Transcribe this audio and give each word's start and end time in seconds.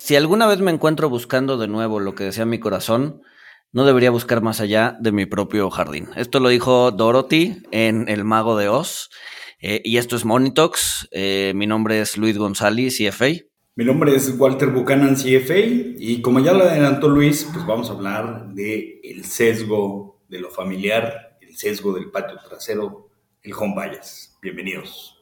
Si 0.00 0.16
alguna 0.16 0.46
vez 0.46 0.60
me 0.60 0.70
encuentro 0.70 1.10
buscando 1.10 1.58
de 1.58 1.68
nuevo 1.68 2.00
lo 2.00 2.14
que 2.14 2.24
decía 2.24 2.46
mi 2.46 2.58
corazón, 2.58 3.20
no 3.70 3.84
debería 3.84 4.10
buscar 4.10 4.40
más 4.40 4.58
allá 4.60 4.96
de 4.98 5.12
mi 5.12 5.26
propio 5.26 5.68
jardín. 5.68 6.08
Esto 6.16 6.40
lo 6.40 6.48
dijo 6.48 6.90
Dorothy 6.90 7.62
en 7.70 8.08
El 8.08 8.24
Mago 8.24 8.56
de 8.56 8.70
Oz. 8.70 9.10
Eh, 9.60 9.82
y 9.84 9.98
esto 9.98 10.16
es 10.16 10.24
Monitox. 10.24 11.06
Eh, 11.12 11.52
mi 11.54 11.66
nombre 11.66 12.00
es 12.00 12.16
Luis 12.16 12.38
González, 12.38 12.96
CFA. 12.96 13.44
Mi 13.76 13.84
nombre 13.84 14.16
es 14.16 14.34
Walter 14.38 14.70
Buchanan, 14.70 15.16
CFA. 15.16 15.58
Y 15.58 16.22
como 16.22 16.40
ya 16.40 16.54
lo 16.54 16.64
adelantó 16.64 17.10
Luis, 17.10 17.46
pues 17.52 17.66
vamos 17.66 17.90
a 17.90 17.92
hablar 17.92 18.54
de 18.54 19.02
el 19.04 19.26
sesgo 19.26 20.22
de 20.30 20.40
lo 20.40 20.50
familiar, 20.50 21.36
el 21.42 21.58
sesgo 21.58 21.92
del 21.92 22.10
patio 22.10 22.38
trasero, 22.48 23.10
el 23.42 23.52
home 23.52 23.90
bias. 23.90 24.38
Bienvenidos. 24.40 25.19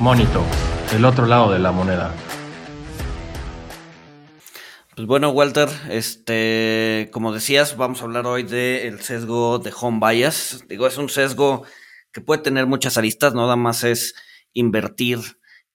Monito, 0.00 0.42
el 0.94 1.04
otro 1.04 1.26
lado 1.26 1.52
de 1.52 1.58
la 1.58 1.72
moneda. 1.72 2.14
Pues 4.96 5.06
bueno, 5.06 5.28
Walter, 5.28 5.68
este, 5.90 7.10
como 7.12 7.34
decías, 7.34 7.76
vamos 7.76 8.00
a 8.00 8.04
hablar 8.04 8.26
hoy 8.26 8.44
del 8.44 9.02
sesgo 9.02 9.58
de 9.58 9.70
home 9.78 10.00
bias. 10.00 10.64
Digo, 10.70 10.86
es 10.86 10.96
un 10.96 11.10
sesgo 11.10 11.64
que 12.12 12.22
puede 12.22 12.40
tener 12.40 12.66
muchas 12.66 12.96
aristas, 12.96 13.34
no 13.34 13.42
nada 13.42 13.56
más 13.56 13.84
es 13.84 14.14
invertir 14.54 15.18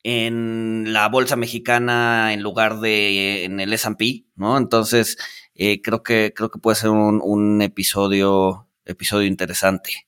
en 0.01 0.91
la 0.91 1.07
bolsa 1.07 1.35
mexicana 1.35 2.33
en 2.33 2.41
lugar 2.41 2.79
de 2.79 3.45
en 3.45 3.59
el 3.59 3.73
S&P, 3.73 4.25
¿no? 4.35 4.57
Entonces, 4.57 5.17
eh, 5.53 5.83
creo 5.83 6.01
que 6.01 6.33
creo 6.35 6.49
que 6.49 6.57
puede 6.57 6.77
ser 6.77 6.89
un, 6.89 7.21
un 7.23 7.61
episodio 7.61 8.67
episodio 8.85 9.27
interesante. 9.27 10.07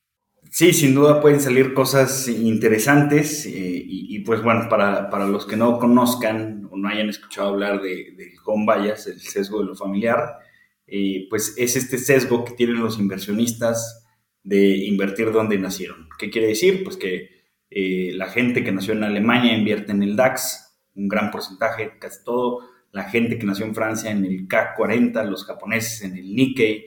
Sí, 0.50 0.72
sin 0.72 0.94
duda 0.94 1.20
pueden 1.20 1.40
salir 1.40 1.74
cosas 1.74 2.26
interesantes 2.28 3.44
eh, 3.46 3.50
y, 3.84 4.18
pues 4.20 4.42
bueno, 4.42 4.68
para, 4.68 5.10
para, 5.10 5.26
los 5.26 5.46
que 5.46 5.56
no 5.56 5.78
conozcan 5.78 6.68
o 6.70 6.76
no 6.76 6.88
hayan 6.88 7.08
escuchado 7.08 7.48
hablar 7.48 7.82
de, 7.82 8.12
de 8.16 8.32
home 8.44 8.66
bias, 8.66 9.06
el 9.06 9.20
sesgo 9.20 9.60
de 9.60 9.66
lo 9.66 9.74
familiar, 9.74 10.38
eh, 10.86 11.26
pues 11.28 11.54
es 11.58 11.76
este 11.76 11.98
sesgo 11.98 12.44
que 12.44 12.54
tienen 12.54 12.80
los 12.80 12.98
inversionistas 12.98 14.06
de 14.42 14.76
invertir 14.86 15.32
donde 15.32 15.58
nacieron. 15.58 16.08
¿Qué 16.18 16.30
quiere 16.30 16.48
decir? 16.48 16.82
Pues 16.82 16.96
que 16.96 17.30
eh, 17.70 18.12
la 18.14 18.28
gente 18.28 18.64
que 18.64 18.72
nació 18.72 18.94
en 18.94 19.04
Alemania 19.04 19.56
invierte 19.56 19.92
en 19.92 20.02
el 20.02 20.16
DAX, 20.16 20.78
un 20.94 21.08
gran 21.08 21.30
porcentaje, 21.30 21.98
casi 21.98 22.24
todo. 22.24 22.60
La 22.90 23.04
gente 23.04 23.38
que 23.38 23.46
nació 23.46 23.66
en 23.66 23.74
Francia 23.74 24.10
en 24.10 24.24
el 24.24 24.48
CAC 24.48 24.76
40, 24.76 25.22
los 25.24 25.44
japoneses 25.44 26.02
en 26.02 26.16
el 26.16 26.34
Nikkei, 26.34 26.86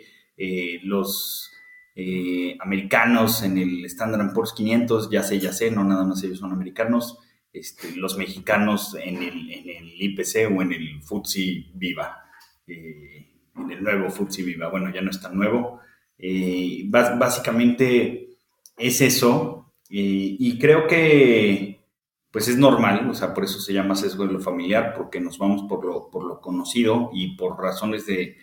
los 0.84 1.51
eh, 1.95 2.58
americanos 2.59 3.44
en 3.44 3.58
el 3.58 3.86
Standard 3.86 4.34
Poor's 4.34 4.53
500, 4.53 5.09
ya 5.09 5.23
sé, 5.23 5.39
ya 5.39 5.52
sé, 5.52 5.72
no 5.72 5.84
nada 5.84 6.03
más 6.03 6.23
ellos 6.23 6.39
son 6.39 6.52
americanos, 6.52 7.20
este, 7.52 7.95
los 7.95 8.17
mexicanos 8.17 8.95
en 9.02 9.17
el, 9.17 10.02
IPC 10.03 10.50
o 10.56 10.61
en 10.61 10.73
el 10.73 11.02
FTSE 11.03 11.72
Viva, 11.75 12.23
eh, 12.66 13.28
en 13.56 13.72
el 13.72 13.83
nuevo 13.83 14.09
FTSE 14.09 14.44
Viva, 14.44 14.70
bueno, 14.70 14.92
ya 14.92 15.02
no 15.02 15.11
es 15.11 15.22
tan 15.22 15.36
nuevo. 15.36 15.80
Eh, 16.17 16.83
básicamente 16.88 18.38
es 18.78 19.02
eso, 19.02 19.73
y 19.89 20.58
creo 20.58 20.88
que 20.88 21.81
pues 22.31 22.48
es 22.48 22.58
normal, 22.58 23.09
o 23.09 23.14
sea, 23.14 23.33
por 23.33 23.44
eso 23.44 23.59
se 23.59 23.73
llama 23.73 23.95
sesgo 23.95 24.26
de 24.26 24.33
lo 24.33 24.39
familiar, 24.39 24.94
porque 24.95 25.20
nos 25.20 25.38
vamos 25.38 25.64
por 25.67 25.86
lo, 25.86 26.09
por 26.09 26.23
lo 26.23 26.39
conocido 26.39 27.09
y 27.14 27.36
por 27.36 27.59
razones 27.59 28.05
de 28.05 28.38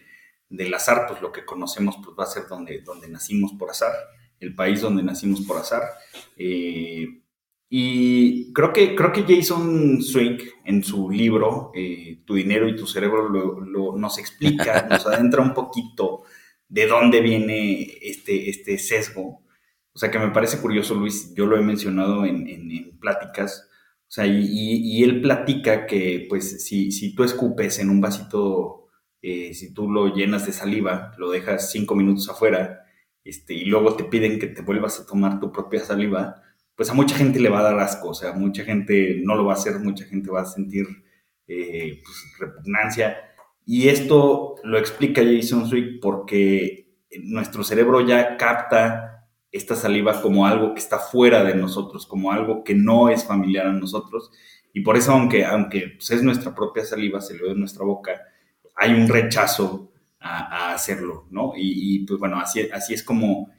del 0.48 0.72
azar, 0.74 1.06
pues 1.08 1.20
lo 1.20 1.32
que 1.32 1.44
conocemos 1.44 1.96
pues 2.02 2.16
va 2.18 2.24
a 2.24 2.26
ser 2.26 2.46
donde, 2.48 2.80
donde 2.80 3.08
nacimos 3.08 3.52
por 3.52 3.70
azar, 3.70 3.92
el 4.40 4.54
país 4.54 4.80
donde 4.80 5.02
nacimos 5.02 5.42
por 5.42 5.58
azar. 5.58 5.82
Eh, 6.36 7.20
y 7.70 8.52
creo 8.54 8.72
que, 8.72 8.94
creo 8.94 9.12
que 9.12 9.24
Jason 9.24 10.02
Swink 10.02 10.42
en 10.64 10.82
su 10.82 11.10
libro, 11.10 11.70
eh, 11.74 12.22
Tu 12.24 12.34
dinero 12.34 12.68
y 12.68 12.76
tu 12.76 12.86
cerebro, 12.86 13.28
lo, 13.28 13.96
nos 13.96 14.18
explica, 14.18 14.86
nos 14.90 15.06
adentra 15.06 15.42
un 15.42 15.52
poquito 15.52 16.22
de 16.68 16.86
dónde 16.86 17.20
viene 17.20 17.82
este, 18.02 18.48
este 18.48 18.78
sesgo. 18.78 19.42
O 19.92 19.98
sea, 19.98 20.10
que 20.10 20.18
me 20.18 20.30
parece 20.30 20.60
curioso, 20.60 20.94
Luis, 20.94 21.34
yo 21.34 21.46
lo 21.46 21.56
he 21.56 21.62
mencionado 21.62 22.24
en, 22.24 22.46
en, 22.48 22.98
pláticas, 22.98 23.68
o 24.08 24.10
sea, 24.10 24.26
y, 24.26 24.44
y, 24.50 25.04
él 25.04 25.20
platica 25.20 25.86
que, 25.86 26.26
pues, 26.28 26.64
si, 26.64 26.90
si 26.90 27.14
tú 27.14 27.22
escupes 27.24 27.78
en 27.78 27.90
un 27.90 28.00
vasito 28.00 28.87
eh, 29.22 29.54
si 29.54 29.72
tú 29.74 29.90
lo 29.90 30.14
llenas 30.14 30.46
de 30.46 30.52
saliva, 30.52 31.12
lo 31.18 31.30
dejas 31.30 31.70
cinco 31.70 31.94
minutos 31.94 32.28
afuera, 32.28 32.84
este, 33.24 33.54
y 33.54 33.64
luego 33.64 33.94
te 33.94 34.04
piden 34.04 34.38
que 34.38 34.46
te 34.46 34.62
vuelvas 34.62 35.00
a 35.00 35.06
tomar 35.06 35.40
tu 35.40 35.52
propia 35.52 35.80
saliva, 35.80 36.42
pues 36.74 36.90
a 36.90 36.94
mucha 36.94 37.16
gente 37.16 37.40
le 37.40 37.48
va 37.48 37.60
a 37.60 37.64
dar 37.64 37.78
asco, 37.80 38.10
o 38.10 38.14
sea, 38.14 38.32
mucha 38.32 38.64
gente 38.64 39.20
no 39.24 39.34
lo 39.34 39.44
va 39.44 39.54
a 39.54 39.56
hacer, 39.56 39.78
mucha 39.80 40.04
gente 40.04 40.30
va 40.30 40.42
a 40.42 40.46
sentir 40.46 40.86
eh, 41.48 42.00
pues, 42.04 42.16
repugnancia. 42.38 43.16
Y 43.66 43.88
esto 43.88 44.54
lo 44.62 44.78
explica 44.78 45.22
Jason 45.22 45.68
Swick 45.68 46.00
porque 46.00 46.88
nuestro 47.22 47.64
cerebro 47.64 48.06
ya 48.06 48.36
capta 48.36 49.26
esta 49.50 49.74
saliva 49.74 50.20
como 50.22 50.46
algo 50.46 50.74
que 50.74 50.80
está 50.80 50.98
fuera 50.98 51.42
de 51.42 51.54
nosotros, 51.54 52.06
como 52.06 52.32
algo 52.32 52.62
que 52.64 52.74
no 52.74 53.08
es 53.08 53.24
familiar 53.24 53.66
a 53.66 53.72
nosotros. 53.72 54.30
Y 54.72 54.80
por 54.80 54.96
eso, 54.96 55.12
aunque, 55.12 55.44
aunque 55.44 55.94
pues, 55.96 56.10
es 56.10 56.22
nuestra 56.22 56.54
propia 56.54 56.84
saliva, 56.84 57.20
se 57.20 57.36
lo 57.36 57.46
ve 57.46 57.52
en 57.52 57.60
nuestra 57.60 57.84
boca, 57.84 58.20
hay 58.78 58.94
un 58.94 59.08
rechazo 59.08 59.92
a, 60.20 60.72
hacerlo, 60.74 61.26
¿no? 61.30 61.52
Y, 61.56 62.06
pues 62.06 62.18
bueno, 62.20 62.40
así, 62.40 62.60
es 62.94 63.02
como 63.02 63.50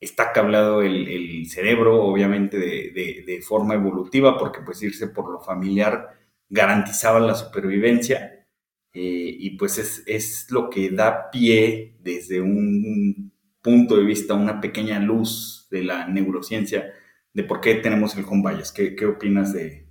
está 0.00 0.32
cablado 0.32 0.82
el, 0.82 1.46
cerebro, 1.48 2.04
obviamente 2.04 2.58
de, 2.58 3.42
forma 3.46 3.74
evolutiva, 3.74 4.36
porque 4.38 4.60
pues 4.64 4.82
irse 4.82 5.08
por 5.08 5.30
lo 5.30 5.40
familiar 5.40 6.18
garantizaba 6.48 7.20
la 7.20 7.34
supervivencia, 7.34 8.46
eh, 8.92 9.36
y 9.38 9.50
pues 9.56 9.78
es, 10.06 10.50
lo 10.50 10.70
que 10.70 10.90
da 10.90 11.30
pie 11.30 11.96
desde 12.00 12.40
un 12.40 13.32
punto 13.62 13.96
de 13.96 14.04
vista, 14.04 14.34
una 14.34 14.60
pequeña 14.60 14.98
luz 15.00 15.68
de 15.70 15.84
la 15.84 16.06
neurociencia, 16.08 16.92
de 17.32 17.44
por 17.44 17.60
qué 17.60 17.74
tenemos 17.76 18.16
el 18.16 18.24
home 18.24 18.54
bias. 18.54 18.72
¿Qué, 18.72 18.96
qué 18.96 19.06
opinas 19.06 19.52
de, 19.52 19.85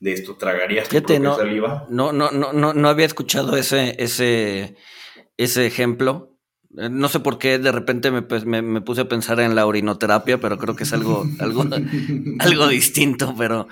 de 0.00 0.12
esto? 0.12 0.36
¿Tragarías 0.36 0.88
tu 0.88 0.96
propia 0.96 1.18
no, 1.18 1.36
saliva? 1.36 1.86
No, 1.88 2.12
no, 2.12 2.30
no, 2.30 2.52
no, 2.52 2.72
no 2.74 2.88
había 2.88 3.06
escuchado 3.06 3.56
ese, 3.56 3.96
ese, 3.98 4.76
ese 5.36 5.66
ejemplo. 5.66 6.36
Eh, 6.76 6.88
no 6.90 7.08
sé 7.08 7.20
por 7.20 7.38
qué 7.38 7.58
de 7.58 7.72
repente 7.72 8.10
pues, 8.22 8.44
me, 8.44 8.62
me, 8.62 8.80
puse 8.80 9.02
a 9.02 9.08
pensar 9.08 9.40
en 9.40 9.54
la 9.54 9.66
orinoterapia, 9.66 10.38
pero 10.38 10.58
creo 10.58 10.76
que 10.76 10.84
es 10.84 10.92
algo, 10.92 11.24
algo, 11.40 11.64
algo 12.38 12.68
distinto, 12.68 13.34
pero, 13.36 13.68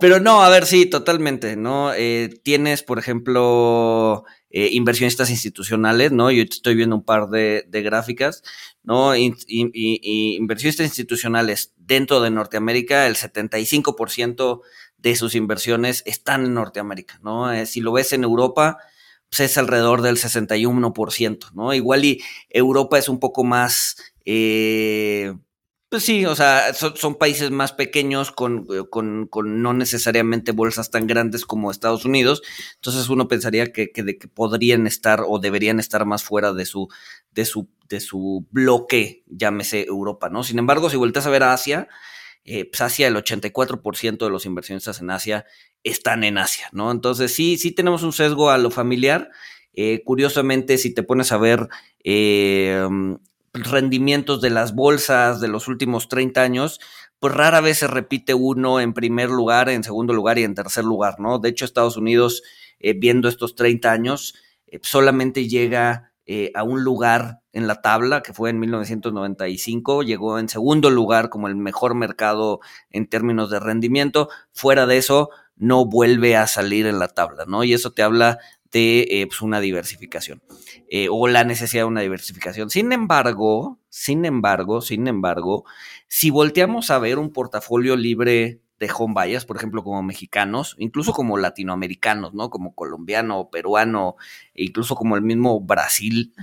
pero 0.00 0.20
no, 0.20 0.42
a 0.42 0.48
ver, 0.48 0.66
sí, 0.66 0.86
totalmente, 0.86 1.56
¿no? 1.56 1.92
Eh, 1.92 2.30
tienes, 2.42 2.82
por 2.82 2.98
ejemplo, 2.98 4.24
eh, 4.50 4.68
inversionistas 4.72 5.30
institucionales, 5.30 6.12
¿no? 6.12 6.30
Yo 6.30 6.42
estoy 6.42 6.74
viendo 6.74 6.96
un 6.96 7.04
par 7.04 7.28
de, 7.28 7.64
de 7.68 7.82
gráficas, 7.82 8.42
¿no? 8.82 9.14
Inversionistas 9.16 10.86
institucionales 10.86 11.74
dentro 11.76 12.20
de 12.20 12.30
Norteamérica, 12.30 13.06
el 13.06 13.16
75% 13.16 14.60
de 15.04 15.14
sus 15.16 15.34
inversiones 15.34 16.02
están 16.06 16.46
en 16.46 16.54
Norteamérica, 16.54 17.20
¿no? 17.22 17.52
Eh, 17.52 17.66
si 17.66 17.80
lo 17.80 17.92
ves 17.92 18.14
en 18.14 18.24
Europa, 18.24 18.78
pues 19.28 19.40
es 19.40 19.58
alrededor 19.58 20.00
del 20.00 20.16
61%, 20.16 21.52
¿no? 21.52 21.74
Igual 21.74 22.06
y 22.06 22.22
Europa 22.48 22.98
es 22.98 23.10
un 23.10 23.20
poco 23.20 23.44
más, 23.44 23.96
eh, 24.24 25.34
pues 25.90 26.04
sí, 26.04 26.24
o 26.24 26.34
sea, 26.34 26.72
son, 26.72 27.16
países 27.16 27.50
más 27.50 27.72
pequeños 27.72 28.32
con, 28.32 28.66
con, 28.88 29.26
con, 29.26 29.60
no 29.60 29.74
necesariamente 29.74 30.52
bolsas 30.52 30.90
tan 30.90 31.06
grandes 31.06 31.44
como 31.44 31.70
Estados 31.70 32.06
Unidos, 32.06 32.42
entonces 32.76 33.10
uno 33.10 33.28
pensaría 33.28 33.74
que, 33.74 33.92
que, 33.92 34.16
podrían 34.28 34.86
estar 34.86 35.22
o 35.28 35.38
deberían 35.38 35.80
estar 35.80 36.06
más 36.06 36.24
fuera 36.24 36.54
de 36.54 36.64
su, 36.64 36.88
de 37.30 37.44
su, 37.44 37.68
de 37.90 38.00
su 38.00 38.46
bloque, 38.50 39.22
llámese 39.26 39.84
Europa, 39.84 40.30
¿no? 40.30 40.44
Sin 40.44 40.58
embargo, 40.58 40.88
si 40.88 40.96
vueltas 40.96 41.26
a 41.26 41.30
ver 41.30 41.42
a 41.42 41.52
Asia, 41.52 41.88
eh, 42.44 42.66
pues 42.70 42.80
Asia, 42.80 43.08
el 43.08 43.16
84% 43.16 44.24
de 44.24 44.30
los 44.30 44.46
inversionistas 44.46 45.00
en 45.00 45.10
Asia 45.10 45.46
están 45.82 46.24
en 46.24 46.38
Asia, 46.38 46.68
¿no? 46.72 46.90
Entonces 46.90 47.34
sí, 47.34 47.56
sí 47.56 47.72
tenemos 47.72 48.02
un 48.02 48.12
sesgo 48.12 48.50
a 48.50 48.58
lo 48.58 48.70
familiar. 48.70 49.30
Eh, 49.72 50.02
curiosamente, 50.04 50.78
si 50.78 50.94
te 50.94 51.02
pones 51.02 51.32
a 51.32 51.38
ver 51.38 51.68
eh, 52.04 52.86
rendimientos 53.52 54.40
de 54.40 54.50
las 54.50 54.74
bolsas 54.74 55.40
de 55.40 55.48
los 55.48 55.68
últimos 55.68 56.08
30 56.08 56.42
años, 56.42 56.80
pues 57.18 57.34
rara 57.34 57.60
vez 57.60 57.78
se 57.78 57.86
repite 57.86 58.34
uno 58.34 58.80
en 58.80 58.92
primer 58.92 59.30
lugar, 59.30 59.68
en 59.68 59.82
segundo 59.82 60.12
lugar 60.12 60.38
y 60.38 60.44
en 60.44 60.54
tercer 60.54 60.84
lugar, 60.84 61.20
¿no? 61.20 61.38
De 61.38 61.48
hecho, 61.48 61.64
Estados 61.64 61.96
Unidos, 61.96 62.42
viendo 62.96 63.28
estos 63.28 63.54
30 63.56 63.90
años, 63.90 64.34
solamente 64.82 65.48
llega 65.48 66.12
eh, 66.26 66.50
a 66.54 66.62
un 66.62 66.82
lugar 66.82 67.40
en 67.54 67.66
la 67.66 67.80
tabla, 67.80 68.22
que 68.22 68.34
fue 68.34 68.50
en 68.50 68.60
1995, 68.60 70.02
llegó 70.02 70.38
en 70.38 70.48
segundo 70.48 70.90
lugar 70.90 71.30
como 71.30 71.48
el 71.48 71.56
mejor 71.56 71.94
mercado 71.94 72.60
en 72.90 73.08
términos 73.08 73.50
de 73.50 73.60
rendimiento. 73.60 74.28
Fuera 74.52 74.86
de 74.86 74.98
eso, 74.98 75.30
no 75.56 75.86
vuelve 75.86 76.36
a 76.36 76.46
salir 76.46 76.86
en 76.86 76.98
la 76.98 77.08
tabla, 77.08 77.44
¿no? 77.46 77.64
Y 77.64 77.72
eso 77.72 77.92
te 77.92 78.02
habla 78.02 78.38
de 78.72 79.06
eh, 79.08 79.26
pues, 79.28 79.40
una 79.40 79.60
diversificación 79.60 80.42
eh, 80.90 81.06
o 81.08 81.28
la 81.28 81.44
necesidad 81.44 81.82
de 81.82 81.88
una 81.88 82.00
diversificación. 82.00 82.70
Sin 82.70 82.92
embargo, 82.92 83.78
sin 83.88 84.24
embargo, 84.24 84.80
sin 84.80 85.06
embargo, 85.06 85.64
si 86.08 86.30
volteamos 86.30 86.90
a 86.90 86.98
ver 86.98 87.18
un 87.18 87.32
portafolio 87.32 87.96
libre 87.96 88.60
de 88.80 88.90
home 88.96 89.14
buyers, 89.14 89.44
por 89.44 89.56
ejemplo, 89.56 89.84
como 89.84 90.02
mexicanos, 90.02 90.74
incluso 90.78 91.12
como 91.12 91.38
latinoamericanos, 91.38 92.34
¿no? 92.34 92.50
Como 92.50 92.74
colombiano, 92.74 93.48
peruano, 93.50 94.16
e 94.54 94.64
incluso 94.64 94.96
como 94.96 95.14
el 95.14 95.22
mismo 95.22 95.60
Brasil, 95.60 96.34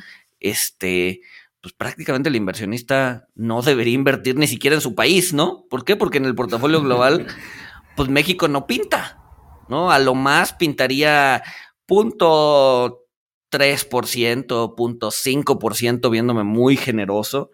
este, 0.41 1.21
pues 1.61 1.73
prácticamente 1.73 2.29
el 2.29 2.35
inversionista 2.35 3.27
no 3.35 3.61
debería 3.61 3.93
invertir 3.93 4.35
ni 4.35 4.47
siquiera 4.47 4.75
en 4.75 4.81
su 4.81 4.95
país, 4.95 5.31
¿no? 5.31 5.65
¿Por 5.69 5.85
qué? 5.85 5.95
Porque 5.95 6.17
en 6.17 6.25
el 6.25 6.35
portafolio 6.35 6.81
global, 6.81 7.27
pues 7.95 8.09
México 8.09 8.47
no 8.49 8.67
pinta, 8.67 9.23
¿no? 9.69 9.91
A 9.91 9.99
lo 9.99 10.15
más 10.15 10.53
pintaría 10.53 11.43
punto 11.85 13.05
3%, 13.51 14.75
punto 14.75 15.11
5%, 15.11 16.09
viéndome 16.09 16.44
muy 16.44 16.77
generoso, 16.77 17.51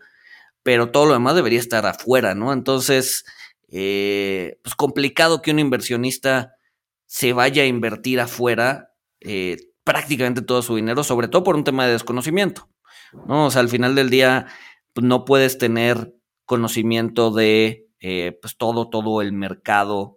pero 0.63 0.91
todo 0.91 1.05
lo 1.07 1.13
demás 1.13 1.35
debería 1.35 1.59
estar 1.59 1.85
afuera, 1.85 2.33
¿no? 2.33 2.53
Entonces, 2.53 3.25
eh, 3.69 4.59
pues 4.63 4.75
complicado 4.75 5.41
que 5.41 5.51
un 5.51 5.59
inversionista 5.59 6.55
se 7.05 7.33
vaya 7.33 7.63
a 7.63 7.67
invertir 7.67 8.19
afuera 8.19 8.93
eh, 9.21 9.57
prácticamente 9.83 10.41
todo 10.41 10.61
su 10.61 10.75
dinero, 10.75 11.03
sobre 11.03 11.27
todo 11.27 11.43
por 11.43 11.55
un 11.55 11.63
tema 11.63 11.85
de 11.85 11.93
desconocimiento, 11.93 12.69
¿no? 13.27 13.45
O 13.45 13.51
sea, 13.51 13.61
al 13.61 13.69
final 13.69 13.95
del 13.95 14.09
día, 14.09 14.47
pues 14.93 15.05
no 15.05 15.25
puedes 15.25 15.57
tener 15.57 16.13
conocimiento 16.45 17.31
de 17.31 17.87
eh, 17.99 18.37
pues 18.41 18.57
todo, 18.57 18.89
todo 18.89 19.21
el 19.21 19.33
mercado 19.33 20.15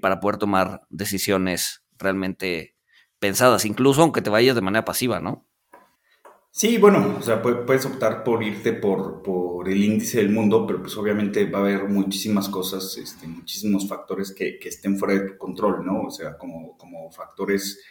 para 0.00 0.18
poder 0.18 0.38
tomar 0.38 0.80
decisiones 0.88 1.84
realmente 1.98 2.74
pensadas, 3.18 3.66
incluso 3.66 4.00
aunque 4.00 4.22
te 4.22 4.30
vayas 4.30 4.54
de 4.54 4.62
manera 4.62 4.86
pasiva, 4.86 5.20
¿no? 5.20 5.46
Sí, 6.56 6.78
bueno, 6.78 7.16
o 7.18 7.20
sea, 7.20 7.42
puedes 7.42 7.84
optar 7.84 8.22
por 8.22 8.44
irte 8.44 8.72
por, 8.74 9.22
por 9.22 9.68
el 9.68 9.82
índice 9.82 10.18
del 10.18 10.30
mundo, 10.30 10.64
pero 10.68 10.82
pues 10.82 10.96
obviamente 10.96 11.50
va 11.50 11.58
a 11.58 11.62
haber 11.62 11.88
muchísimas 11.88 12.48
cosas, 12.48 12.96
este, 12.96 13.26
muchísimos 13.26 13.88
factores 13.88 14.32
que, 14.32 14.56
que, 14.60 14.68
estén 14.68 14.96
fuera 14.96 15.14
de 15.14 15.30
tu 15.30 15.36
control, 15.36 15.84
¿no? 15.84 16.02
O 16.02 16.10
sea, 16.12 16.38
como, 16.38 16.76
como 16.76 17.10
factores 17.10 17.82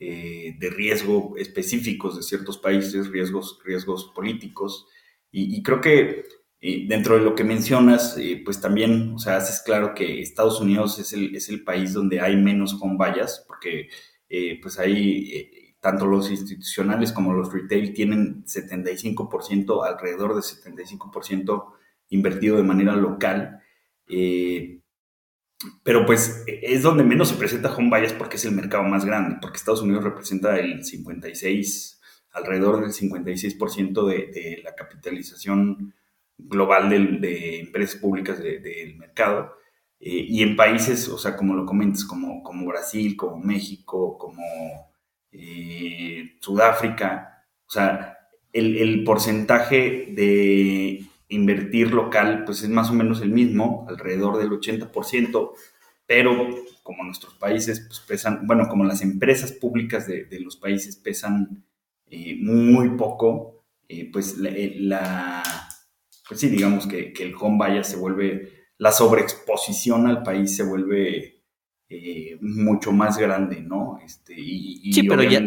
eh, 0.00 0.56
de 0.58 0.70
riesgo 0.70 1.34
específicos 1.36 2.16
de 2.16 2.22
ciertos 2.22 2.58
países, 2.58 3.08
riesgos, 3.08 3.58
riesgos 3.64 4.12
políticos. 4.14 4.86
Y, 5.30 5.62
creo 5.62 5.80
que 5.80 6.24
eh, 6.60 6.86
dentro 6.88 7.16
de 7.16 7.22
lo 7.24 7.34
que 7.34 7.44
mencionas, 7.44 8.16
eh, 8.18 8.40
pues 8.44 8.60
también, 8.60 9.12
o 9.14 9.18
sea, 9.18 9.36
haces 9.36 9.60
claro 9.60 9.94
que 9.94 10.20
Estados 10.20 10.60
Unidos 10.60 10.98
es 10.98 11.12
el, 11.12 11.34
es 11.36 11.48
el 11.48 11.64
país 11.64 11.92
donde 11.92 12.20
hay 12.20 12.36
menos 12.36 12.76
home 12.80 12.96
bias, 12.98 13.44
porque 13.46 13.88
pues 14.60 14.78
hay 14.78 15.74
tanto 15.80 16.06
los 16.06 16.30
institucionales 16.30 17.12
como 17.12 17.32
los 17.32 17.52
retail 17.52 17.94
tienen 17.94 18.44
75%, 18.44 19.86
alrededor 19.86 20.34
de 20.34 20.40
75% 20.40 21.72
invertido 22.10 22.56
de 22.56 22.62
manera 22.62 22.96
local. 22.96 23.62
Eh, 24.08 24.80
pero 25.82 26.06
pues 26.06 26.44
es 26.46 26.82
donde 26.82 27.04
menos 27.04 27.28
se 27.28 27.36
presenta 27.36 27.74
home 27.74 27.98
bias 27.98 28.12
porque 28.12 28.36
es 28.36 28.44
el 28.44 28.52
mercado 28.52 28.84
más 28.84 29.04
grande, 29.04 29.38
porque 29.40 29.56
Estados 29.56 29.82
Unidos 29.82 30.04
representa 30.04 30.58
el 30.58 30.84
56, 30.84 32.00
alrededor 32.32 32.80
del 32.80 32.92
56% 32.92 34.06
de, 34.06 34.14
de, 34.32 34.60
la 34.62 34.74
capitalización 34.74 35.94
global 36.38 36.88
de, 36.90 37.60
empresas 37.60 38.00
públicas 38.00 38.38
del 38.38 38.96
mercado. 38.96 39.54
Eh, 40.00 40.26
y 40.28 40.42
en 40.42 40.56
países, 40.56 41.08
o 41.08 41.18
sea, 41.18 41.36
como 41.36 41.54
lo 41.54 41.66
comentas, 41.66 42.04
como, 42.04 42.42
como 42.42 42.66
Brasil, 42.66 43.16
como 43.16 43.38
México, 43.38 44.16
como 44.16 44.42
eh, 45.32 46.36
Sudáfrica, 46.40 47.44
o 47.66 47.70
sea, 47.70 48.16
el, 48.52 49.02
porcentaje 49.04 50.08
de 50.12 51.04
invertir 51.28 51.92
local 51.92 52.44
pues 52.44 52.62
es 52.62 52.68
más 52.68 52.90
o 52.90 52.94
menos 52.94 53.20
el 53.20 53.30
mismo, 53.30 53.86
alrededor 53.88 54.38
del 54.38 54.50
80%, 54.50 55.52
pero 56.06 56.48
como 56.82 57.04
nuestros 57.04 57.34
países 57.34 57.84
pues, 57.86 58.00
pesan, 58.00 58.46
bueno, 58.46 58.68
como 58.68 58.84
las 58.84 59.02
empresas 59.02 59.52
públicas 59.52 60.06
de, 60.06 60.26
los 60.40 60.56
países 60.56 60.96
pesan 60.96 61.64
eh, 62.06 62.36
muy 62.40 62.96
poco, 62.96 63.64
eh, 63.88 64.10
pues 64.10 64.38
la, 64.38 65.42
pues 66.26 66.40
sí, 66.40 66.48
digamos 66.48 66.86
que, 66.86 67.12
que 67.12 67.24
el 67.24 67.34
home 67.38 67.58
vaya 67.58 67.84
se 67.84 67.96
vuelve, 67.96 68.52
la 68.78 68.92
sobreexposición 68.92 70.06
al 70.06 70.22
país 70.22 70.56
se 70.56 70.62
vuelve 70.62 71.42
eh, 71.90 72.36
mucho 72.40 72.92
más 72.92 73.16
grande, 73.18 73.60
¿no? 73.60 73.98
Este, 74.04 74.34
y, 74.36 74.92
sí, 74.92 75.02
pero 75.04 75.22
ya, 75.22 75.42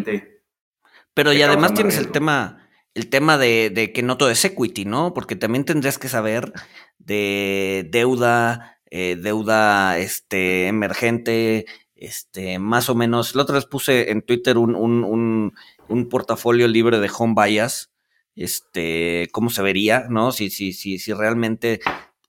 pero 1.14 1.34
y 1.34 1.42
además 1.42 1.74
tienes 1.74 1.98
el 1.98 2.12
tema, 2.12 2.61
el 2.94 3.10
tema 3.10 3.38
de, 3.38 3.92
que 3.94 4.04
no 4.04 4.18
todo 4.18 4.30
es 4.30 4.44
equity, 4.44 4.86
¿no? 4.86 5.14
Porque 5.14 5.36
también 5.36 5.66
tendrías 5.66 5.98
que 5.98 6.10
saber 6.10 6.52
de 7.00 7.88
deuda, 7.90 8.80
eh, 8.90 9.16
deuda 9.16 9.98
este, 9.98 10.68
emergente, 10.68 11.66
este, 11.96 12.60
más 12.60 12.90
o 12.90 12.96
menos. 12.96 13.36
La 13.36 13.44
otra 13.44 13.56
vez 13.56 13.66
puse 13.66 14.12
en 14.12 14.22
Twitter 14.22 14.58
un, 14.58 14.76
un, 14.76 15.54
un, 15.88 16.10
portafolio 16.10 16.68
libre 16.68 17.00
de 17.00 17.12
home 17.18 17.36
bias, 17.38 17.92
este, 18.36 19.30
cómo 19.32 19.50
se 19.50 19.62
vería, 19.62 20.08
¿no? 20.10 20.32
Si, 20.32 20.50
si, 20.50 20.74
si, 20.74 21.00
si 21.00 21.14
realmente 21.14 21.80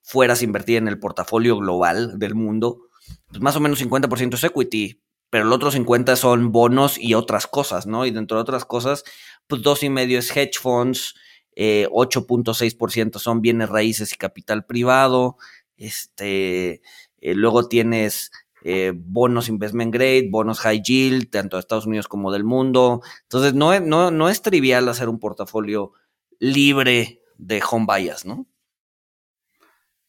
fueras 0.01 0.41
a 0.41 0.45
invertir 0.45 0.77
en 0.77 0.87
el 0.87 0.99
portafolio 0.99 1.57
global 1.57 2.19
del 2.19 2.35
mundo, 2.35 2.87
pues 3.27 3.41
más 3.41 3.55
o 3.55 3.59
menos 3.59 3.81
50% 3.81 4.35
es 4.35 4.43
equity, 4.43 5.02
pero 5.33 5.45
el 5.45 5.51
otro 5.51 5.71
50% 5.71 6.15
son 6.15 6.51
bonos 6.51 6.99
y 6.99 7.15
otras 7.15 7.47
cosas, 7.47 7.87
¿no? 7.87 8.05
Y 8.05 8.11
dentro 8.11 8.37
de 8.37 8.41
otras 8.43 8.65
cosas, 8.65 9.03
pues 9.47 9.63
dos 9.63 9.81
y 9.81 9.89
medio 9.89 10.19
es 10.19 10.29
hedge 10.29 10.59
funds, 10.61 11.15
8.6% 11.55 13.15
eh, 13.15 13.19
son 13.19 13.41
bienes 13.41 13.69
raíces 13.69 14.13
y 14.13 14.17
capital 14.17 14.67
privado, 14.67 15.37
este, 15.75 16.83
eh, 17.19 17.33
luego 17.33 17.67
tienes 17.67 18.29
eh, 18.63 18.93
bonos 18.95 19.49
investment 19.49 19.91
grade, 19.91 20.29
bonos 20.29 20.59
high 20.59 20.83
yield, 20.83 21.31
tanto 21.31 21.57
de 21.57 21.61
Estados 21.61 21.87
Unidos 21.87 22.07
como 22.07 22.31
del 22.31 22.43
mundo. 22.43 23.01
Entonces, 23.23 23.55
no, 23.55 23.79
no, 23.79 24.11
no 24.11 24.29
es 24.29 24.43
trivial 24.43 24.87
hacer 24.87 25.09
un 25.09 25.17
portafolio 25.17 25.93
libre 26.37 27.23
de 27.39 27.59
home 27.67 27.87
bias, 27.89 28.23
¿no? 28.23 28.45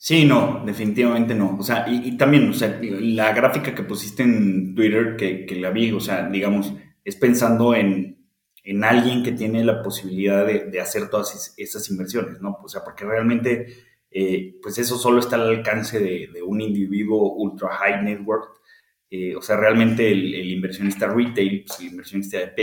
Sí, 0.07 0.27
no, 0.27 0.63
definitivamente 0.67 1.35
no. 1.35 1.57
O 1.59 1.63
sea, 1.63 1.87
y, 1.89 2.15
también, 2.19 2.51
o 2.51 2.53
sea, 2.53 2.79
la 2.83 3.33
gráfica 3.33 3.75
que 3.75 3.85
pusiste 3.85 4.23
en 4.23 4.75
Twitter, 4.75 5.17
que, 5.17 5.57
la 5.57 5.71
vi, 5.71 5.93
o 5.93 6.01
sea, 6.01 6.29
digamos, 6.29 6.75
es 7.03 7.17
pensando 7.17 7.75
en, 7.75 8.19
alguien 8.83 9.23
que 9.23 9.33
tiene 9.33 9.65
la 9.65 9.83
posibilidad 9.83 10.47
de, 10.47 10.79
hacer 10.79 11.09
todas 11.09 11.55
esas 11.57 11.91
inversiones, 11.91 12.39
¿no? 12.43 12.59
O 12.63 12.69
sea, 12.69 12.85
porque 12.85 13.07
realmente, 13.07 13.67
eh, 14.11 14.57
pues 14.63 14.77
eso 14.79 14.99
solo 14.99 15.21
está 15.21 15.37
al 15.37 15.49
alcance 15.49 15.99
de, 15.99 16.43
un 16.43 16.61
individuo 16.61 17.33
ultra 17.37 17.71
high 17.71 18.03
network. 18.05 18.61
Eh, 19.11 19.35
o 19.35 19.41
sea, 19.41 19.57
realmente 19.57 20.13
el, 20.13 20.51
inversionista 20.51 21.09
retail, 21.09 21.65
pues 21.67 21.81
el 21.81 21.87
inversionista 21.87 22.43
EP, 22.43 22.59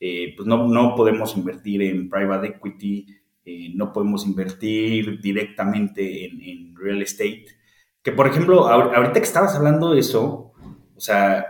eh, 0.00 0.34
pues 0.36 0.48
no, 0.48 0.66
no 0.66 0.96
podemos 0.96 1.36
invertir 1.36 1.82
en 1.82 2.10
private 2.10 2.48
equity, 2.48 3.06
eh, 3.44 3.72
no 3.74 3.92
podemos 3.92 4.26
invertir 4.26 5.20
directamente 5.20 6.26
en, 6.26 6.74
real 6.76 7.02
estate. 7.02 7.46
Que 8.02 8.12
por 8.12 8.26
ejemplo, 8.26 8.66
ahorita 8.66 9.14
que 9.14 9.20
estabas 9.20 9.54
hablando 9.54 9.92
de 9.92 10.00
eso, 10.00 10.52
o 10.96 11.00
sea, 11.00 11.46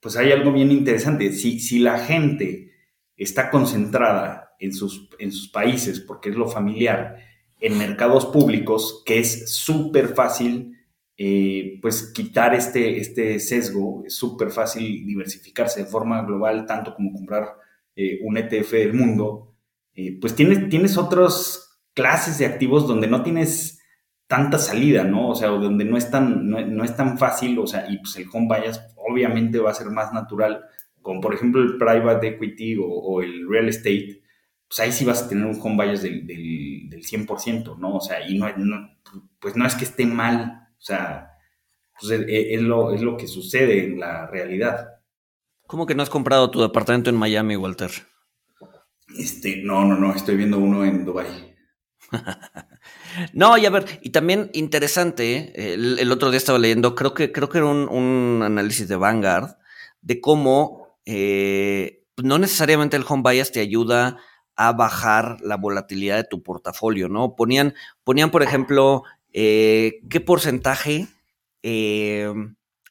pues 0.00 0.16
hay 0.16 0.32
algo 0.32 0.52
bien 0.52 0.70
interesante. 0.70 1.32
Si, 1.32 1.60
si 1.60 1.78
la 1.78 1.98
gente 1.98 2.72
está 3.16 3.50
concentrada 3.50 4.54
en 4.58 4.72
sus, 4.74 5.08
en 5.18 5.32
sus 5.32 5.48
países, 5.48 6.00
porque 6.00 6.30
es 6.30 6.36
lo 6.36 6.48
familiar, 6.48 7.16
en 7.60 7.78
mercados 7.78 8.26
públicos, 8.26 9.02
que 9.04 9.18
es 9.18 9.54
súper 9.54 10.08
fácil, 10.08 10.78
eh, 11.16 11.78
pues 11.82 12.12
quitar 12.14 12.54
este, 12.54 12.98
este 12.98 13.38
sesgo, 13.40 14.04
es 14.06 14.14
súper 14.14 14.50
fácil 14.50 15.06
diversificarse 15.06 15.84
de 15.84 15.90
forma 15.90 16.22
global, 16.22 16.64
tanto 16.66 16.94
como 16.94 17.12
comprar 17.12 17.56
eh, 17.94 18.20
un 18.22 18.38
ETF 18.38 18.72
del 18.72 18.94
mundo, 18.94 19.49
eh, 19.94 20.18
pues 20.20 20.34
tienes, 20.34 20.68
tienes 20.68 20.96
otras 20.96 21.80
clases 21.94 22.38
de 22.38 22.46
activos 22.46 22.86
donde 22.86 23.06
no 23.06 23.22
tienes 23.22 23.80
tanta 24.30 24.58
salida, 24.58 25.02
¿no? 25.02 25.30
O 25.30 25.34
sea, 25.34 25.48
donde 25.48 25.84
no 25.84 25.96
es 25.96 26.08
tan, 26.08 26.48
no, 26.48 26.84
es 26.84 26.96
tan 26.96 27.18
fácil, 27.18 27.58
o 27.58 27.66
sea, 27.66 27.90
y 27.90 27.98
pues 27.98 28.14
el 28.16 28.26
home 28.32 28.46
bias 28.48 28.94
obviamente 28.96 29.58
va 29.58 29.72
a 29.72 29.74
ser 29.74 29.90
más 29.90 30.12
natural, 30.12 30.62
como 31.02 31.20
por 31.20 31.34
ejemplo 31.34 31.60
el 31.60 31.76
private 31.78 32.28
equity 32.28 32.76
o, 32.80 33.22
el 33.22 33.48
real 33.48 33.68
estate, 33.68 34.22
pues 34.68 34.78
ahí 34.78 34.92
sí 34.92 35.04
vas 35.04 35.24
a 35.24 35.28
tener 35.28 35.44
un 35.44 35.60
home 35.60 35.84
bias 35.84 36.02
del, 36.02 36.26
del, 36.28 37.02
100%, 37.02 37.76
¿no? 37.78 37.96
O 37.96 38.00
sea, 38.00 38.28
y 38.28 38.38
no, 38.38 38.46
pues 39.40 39.56
no 39.56 39.66
es 39.66 39.74
que 39.74 39.84
esté 39.84 40.06
mal, 40.06 40.68
o 40.78 40.80
sea, 40.80 41.32
pues 41.98 42.12
es, 42.28 42.62
lo, 42.62 42.94
es 42.94 43.02
lo 43.02 43.16
que 43.16 43.26
sucede 43.26 43.84
en 43.84 43.98
la 43.98 44.28
realidad. 44.28 45.00
¿Cómo 45.66 45.86
que 45.86 45.96
no 45.96 46.04
has 46.04 46.10
comprado 46.10 46.52
tu 46.52 46.60
departamento 46.60 47.10
en 47.10 47.16
Miami, 47.16 47.56
Walter? 47.56 47.90
Este, 49.18 49.62
no, 49.62 49.84
no, 49.84 49.96
no, 49.96 50.14
estoy 50.14 50.36
viendo 50.36 50.58
uno 50.58 50.84
en 50.84 51.04
Dubai. 51.04 51.56
no, 53.32 53.56
y 53.58 53.66
a 53.66 53.70
ver, 53.70 54.00
y 54.02 54.10
también 54.10 54.50
interesante, 54.52 55.72
el, 55.74 56.10
otro 56.12 56.30
día 56.30 56.38
estaba 56.38 56.58
leyendo, 56.58 56.94
creo 56.94 57.14
que, 57.14 57.32
creo 57.32 57.48
que 57.48 57.58
era 57.58 57.66
un, 57.66 58.42
análisis 58.42 58.88
de 58.88 58.96
Vanguard, 58.96 59.56
de 60.00 60.20
cómo 60.20 60.98
eh, 61.04 62.04
no 62.16 62.38
necesariamente 62.38 62.96
el 62.96 63.04
home 63.08 63.22
bias 63.28 63.52
te 63.52 63.60
ayuda 63.60 64.18
a 64.56 64.72
bajar 64.72 65.38
la 65.40 65.56
volatilidad 65.56 66.16
de 66.16 66.24
tu 66.24 66.42
portafolio, 66.42 67.08
¿no? 67.08 67.34
Ponían, 67.34 67.74
ponían 68.04 68.30
por 68.30 68.42
ejemplo, 68.42 69.04
eh, 69.32 70.00
qué 70.10 70.20
porcentaje 70.20 71.08
eh, 71.62 72.32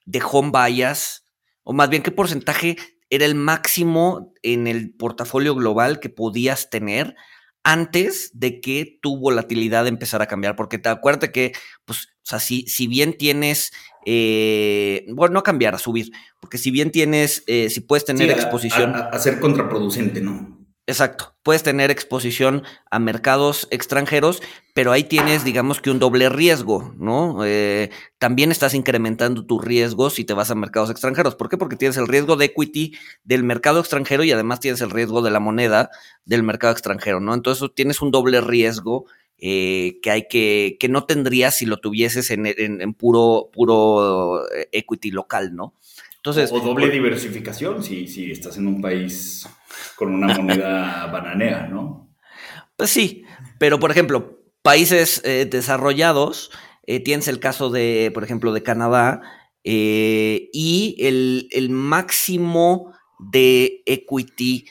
de 0.06 0.22
home 0.24 0.52
bias, 0.52 1.26
o 1.64 1.74
más 1.74 1.90
bien 1.90 2.02
qué 2.02 2.12
porcentaje 2.12 2.78
era 3.10 3.26
el 3.26 3.36
máximo 3.36 4.34
en 4.44 4.68
el 4.68 4.92
portafolio 4.94 5.56
global 5.56 6.00
que 6.00 6.10
podías 6.10 6.70
tener 6.70 7.16
antes 7.64 8.32
de 8.34 8.62
que 8.62 9.00
tu 9.02 9.18
volatilidad 9.18 9.88
empezara 9.88 10.26
a 10.26 10.28
cambiar. 10.28 10.56
Porque 10.56 10.78
te 10.78 10.90
acuérdate 10.90 11.32
que, 11.32 11.54
pues, 11.86 12.08
o 12.08 12.26
sea, 12.30 12.40
si, 12.40 12.64
si 12.68 12.88
bien 12.88 13.18
tienes, 13.18 13.72
eh, 14.06 15.06
bueno, 15.10 15.34
no 15.34 15.40
a 15.40 15.44
cambiar, 15.44 15.76
a 15.76 15.80
subir, 15.80 16.12
porque 16.40 16.58
si 16.58 16.72
bien 16.72 16.92
tienes, 16.92 17.44
eh, 17.48 17.70
si 17.70 17.82
puedes 17.82 18.06
tener 18.06 18.30
exposición. 18.30 18.96
a, 18.96 19.18
ser 19.20 19.40
contraproducente, 19.40 20.22
¿no? 20.22 20.59
Exacto. 20.90 21.36
Puedes 21.44 21.62
tener 21.62 21.92
exposición 21.92 22.64
a 22.90 22.98
mercados 22.98 23.68
extranjeros, 23.70 24.42
pero 24.74 24.92
ahí 24.92 25.04
tienes, 25.04 25.46
digamos 25.46 25.82
que 25.82 25.92
un 25.92 26.00
doble 26.00 26.30
riesgo, 26.30 26.96
¿no? 26.98 27.46
Eh, 27.46 27.92
también 28.18 28.52
estás 28.52 28.74
incrementando 28.74 29.46
tu 29.46 29.60
riesgo 29.60 30.10
si 30.10 30.24
te 30.24 30.34
vas 30.34 30.50
a 30.50 30.56
mercados 30.56 30.90
extranjeros. 30.90 31.36
¿Por 31.36 31.48
qué? 31.48 31.58
Porque 31.58 31.76
tienes 31.76 31.98
el 31.98 32.08
riesgo 32.08 32.38
de 32.38 32.46
equity 32.46 32.98
del 33.24 33.44
mercado 33.44 33.80
extranjero 33.82 34.24
y 34.24 34.32
además 34.32 34.62
tienes 34.62 34.82
el 34.82 34.90
riesgo 34.90 35.22
de 35.22 35.30
la 35.30 35.40
moneda 35.40 35.92
del 36.26 36.42
mercado 36.42 36.74
extranjero, 36.74 37.20
¿no? 37.20 37.36
Entonces 37.36 37.70
tienes 37.76 38.02
un 38.02 38.10
doble 38.10 38.42
riesgo 38.42 39.06
eh, 39.38 40.00
que 40.02 40.10
hay 40.10 40.28
que, 40.28 40.78
que 40.80 40.90
no 40.90 41.04
tendrías 41.06 41.54
si 41.56 41.68
lo 41.68 41.78
tuvieses 41.78 42.32
en, 42.32 42.48
en, 42.48 42.94
puro, 42.96 43.52
puro 43.54 44.44
eh, 44.52 44.70
equity 44.72 45.12
local, 45.12 45.56
¿no? 45.56 45.76
Entonces, 46.16 46.52
o, 46.52 46.60
doble 46.62 46.90
diversificación 46.90 47.84
si, 47.84 48.08
si 48.08 48.32
estás 48.32 48.58
en 48.58 48.66
un 48.66 48.82
país 48.82 49.48
con 49.96 50.14
una 50.14 50.34
moneda 50.34 51.08
bananea, 51.12 51.68
¿no? 51.68 52.10
Pues 52.76 52.90
sí, 52.90 53.24
pero 53.58 53.80
por 53.80 53.92
ejemplo, 53.92 54.40
países 54.62 55.22
eh, 55.26 55.46
desarrollados, 55.46 56.52
eh, 56.86 57.00
tienes 57.00 57.28
el 57.28 57.40
caso 57.40 57.70
de, 57.70 58.12
por 58.14 58.24
ejemplo, 58.24 58.54
de 58.54 58.64
Canadá, 58.64 59.22
eh, 59.64 60.50
y 60.54 60.96
el, 61.00 61.70
máximo 61.70 62.94
de 63.20 63.84
equity 63.86 64.66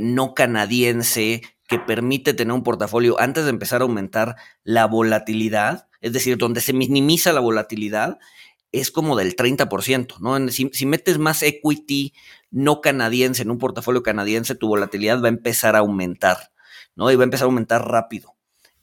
no 0.00 0.34
canadiense 0.34 1.42
que 1.68 1.78
permite 1.78 2.34
tener 2.34 2.52
un 2.52 2.62
portafolio 2.62 3.20
antes 3.20 3.44
de 3.44 3.50
empezar 3.50 3.80
a 3.80 3.84
aumentar 3.84 4.36
la 4.62 4.86
volatilidad, 4.86 5.88
es 6.00 6.12
decir, 6.12 6.36
donde 6.36 6.60
se 6.60 6.72
minimiza 6.72 7.32
la 7.32 7.40
volatilidad, 7.40 8.18
es 8.72 8.90
como 8.90 9.16
del 9.16 9.36
30%, 9.36 10.18
¿no? 10.18 10.48
Si, 10.50 10.70
si, 10.72 10.86
metes 10.86 11.18
más 11.18 11.42
equity 11.42 12.12
no 12.54 12.80
canadiense 12.80 13.42
en 13.42 13.50
un 13.50 13.58
portafolio 13.58 14.04
canadiense, 14.04 14.54
tu 14.54 14.68
volatilidad 14.68 15.20
va 15.20 15.26
a 15.26 15.30
empezar 15.30 15.74
a 15.74 15.80
aumentar, 15.80 16.52
¿no? 16.94 17.10
Y 17.10 17.16
va 17.16 17.22
a 17.22 17.24
empezar 17.24 17.46
a 17.46 17.50
aumentar 17.50 17.86
rápido. 17.88 18.36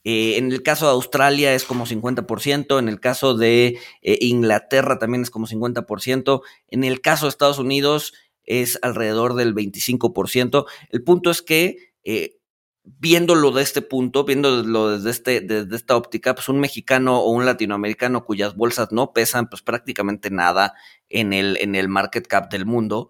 Eh, 0.04 0.38
en 0.38 0.52
el 0.52 0.62
caso 0.62 0.88
de 0.88 0.92
Australia 0.92 1.54
es 1.54 1.64
como 1.64 1.86
50%, 1.86 2.80
en 2.80 2.90
el 2.90 3.00
caso 3.00 3.34
de 3.34 3.80
eh, 4.02 4.18
Inglaterra 4.20 5.00
también 5.00 5.22
es 5.22 5.30
como 5.30 5.48
50%, 5.48 6.42
en 6.68 6.84
el 6.84 7.00
caso 7.00 7.26
de 7.26 7.30
Estados 7.30 7.60
Unidos 7.60 8.14
es 8.44 8.78
alrededor 8.82 9.36
del 9.36 9.56
25%. 9.56 10.66
El 10.90 11.04
punto 11.04 11.32
es 11.32 11.42
que 11.42 11.94
eh, 12.04 12.36
viéndolo 12.84 13.52
de 13.52 13.64
este 13.64 13.82
punto, 13.82 14.26
viéndolo 14.26 14.98
desde, 14.98 15.12
este, 15.12 15.40
desde 15.40 15.78
esta 15.78 15.96
óptica, 15.96 16.36
pues 16.36 16.50
un 16.50 16.60
mexicano 16.60 17.22
o 17.22 17.32
un 17.32 17.46
latinoamericano 17.46 18.26
cuyas 18.26 18.56
bolsas 18.56 18.92
no 18.92 19.14
pesan 19.14 19.48
pues 19.48 19.62
prácticamente 19.62 20.30
nada 20.30 20.74
en 21.08 21.32
el, 21.32 21.58
en 21.62 21.76
el 21.76 21.88
market 21.88 22.28
cap 22.28 22.52
del 22.52 22.66
mundo, 22.66 23.10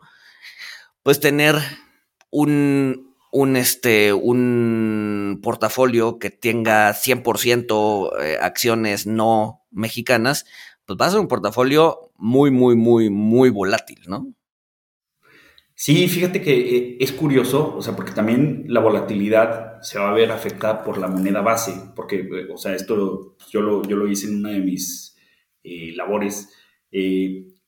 pues 1.04 1.20
tener 1.20 1.56
un, 2.30 3.16
un, 3.32 3.56
este, 3.56 4.14
un 4.14 5.40
portafolio 5.42 6.20
que 6.20 6.30
tenga 6.30 6.94
100% 6.94 8.12
eh, 8.22 8.38
acciones 8.42 9.08
no 9.08 9.62
mexicanas, 9.72 10.46
pues 10.86 10.98
va 11.00 11.08
a 11.08 11.12
ser 11.12 11.20
un 11.20 11.28
portafolio 11.28 12.12
muy, 12.18 12.52
muy, 12.52 12.76
muy, 12.76 13.10
muy 13.10 13.50
volátil, 13.50 14.02
¿no? 14.08 14.34
Sí, 15.74 16.08
fíjate 16.08 16.42
que 16.42 16.78
eh, 16.78 16.98
es 17.00 17.12
curioso, 17.12 17.76
o 17.76 17.82
sea, 17.82 17.96
porque 17.96 18.12
también 18.12 18.66
la 18.68 18.82
volatilidad 18.82 19.82
se 19.82 19.98
va 19.98 20.12
a 20.12 20.14
ver 20.14 20.32
afectada 20.32 20.84
por 20.84 21.00
la 21.00 21.08
moneda 21.08 21.42
base, 21.42 21.74
porque, 21.96 22.18
eh, 22.18 22.48
o 22.54 22.58
sea, 22.58 22.76
esto 22.76 23.36
yo 23.50 23.62
lo, 23.62 23.82
yo 23.84 23.96
lo 23.96 24.08
hice 24.08 24.28
en 24.28 24.38
una 24.38 24.50
de 24.50 24.60
mis 24.60 25.18
labores. 25.64 26.50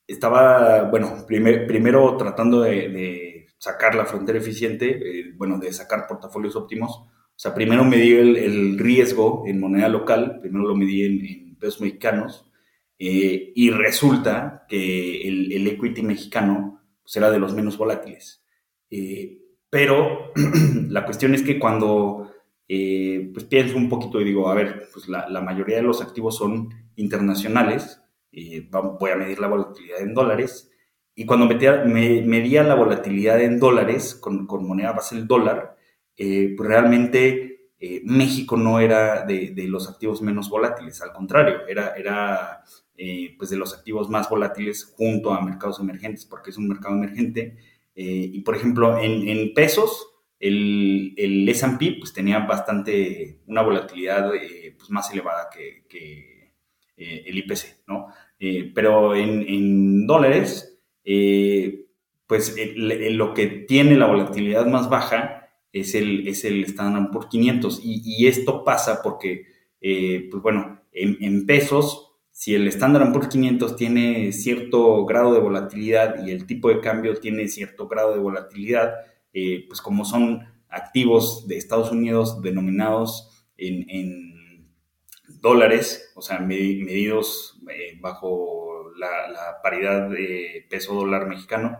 Estaba, 0.08 0.84
bueno, 0.90 1.26
primero 1.28 2.18
tratando 2.18 2.62
de, 2.62 3.48
sacar 3.58 3.96
la 3.96 4.06
frontera 4.06 4.40
eficiente, 4.40 5.34
bueno, 5.38 5.58
de 5.58 5.72
sacar 5.72 6.06
portafolios 6.08 6.56
óptimos. 6.56 6.98
O 6.98 7.40
sea, 7.40 7.54
primero 7.54 7.86
medí 7.86 8.14
el, 8.14 8.78
riesgo 8.78 9.44
en 9.48 9.60
moneda 9.60 9.88
local, 9.88 10.40
primero 10.42 10.68
lo 10.68 10.76
medí 10.76 11.04
en, 11.06 11.56
pesos 11.56 11.82
mexicanos, 11.82 12.52
y 12.98 13.70
resulta 13.72 14.66
que 14.68 15.28
el, 15.28 15.68
equity 15.68 16.04
mexicano 16.04 16.82
será 17.06 17.32
de 17.32 17.40
los 17.40 17.54
menos 17.54 17.78
volátiles. 17.78 18.44
Eh, 18.90 19.40
pero 19.70 20.32
la 20.90 21.04
cuestión 21.04 21.34
es 21.34 21.42
que 21.42 21.58
cuando 21.58 22.32
eh, 22.68 23.32
pues 23.34 23.46
pienso 23.46 23.76
un 23.76 23.90
poquito 23.90 24.22
y 24.22 24.24
digo, 24.24 24.48
a 24.48 24.54
ver, 24.54 24.88
pues 24.94 25.08
la, 25.08 25.42
mayoría 25.42 25.78
de 25.78 25.82
los 25.82 26.02
activos 26.02 26.38
son 26.38 26.70
internacionales, 26.96 28.03
eh, 28.34 28.68
voy 28.72 29.12
a 29.12 29.16
medir 29.16 29.40
la 29.40 29.48
volatilidad 29.48 30.02
en 30.02 30.14
dólares, 30.14 30.72
y 31.16 31.26
cuando 31.26 31.46
metía, 31.46 31.84
me, 31.86 32.22
medía 32.24 32.64
la 32.64 32.76
volatilidad 32.76 33.40
en 33.42 33.60
dólares 33.60 34.16
con, 34.16 34.48
moneda 34.66 34.94
base 34.94 35.16
el 35.16 35.28
dólar, 35.28 35.78
pues 36.18 36.58
realmente 36.58 37.70
México 38.04 38.58
no 38.58 38.80
era 38.80 39.26
de, 39.26 39.52
de, 39.52 39.68
los 39.68 39.90
activos 39.90 40.22
menos 40.22 40.50
volátiles, 40.50 41.02
al 41.02 41.12
contrario, 41.12 41.68
era, 41.68 41.94
era 41.96 42.64
eh, 42.96 43.36
pues 43.40 43.50
de 43.50 43.58
los 43.58 43.74
activos 43.74 44.08
más 44.10 44.30
volátiles 44.30 44.94
junto 44.96 45.34
a 45.34 45.42
mercados 45.42 45.80
emergentes, 45.80 46.26
porque 46.26 46.52
es 46.52 46.58
un 46.58 46.68
mercado 46.68 46.96
emergente. 46.96 47.58
Eh, 47.96 48.30
y 48.34 48.42
por 48.42 48.56
ejemplo, 48.56 49.00
en, 49.00 49.54
pesos, 49.54 50.10
el, 50.40 51.14
el 51.18 51.50
S&P 51.50 51.96
pues 52.00 52.14
tenía 52.14 52.40
bastante, 52.40 53.42
una 53.48 53.62
volatilidad 53.64 54.36
eh, 54.36 54.76
pues, 54.78 54.90
más 54.92 55.12
elevada 55.12 55.50
que, 55.52 55.84
el 56.96 57.38
IPC, 57.38 57.84
¿no? 57.88 58.08
Pero 58.74 59.16
en, 59.16 60.06
dólares, 60.08 60.80
pues 62.28 62.56
lo 62.76 63.34
que 63.34 63.48
tiene 63.48 63.96
la 63.96 64.08
volatilidad 64.08 64.66
más 64.66 64.90
baja 64.90 65.50
es 65.72 65.96
el, 65.96 66.28
es 66.28 66.44
el 66.46 66.64
Standard 66.66 67.12
por 67.12 67.30
500. 67.30 67.82
Y, 67.84 68.28
esto 68.28 68.64
pasa 68.64 69.02
porque, 69.04 69.46
pues 69.80 70.42
bueno, 70.42 70.82
en, 70.92 71.18
en 71.22 71.46
pesos 71.46 72.14
si 72.34 72.56
el 72.56 72.68
Standard 72.68 73.14
Poor's 73.14 73.28
500 73.28 73.76
tiene 73.76 74.32
cierto 74.32 75.06
grado 75.06 75.36
de 75.36 75.40
volatilidad 75.40 76.26
y 76.26 76.32
el 76.32 76.48
tipo 76.48 76.68
de 76.70 76.82
cambio 76.82 77.14
tiene 77.20 77.48
cierto 77.48 77.88
grado 77.88 78.12
de 78.12 78.20
volatilidad, 78.20 78.96
eh, 79.34 79.66
pues 79.68 79.82
como 79.82 80.04
son 80.04 80.42
activos 80.68 81.48
de 81.48 81.58
Estados 81.58 81.92
Unidos 81.92 82.42
denominados 82.42 83.46
en, 83.56 84.33
dólares, 85.44 86.14
o 86.16 86.22
sea, 86.22 86.40
medidos 86.40 87.62
eh, 87.70 87.98
bajo 88.00 88.92
la, 88.98 89.62
paridad 89.62 90.10
de 90.10 90.66
peso 90.70 90.94
dólar 90.94 91.28
mexicano, 91.28 91.80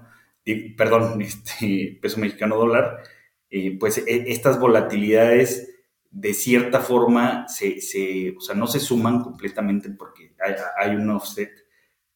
perdón, 0.78 1.22
este, 1.22 1.98
peso 2.02 2.20
mexicano 2.20 2.58
dólar, 2.58 3.02
eh, 3.50 3.78
pues 3.80 4.00
e, 4.00 4.32
estas 4.32 4.60
volatilidades 4.60 5.70
de 6.12 6.34
cierta 6.34 6.82
forma 6.82 7.48
se, 7.48 7.80
se, 7.80 8.36
o 8.38 8.42
sea, 8.42 8.54
no 8.54 8.68
se 8.68 8.82
suman 8.82 9.24
completamente 9.24 9.90
porque 9.92 10.36
hay, 10.78 10.96
un 10.96 11.10
offset, 11.10 11.52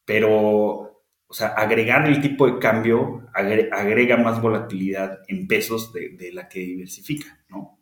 pero, 0.04 1.02
o 1.28 1.34
sea, 1.34 1.48
agregar 1.50 2.06
el 2.08 2.20
tipo 2.22 2.46
de 2.46 2.60
cambio 2.60 3.26
agrega 3.34 4.18
más 4.18 4.42
volatilidad 4.42 5.20
en 5.30 5.48
pesos 5.48 5.94
de, 5.94 6.32
la 6.34 6.50
que 6.50 6.60
diversifica, 6.60 7.40
¿no? 7.48 7.77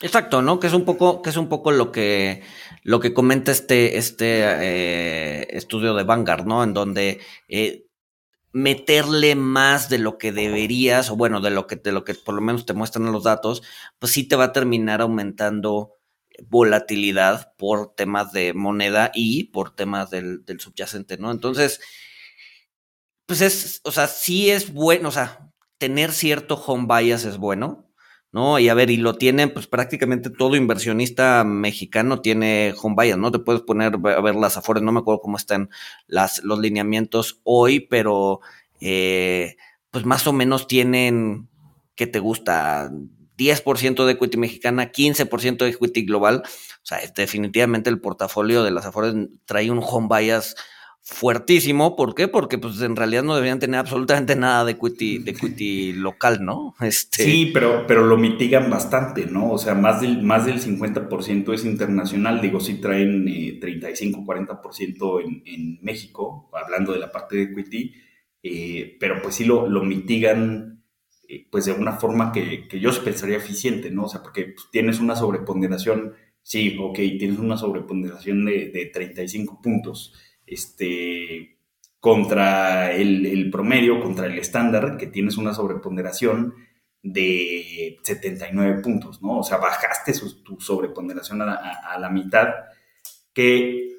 Exacto, 0.00 0.42
¿no? 0.42 0.60
Que 0.60 0.68
es 0.68 0.74
un 0.74 0.84
poco, 0.84 1.22
que 1.22 1.30
es 1.30 1.36
un 1.36 1.48
poco 1.48 1.72
lo 1.72 1.90
que, 1.90 2.42
lo 2.84 3.00
que 3.00 3.12
comenta 3.12 3.50
este, 3.50 3.98
este 3.98 4.42
eh, 4.44 5.56
estudio 5.56 5.94
de 5.94 6.04
Vanguard, 6.04 6.46
¿no? 6.46 6.62
En 6.62 6.72
donde 6.72 7.20
eh, 7.48 7.88
meterle 8.52 9.34
más 9.34 9.88
de 9.88 9.98
lo 9.98 10.18
que 10.18 10.32
deberías, 10.32 11.10
o 11.10 11.16
bueno, 11.16 11.40
de 11.40 11.50
lo 11.50 11.66
que, 11.66 11.76
de 11.76 11.92
lo 11.92 12.04
que 12.04 12.14
por 12.14 12.34
lo 12.34 12.40
menos 12.40 12.66
te 12.66 12.74
muestran 12.74 13.10
los 13.12 13.24
datos, 13.24 13.62
pues 13.98 14.12
sí 14.12 14.24
te 14.28 14.36
va 14.36 14.44
a 14.44 14.52
terminar 14.52 15.00
aumentando 15.00 15.96
volatilidad 16.46 17.54
por 17.56 17.94
temas 17.94 18.32
de 18.32 18.54
moneda 18.54 19.10
y 19.14 19.44
por 19.44 19.74
temas 19.74 20.10
del, 20.10 20.44
subyacente, 20.58 21.18
¿no? 21.18 21.30
Entonces, 21.32 21.80
pues 23.26 23.40
es, 23.40 23.80
o 23.84 23.92
sea, 23.92 24.06
sí 24.06 24.50
es 24.50 24.72
bueno, 24.72 25.08
o 25.08 25.12
sea, 25.12 25.50
tener 25.78 26.12
cierto 26.12 26.54
home 26.54 26.86
bias 26.88 27.24
es 27.24 27.36
bueno, 27.38 27.87
¿no? 28.32 28.58
Y 28.58 28.68
a 28.68 28.74
ver, 28.74 28.90
y 28.90 28.96
lo 28.96 29.14
tienen, 29.14 29.52
pues 29.52 29.66
prácticamente 29.66 30.30
todo 30.30 30.56
inversionista 30.56 31.44
mexicano 31.44 32.20
tiene 32.20 32.74
home 32.80 32.96
bias, 32.98 33.18
¿no? 33.18 33.30
Te 33.30 33.38
puedes 33.38 33.62
poner 33.62 33.94
a 33.94 34.20
ver 34.20 34.34
las 34.34 34.56
afores, 34.56 34.82
no 34.82 34.92
me 34.92 35.00
acuerdo 35.00 35.20
cómo 35.20 35.36
están 35.36 35.70
las, 36.06 36.42
los 36.44 36.58
lineamientos 36.58 37.40
hoy, 37.44 37.80
pero 37.80 38.40
eh, 38.80 39.56
pues 39.90 40.04
más 40.04 40.26
o 40.26 40.32
menos 40.32 40.66
tienen, 40.66 41.48
¿qué 41.94 42.06
te 42.06 42.18
gusta? 42.18 42.90
10% 43.38 44.04
de 44.04 44.12
equity 44.12 44.36
mexicana, 44.36 44.90
15% 44.92 45.58
de 45.58 45.70
equity 45.70 46.04
global. 46.04 46.42
O 46.44 46.86
sea, 46.88 46.98
definitivamente 47.14 47.88
el 47.88 48.00
portafolio 48.00 48.62
de 48.64 48.72
las 48.72 48.84
Afores 48.84 49.14
trae 49.44 49.70
un 49.70 49.80
home 49.82 50.08
bias 50.10 50.56
fuertísimo. 51.08 51.96
¿Por 51.96 52.14
qué? 52.14 52.28
Porque 52.28 52.58
pues 52.58 52.80
en 52.82 52.94
realidad 52.94 53.22
no 53.22 53.34
deberían 53.34 53.58
tener 53.58 53.80
absolutamente 53.80 54.36
nada 54.36 54.66
de 54.66 54.72
equity, 54.72 55.18
de 55.18 55.30
equity 55.30 55.92
local, 55.94 56.44
¿no? 56.44 56.74
Este... 56.80 57.24
Sí, 57.24 57.50
pero, 57.52 57.86
pero 57.86 58.04
lo 58.04 58.18
mitigan 58.18 58.68
bastante, 58.68 59.24
¿no? 59.24 59.50
O 59.50 59.58
sea, 59.58 59.74
más 59.74 60.02
del, 60.02 60.22
más 60.22 60.44
del 60.44 60.60
50% 60.60 61.54
es 61.54 61.64
internacional. 61.64 62.42
Digo, 62.42 62.60
sí 62.60 62.74
traen 62.74 63.24
35, 63.58 64.20
eh, 64.20 64.22
40% 64.22 65.24
en, 65.24 65.42
en 65.46 65.78
México, 65.80 66.50
hablando 66.52 66.92
de 66.92 66.98
la 66.98 67.10
parte 67.10 67.36
de 67.36 67.42
equity, 67.44 67.94
eh, 68.42 68.96
pero 69.00 69.22
pues 69.22 69.34
sí 69.34 69.44
lo, 69.44 69.66
lo 69.66 69.82
mitigan 69.82 70.84
eh, 71.26 71.46
pues 71.50 71.64
de 71.64 71.72
una 71.72 71.92
forma 71.92 72.32
que, 72.32 72.68
que, 72.68 72.80
yo 72.80 72.90
pensaría 73.02 73.38
eficiente, 73.38 73.90
¿no? 73.90 74.04
O 74.04 74.08
sea, 74.08 74.22
porque 74.22 74.44
pues, 74.44 74.68
tienes 74.70 75.00
una 75.00 75.16
sobreponderación, 75.16 76.12
sí, 76.42 76.76
ok, 76.78 76.96
tienes 77.18 77.38
una 77.38 77.56
sobreponderación 77.56 78.44
de, 78.44 78.70
de 78.70 78.86
35 78.86 79.62
puntos, 79.62 80.14
este, 80.50 81.58
contra 82.00 82.92
el, 82.92 83.50
promedio, 83.50 84.00
contra 84.00 84.26
el 84.26 84.38
estándar, 84.38 84.96
que 84.96 85.06
tienes 85.06 85.36
una 85.36 85.54
sobreponderación 85.54 86.54
de 87.02 87.98
79 88.02 88.82
puntos, 88.82 89.22
¿no? 89.22 89.38
O 89.38 89.42
sea, 89.42 89.58
bajaste 89.58 90.12
tu 90.44 90.60
sobreponderación 90.60 91.42
a 91.42 91.98
la, 91.98 92.10
mitad, 92.10 92.48
que 93.32 93.98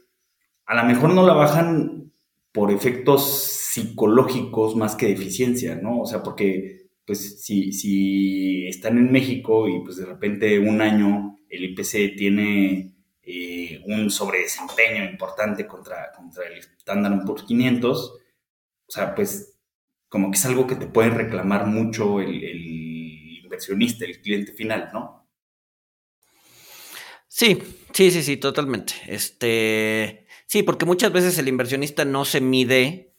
a 0.66 0.76
lo 0.76 0.84
mejor 0.84 1.14
no 1.14 1.26
la 1.26 1.34
bajan 1.34 2.12
por 2.52 2.72
efectos 2.72 3.26
psicológicos 3.72 4.76
más 4.76 4.96
que 4.96 5.08
de 5.08 5.14
eficiencia, 5.14 5.76
¿no? 5.76 6.02
O 6.02 6.06
sea, 6.06 6.24
porque 6.24 6.90
pues 7.06 7.44
si, 7.44 7.72
si 7.72 8.68
están 8.68 8.98
en 8.98 9.12
México 9.12 9.68
y 9.68 9.80
pues 9.84 9.98
de 9.98 10.06
repente 10.06 10.60
un 10.60 10.82
año 10.82 11.40
el 11.50 11.64
IPC 11.64 12.16
tiene 12.16 12.94
eh, 13.24 13.69
un 13.90 14.12
sobredesempeño 14.12 15.04
importante 15.04 15.66
contra, 15.66 16.12
contra 16.12 16.48
el 16.48 16.60
Standard 16.60 17.26
Poor's 17.26 17.44
500, 17.44 18.00
o 18.00 18.92
sea, 18.92 19.16
pues 19.16 19.60
como 20.08 20.32
que 20.32 20.38
es 20.38 20.46
algo 20.46 20.68
que 20.68 20.76
te 20.76 20.88
puede 20.88 21.10
reclamar 21.10 21.66
mucho 21.68 22.20
el, 22.20 22.44
inversionista, 23.44 24.06
el 24.06 24.22
cliente 24.22 24.54
final, 24.54 24.90
¿no? 24.94 25.28
Sí, 27.28 27.62
sí, 27.94 28.12
sí, 28.12 28.24
sí, 28.24 28.38
totalmente. 28.38 28.94
Este, 29.08 30.28
sí, 30.46 30.64
porque 30.64 30.86
muchas 30.86 31.12
veces 31.12 31.38
el 31.38 31.48
inversionista 31.48 32.06
no 32.06 32.26
se 32.26 32.42
mide, 32.42 33.14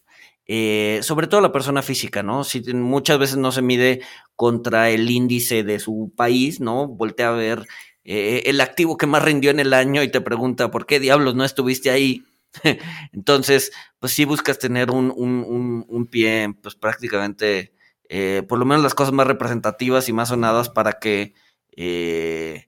eh, 0.45 0.99
sobre 1.01 1.27
todo 1.27 1.41
la 1.41 1.53
persona 1.53 1.81
física, 1.81 2.23
¿no? 2.23 2.43
Si, 2.43 2.61
muchas 2.73 3.19
veces 3.19 3.37
no 3.37 3.51
se 3.51 3.61
mide 3.61 4.01
contra 4.35 4.89
el 4.89 5.09
índice 5.09 5.63
de 5.63 5.79
su 5.79 6.13
país, 6.15 6.59
¿no? 6.59 6.87
Voltea 6.87 7.29
a 7.29 7.33
ver 7.33 7.65
eh, 8.03 8.43
el 8.45 8.61
activo 8.61 8.97
que 8.97 9.07
más 9.07 9.23
rindió 9.23 9.51
en 9.51 9.59
el 9.59 9.73
año 9.73 10.01
y 10.03 10.09
te 10.09 10.21
pregunta 10.21 10.71
por 10.71 10.85
qué 10.85 10.99
diablos 10.99 11.35
no 11.35 11.45
estuviste 11.45 11.91
ahí. 11.91 12.25
Entonces, 13.13 13.71
pues 13.99 14.13
sí 14.13 14.25
buscas 14.25 14.59
tener 14.59 14.91
un, 14.91 15.13
un, 15.15 15.85
un, 15.87 16.07
pie, 16.07 16.53
pues 16.61 16.75
prácticamente, 16.75 17.73
eh, 18.09 18.43
por 18.47 18.59
lo 18.59 18.65
menos 18.65 18.83
las 18.83 18.95
cosas 18.95 19.13
más 19.13 19.27
representativas 19.27 20.09
y 20.09 20.13
más 20.13 20.29
sonadas 20.29 20.69
para 20.69 20.93
que 20.93 21.33
eh, 21.77 22.67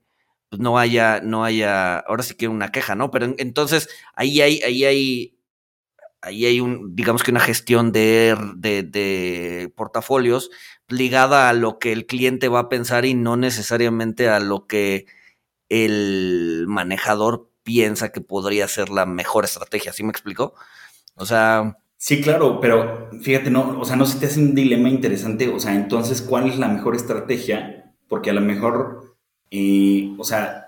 pues 0.49 0.61
no 0.61 0.77
haya, 0.77 1.19
no 1.21 1.43
haya, 1.43 1.97
ahora 1.99 2.23
sí 2.23 2.35
que 2.35 2.47
una 2.47 2.71
queja, 2.71 2.95
¿no? 2.95 3.11
Pero 3.11 3.33
entonces 3.37 3.89
ahí 4.15 4.41
hay, 4.41 4.61
ahí 4.61 4.85
hay, 4.85 5.39
ahí 6.21 6.45
hay 6.45 6.59
un, 6.61 6.95
digamos 6.95 7.23
que 7.23 7.31
una 7.31 7.39
gestión 7.39 7.91
de, 7.91 8.37
de 8.55 9.73
portafolios 9.75 10.51
ligada 10.87 11.49
a 11.49 11.53
lo 11.53 11.79
que 11.79 11.91
el 11.91 12.05
cliente 12.05 12.47
va 12.49 12.59
a 12.59 12.69
pensar 12.69 13.05
y 13.05 13.13
no 13.15 13.35
necesariamente 13.35 14.29
a 14.29 14.39
lo 14.39 14.67
que 14.67 15.07
el 15.73 16.65
manejador 16.67 17.49
piensa 17.63 18.11
que 18.11 18.21
podría 18.21 18.67
ser 18.67 18.89
la 18.89 19.07
mejor 19.07 19.45
estrategia. 19.45 19.91
¿Sí 19.91 20.03
me 20.03 20.11
explico? 20.11 20.53
O 21.15 21.25
sea. 21.25 21.77
Sí, 21.97 22.21
claro, 22.21 22.59
pero 22.59 23.09
fíjate, 23.21 23.49
no, 23.49 23.79
o 23.79 23.85
sea, 23.85 23.95
no 23.95 24.05
se 24.05 24.19
te 24.19 24.27
hace 24.27 24.39
un 24.39 24.53
dilema 24.53 24.89
interesante. 24.89 25.49
O 25.49 25.59
sea, 25.59 25.73
entonces, 25.73 26.21
¿cuál 26.21 26.47
es 26.47 26.59
la 26.59 26.67
mejor 26.67 26.95
estrategia? 26.95 27.95
Porque 28.07 28.29
a 28.29 28.33
lo 28.33 28.41
mejor, 28.41 29.17
eh, 29.49 30.13
o 30.17 30.23
sea, 30.23 30.67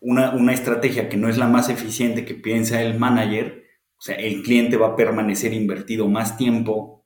una, 0.00 0.30
una 0.30 0.54
estrategia 0.54 1.08
que 1.08 1.18
no 1.18 1.28
es 1.28 1.36
la 1.36 1.48
más 1.48 1.68
eficiente 1.68 2.24
que 2.24 2.34
piensa 2.34 2.80
el 2.80 2.98
manager, 2.98 3.64
o 3.98 4.00
sea, 4.00 4.14
el 4.14 4.42
cliente 4.42 4.78
va 4.78 4.88
a 4.88 4.96
permanecer 4.96 5.52
invertido 5.52 6.08
más 6.08 6.38
tiempo 6.38 7.04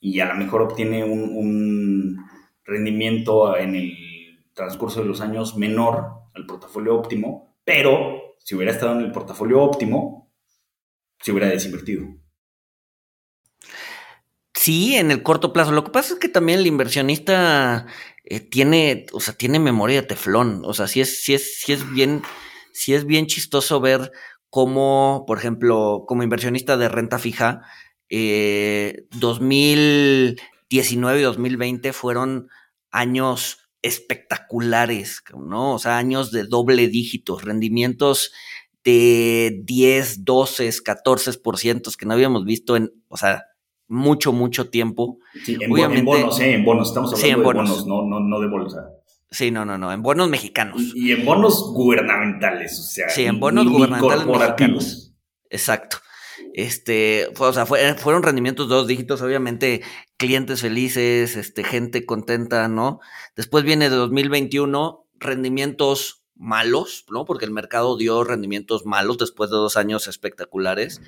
y 0.00 0.20
a 0.20 0.26
lo 0.26 0.34
mejor 0.36 0.62
obtiene 0.62 1.04
un, 1.04 1.36
un 1.36 2.24
rendimiento 2.64 3.54
en 3.56 3.74
el 3.74 3.92
transcurso 4.54 5.02
de 5.02 5.08
los 5.08 5.20
años 5.20 5.56
menor 5.56 6.21
al 6.34 6.46
portafolio 6.46 6.96
óptimo, 6.96 7.56
pero 7.64 8.36
si 8.38 8.54
hubiera 8.54 8.72
estado 8.72 8.98
en 8.98 9.04
el 9.04 9.12
portafolio 9.12 9.62
óptimo, 9.62 10.30
se 11.20 11.32
hubiera 11.32 11.48
desinvertido. 11.48 12.06
Sí, 14.54 14.96
en 14.96 15.10
el 15.10 15.22
corto 15.22 15.52
plazo. 15.52 15.72
Lo 15.72 15.84
que 15.84 15.90
pasa 15.90 16.14
es 16.14 16.20
que 16.20 16.28
también 16.28 16.60
el 16.60 16.66
inversionista 16.66 17.86
eh, 18.24 18.40
tiene, 18.40 19.06
o 19.12 19.20
sea, 19.20 19.34
tiene 19.34 19.58
memoria 19.58 20.02
de 20.02 20.06
teflón. 20.06 20.62
O 20.64 20.74
sea, 20.74 20.88
sí 20.88 21.00
es, 21.00 21.22
sí 21.22 21.34
es, 21.34 21.60
sí 21.60 21.72
es 21.72 21.90
bien, 21.90 22.22
sí 22.72 22.94
es 22.94 23.06
bien 23.06 23.26
chistoso 23.26 23.80
ver 23.80 24.12
cómo, 24.50 25.24
por 25.26 25.38
ejemplo, 25.38 26.04
como 26.06 26.22
inversionista 26.22 26.76
de 26.76 26.88
renta 26.88 27.18
fija, 27.18 27.62
eh, 28.08 29.06
2019 29.12 31.20
y 31.20 31.22
2020 31.22 31.92
fueron 31.92 32.48
años 32.90 33.61
espectaculares, 33.82 35.22
¿no? 35.36 35.74
O 35.74 35.78
sea, 35.78 35.98
años 35.98 36.30
de 36.30 36.44
doble 36.44 36.88
dígitos, 36.88 37.42
rendimientos 37.42 38.32
de 38.84 39.60
10, 39.64 40.24
12, 40.24 40.68
14% 40.68 41.96
que 41.96 42.06
no 42.06 42.14
habíamos 42.14 42.44
visto 42.44 42.76
en, 42.76 42.92
o 43.08 43.16
sea, 43.16 43.44
mucho, 43.88 44.32
mucho 44.32 44.70
tiempo. 44.70 45.18
Sí, 45.44 45.56
en, 45.60 46.04
bonos, 46.04 46.40
¿eh? 46.40 46.54
En 46.54 46.64
bonos, 46.64 46.88
estamos 46.88 47.12
hablando 47.12 47.38
de 47.38 47.44
bonos, 47.44 47.86
no, 47.86 48.02
no, 48.06 48.20
no 48.20 48.40
de 48.40 48.48
bolsa. 48.48 48.88
Sí, 49.30 49.50
no, 49.50 49.64
no, 49.64 49.78
no, 49.78 49.92
en 49.92 50.02
bonos 50.02 50.28
mexicanos. 50.28 50.92
Y, 50.94 51.12
en 51.12 51.24
bonos 51.24 51.72
gubernamentales, 51.72 52.78
o 52.78 52.82
sea. 52.82 53.08
Sí, 53.08 53.24
en 53.24 53.40
bonos 53.40 53.66
gubernamentales 53.66 54.26
mexicanos. 54.26 55.14
Exacto. 55.50 55.98
Este, 56.54 57.28
o 57.38 57.52
sea, 57.52 57.66
fueron 57.66 58.22
rendimientos 58.22 58.68
dos 58.68 58.86
dígitos, 58.86 59.22
obviamente 59.22 59.82
clientes 60.16 60.60
felices, 60.60 61.36
este, 61.36 61.64
gente 61.64 62.04
contenta, 62.04 62.68
¿no? 62.68 63.00
Después 63.36 63.64
viene 63.64 63.88
de 63.88 63.96
2021 63.96 65.08
rendimientos 65.14 66.24
malos, 66.34 67.06
¿no? 67.10 67.24
Porque 67.24 67.44
el 67.44 67.50
mercado 67.52 67.96
dio 67.96 68.22
rendimientos 68.24 68.84
malos 68.84 69.18
después 69.18 69.50
de 69.50 69.56
dos 69.56 69.76
años 69.76 70.08
espectaculares. 70.08 71.00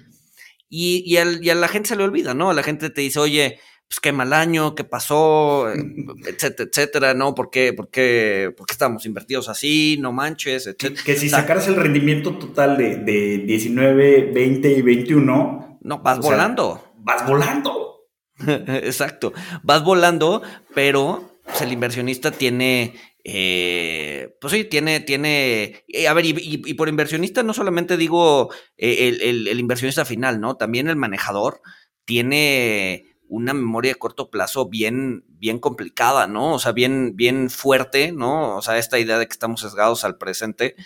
Y, 0.68 1.02
y, 1.06 1.18
y 1.18 1.50
a 1.50 1.54
la 1.54 1.68
gente 1.68 1.90
se 1.90 1.96
le 1.96 2.04
olvida, 2.04 2.34
¿no? 2.34 2.50
A 2.50 2.54
la 2.54 2.62
gente 2.62 2.90
te 2.90 3.02
dice, 3.02 3.20
oye, 3.20 3.60
pues 3.88 4.00
qué 4.00 4.12
mal 4.12 4.32
año, 4.32 4.74
qué 4.74 4.84
pasó, 4.84 5.70
etcétera, 5.70 6.68
etcétera, 6.70 7.14
¿no? 7.14 7.34
¿Por 7.34 7.50
qué, 7.50 7.72
por 7.72 7.90
qué, 7.90 8.52
por 8.56 8.66
qué 8.66 8.72
estamos 8.72 9.06
invertidos 9.06 9.48
así? 9.48 9.98
No 10.00 10.12
manches, 10.12 10.66
etcétera. 10.66 11.02
Que, 11.04 11.16
si 11.16 11.28
sacaras 11.28 11.68
el 11.68 11.76
rendimiento 11.76 12.36
total 12.38 12.76
de, 12.76 12.96
de, 12.96 13.38
19, 13.38 14.32
20 14.32 14.72
y 14.72 14.82
21... 14.82 15.78
No, 15.82 15.98
vas 15.98 16.18
volando. 16.18 16.94
vas 16.98 17.26
volando. 17.26 18.08
Exacto, 18.46 19.32
vas 19.62 19.84
volando, 19.84 20.42
pero 20.74 21.38
pues, 21.44 21.60
el 21.62 21.72
inversionista 21.72 22.30
tiene 22.32 22.94
eh, 23.26 24.36
pues 24.38 24.52
sí, 24.52 24.64
tiene, 24.64 25.00
tiene, 25.00 25.82
eh, 25.88 26.08
a 26.08 26.12
ver, 26.12 26.26
y, 26.26 26.74
por 26.74 26.90
inversionista 26.90 27.42
no 27.42 27.54
solamente 27.54 27.96
digo 27.96 28.52
eh, 28.76 29.18
el, 29.22 29.48
el, 29.48 29.60
inversionista 29.60 30.04
final, 30.04 30.40
¿no? 30.40 30.56
También 30.56 30.88
el 30.88 30.96
manejador 30.96 31.62
tiene 32.04 33.13
una 33.34 33.54
memoria 33.54 33.92
de 33.92 33.98
corto 33.98 34.30
plazo 34.30 34.68
bien, 34.68 35.24
bien 35.28 35.58
complicada, 35.58 36.26
¿no? 36.26 36.54
O 36.54 36.58
sea, 36.58 36.72
bien, 36.72 37.16
bien 37.16 37.50
fuerte, 37.50 38.12
¿no? 38.12 38.56
O 38.56 38.62
sea, 38.62 38.78
esta 38.78 38.98
idea 38.98 39.18
de 39.18 39.26
que 39.26 39.32
estamos 39.32 39.60
sesgados 39.60 40.04
al 40.04 40.18
presente. 40.18 40.76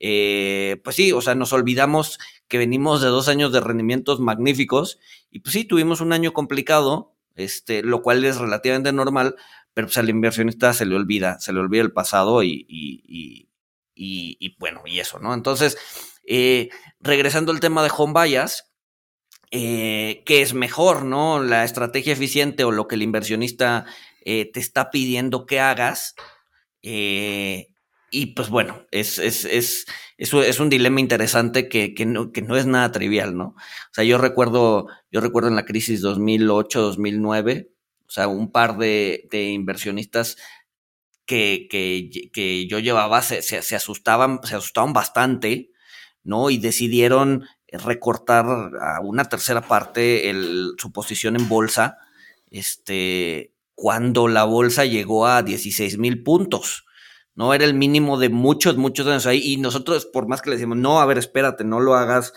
Eh, 0.00 0.80
pues 0.82 0.96
sí, 0.96 1.12
o 1.12 1.20
sea, 1.20 1.34
nos 1.36 1.52
olvidamos 1.52 2.18
que 2.48 2.58
venimos 2.58 3.00
de 3.00 3.08
dos 3.08 3.28
años 3.28 3.52
de 3.52 3.60
rendimientos 3.60 4.18
magníficos 4.18 4.98
y 5.30 5.40
pues 5.40 5.52
sí, 5.52 5.64
tuvimos 5.64 6.00
un 6.00 6.12
año 6.12 6.32
complicado, 6.32 7.14
este, 7.36 7.82
lo 7.82 8.02
cual 8.02 8.24
es 8.24 8.38
relativamente 8.38 8.92
normal, 8.92 9.36
pero 9.74 9.86
pues 9.86 9.98
al 9.98 10.10
inversionista 10.10 10.72
se 10.72 10.86
le 10.86 10.96
olvida, 10.96 11.38
se 11.38 11.52
le 11.52 11.60
olvida 11.60 11.82
el 11.82 11.92
pasado 11.92 12.42
y, 12.42 12.66
y, 12.68 13.48
y, 13.94 14.56
bueno, 14.58 14.82
y 14.84 14.98
eso, 14.98 15.20
¿no? 15.20 15.34
Entonces, 15.34 15.78
eh, 16.26 16.70
regresando 17.00 17.52
al 17.52 17.60
tema 17.60 17.82
de 17.82 17.90
home 17.96 18.12
bias, 18.20 18.71
eh, 19.54 20.22
qué 20.24 20.40
es 20.40 20.54
mejor, 20.54 21.04
¿no? 21.04 21.42
La 21.42 21.64
estrategia 21.64 22.14
eficiente 22.14 22.64
o 22.64 22.72
lo 22.72 22.88
que 22.88 22.94
el 22.94 23.02
inversionista 23.02 23.84
eh, 24.24 24.50
te 24.50 24.60
está 24.60 24.90
pidiendo 24.90 25.44
que 25.44 25.60
hagas. 25.60 26.14
Eh, 26.82 27.68
y 28.10 28.34
pues 28.34 28.48
bueno, 28.48 28.86
es, 28.90 29.18
es, 29.18 29.44
es, 29.44 29.86
es, 30.16 30.60
un 30.60 30.70
dilema 30.70 31.00
interesante 31.00 31.68
que, 31.68 31.94
que, 31.94 32.06
no, 32.06 32.32
que 32.32 32.40
no 32.40 32.56
es 32.56 32.64
nada 32.64 32.92
trivial, 32.92 33.36
¿no? 33.36 33.48
O 33.48 33.94
sea, 33.94 34.04
yo 34.04 34.16
recuerdo, 34.16 34.86
yo 35.10 35.20
recuerdo 35.20 35.48
en 35.48 35.56
la 35.56 35.66
crisis 35.66 36.02
2008-2009, 36.02 37.68
o 38.06 38.10
sea, 38.10 38.28
un 38.28 38.52
par 38.52 38.78
de, 38.78 39.28
inversionistas 39.32 40.36
que, 41.26 41.68
que, 41.70 42.66
yo 42.68 42.78
llevaba 42.78 43.20
se, 43.22 43.42
se, 43.42 43.76
asustaban, 43.76 44.40
se 44.44 44.56
asustaban 44.56 44.94
bastante, 44.94 45.70
¿no? 46.22 46.50
Y 46.50 46.58
decidieron 46.58 47.46
recortar 47.72 48.46
a 48.80 49.00
una 49.00 49.24
tercera 49.24 49.62
parte 49.62 50.30
el, 50.30 50.74
su 50.78 50.92
posición 50.92 51.36
en 51.36 51.48
bolsa, 51.48 51.98
este, 52.50 53.52
cuando 53.74 54.28
la 54.28 54.44
bolsa 54.44 54.84
llegó 54.84 55.26
a 55.26 55.42
16 55.42 55.98
mil 55.98 56.22
puntos. 56.22 56.84
¿no? 57.34 57.54
Era 57.54 57.64
el 57.64 57.74
mínimo 57.74 58.18
de 58.18 58.28
muchos, 58.28 58.76
muchos 58.76 59.06
años 59.06 59.26
ahí. 59.26 59.40
Y 59.42 59.56
nosotros, 59.56 60.06
por 60.06 60.28
más 60.28 60.42
que 60.42 60.50
le 60.50 60.56
decimos, 60.56 60.76
no, 60.76 61.00
a 61.00 61.06
ver, 61.06 61.18
espérate, 61.18 61.64
no 61.64 61.80
lo 61.80 61.94
hagas. 61.94 62.32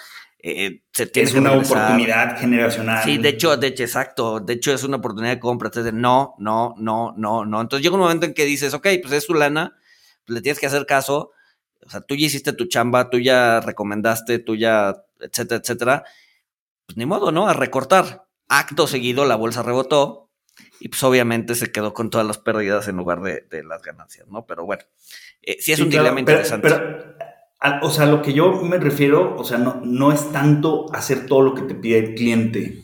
Eh, 0.48 0.84
se 0.93 1.08
tiene 1.08 1.30
es 1.30 1.36
una 1.36 1.54
oportunidad 1.54 2.38
generacional. 2.39 3.04
Sí, 3.04 3.17
de 3.17 3.30
hecho, 3.30 3.58
de 3.58 3.67
hecho, 3.67 3.84
exacto. 3.84 4.39
De 4.39 4.54
hecho, 4.54 4.71
es 4.74 4.84
una 4.84 4.98
oportunidad 4.98 5.34
de 5.34 5.39
compra. 5.39 5.69
Entonces, 5.69 5.93
no, 5.93 6.36
no, 6.38 6.76
no, 6.78 7.13
no, 7.17 7.45
no. 7.45 7.62
Entonces 7.62 7.84
llega 7.84 7.95
un 7.95 8.02
momento 8.02 8.26
en 8.26 8.34
que 8.34 8.45
dices, 8.45 8.74
ok, 8.74 8.88
pues 9.02 9.13
es 9.13 9.24
su 9.24 9.34
lana, 9.34 9.76
pues 10.26 10.36
le 10.36 10.41
tienes 10.41 10.60
que 10.60 10.67
hacer 10.67 10.86
caso. 10.86 11.32
O 11.86 11.89
sea, 11.89 12.02
tú 12.02 12.15
ya 12.15 12.28
hiciste 12.28 12.54
tu 12.54 12.65
chamba, 12.65 13.10
tú 13.10 13.19
ya 13.19 13.60
recomendaste, 13.60 14.39
tú 14.39 14.56
ya, 14.56 14.95
etcétera, 15.19 15.62
etcétera. 15.62 16.04
Pues 16.86 16.97
ni 16.97 17.06
modo, 17.06 17.32
¿no? 17.32 17.47
A 17.47 17.54
recortar. 17.54 18.28
Acto 18.47 18.88
seguido, 18.88 19.25
la 19.25 19.36
bolsa 19.36 19.63
rebotó 19.63 20.25
y 20.80 20.89
pues 20.89 21.04
obviamente 21.04 21.56
se 21.56 21.71
quedó 21.71 21.93
con 21.93 22.10
todas 22.10 22.28
las 22.28 22.38
pérdidas 22.38 22.88
en 22.88 22.97
lugar 22.97 23.21
de, 23.21 23.63
las 23.63 23.82
ganancias, 23.82 24.28
¿no? 24.28 24.45
Pero 24.45 24.65
bueno, 24.65 24.84
eh, 25.41 25.58
sí 25.60 25.71
es 25.71 25.80
un 25.80 25.89
dilema 25.89 26.19
interesante. 26.19 26.69
Pero, 26.69 27.15
o 27.82 27.89
sea, 27.89 28.06
lo 28.06 28.21
que 28.21 28.34
yo 28.34 28.62
me 28.62 28.78
refiero, 28.78 29.36
o 29.36 29.43
sea, 29.43 29.58
no, 29.58 29.82
no 29.84 30.12
es 30.12 30.32
tanto 30.32 30.93
hacer 30.93 31.25
todo 31.25 31.41
lo 31.41 31.56
que 31.56 31.63
te 31.63 31.75
pide 31.75 31.97
el 31.99 32.15
cliente, 32.15 32.84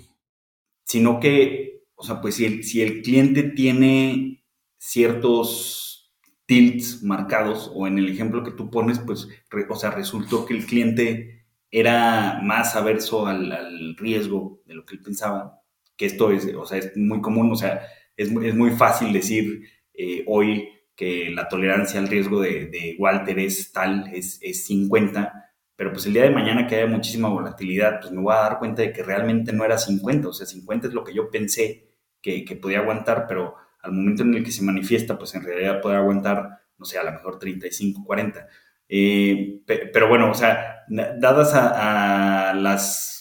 sino 0.83 1.19
que, 1.19 1.83
o 1.95 2.03
sea, 2.03 2.21
pues 2.21 2.35
si 2.35 2.45
el, 2.45 2.63
si 2.63 2.81
el 2.81 3.01
cliente 3.01 3.43
tiene 3.43 4.43
ciertos 4.77 6.11
tilts 6.45 7.03
marcados, 7.03 7.71
o 7.73 7.87
en 7.87 7.97
el 7.97 8.09
ejemplo 8.09 8.43
que 8.43 8.51
tú 8.51 8.69
pones, 8.71 8.99
pues, 8.99 9.27
o 9.69 9.75
sea, 9.75 9.91
resultó 9.91 10.45
que 10.45 10.55
el 10.55 10.65
cliente 10.65 11.40
era 11.71 12.39
más 12.43 12.75
averso 12.75 13.25
al, 13.27 13.51
al 13.51 13.95
riesgo 13.97 14.61
de 14.65 14.75
lo 14.75 14.85
que 14.85 14.95
él 14.95 15.01
pensaba, 15.01 15.61
que 15.95 16.05
esto 16.05 16.31
es, 16.31 16.53
o 16.55 16.65
sea, 16.65 16.79
es 16.79 16.95
muy 16.97 17.21
común, 17.21 17.51
o 17.51 17.55
sea, 17.55 17.81
es, 18.17 18.29
es 18.29 18.55
muy 18.55 18.71
fácil 18.71 19.13
decir 19.13 19.63
eh, 19.93 20.23
hoy 20.27 20.69
que 20.95 21.29
la 21.29 21.47
tolerancia 21.47 21.99
al 21.99 22.07
riesgo 22.07 22.41
de, 22.41 22.95
Walter 22.99 23.39
es 23.39 23.71
tal, 23.71 24.11
es, 24.13 24.37
es 24.41 24.65
50, 24.65 25.53
pero 25.75 25.93
pues 25.93 26.05
el 26.05 26.13
día 26.13 26.23
de 26.23 26.29
mañana 26.31 26.67
que 26.67 26.75
haya 26.75 26.87
muchísima 26.87 27.29
volatilidad, 27.29 28.01
pues 28.01 28.11
me 28.11 28.21
voy 28.21 28.33
a 28.33 28.41
dar 28.41 28.59
cuenta 28.59 28.81
de 28.81 28.91
que 28.93 29.01
realmente 29.01 29.53
no 29.53 29.65
era 29.65 29.77
50, 29.77 30.27
o 30.27 30.33
sea, 30.33 30.45
50 30.45 30.87
es 30.87 30.93
lo 30.93 31.03
que 31.03 31.13
yo 31.13 31.29
pensé 31.31 31.89
que, 32.21 32.45
que 32.45 32.55
podía 32.55 32.79
aguantar, 32.79 33.25
pero 33.27 33.55
al 33.81 33.93
momento 33.93 34.23
en 34.23 34.35
el 34.35 34.43
que 34.43 34.51
se 34.51 34.63
manifiesta, 34.63 35.17
pues 35.17 35.33
en 35.33 35.43
realidad 35.43 35.81
puede 35.81 35.95
aguantar, 35.95 36.59
no 36.77 36.85
sé, 36.85 36.97
a 36.97 37.03
lo 37.03 37.11
mejor 37.11 37.39
35, 37.39 38.03
40. 38.05 38.47
Eh, 38.93 39.63
pero 39.65 40.09
bueno, 40.09 40.29
o 40.29 40.33
sea, 40.33 40.83
dadas 40.89 41.53
a 41.55 42.53
las 42.53 43.11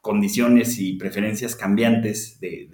condiciones 0.00 0.78
y 0.78 0.94
preferencias 0.94 1.54
cambiantes 1.56 2.40
de, 2.40 2.68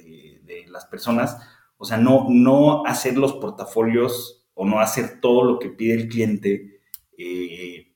las 0.68 0.86
personas. 0.86 1.38
O 1.78 1.86
sea, 1.86 1.96
no, 1.96 2.26
no 2.28 2.84
hacer 2.84 3.16
los 3.16 3.34
portafolios 3.34 4.46
o 4.52 4.66
no 4.66 4.78
hacer 4.80 5.20
todo 5.20 5.42
lo 5.42 5.58
que 5.58 5.70
pide 5.70 5.94
el 5.94 6.08
cliente, 6.08 6.80
eh, 7.16 7.94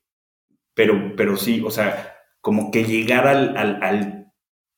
pero, 0.73 1.15
pero 1.15 1.37
sí, 1.37 1.63
o 1.65 1.71
sea, 1.71 2.17
como 2.41 2.71
que 2.71 2.85
llegar 2.85 3.27
al, 3.27 3.57
al, 3.83 4.33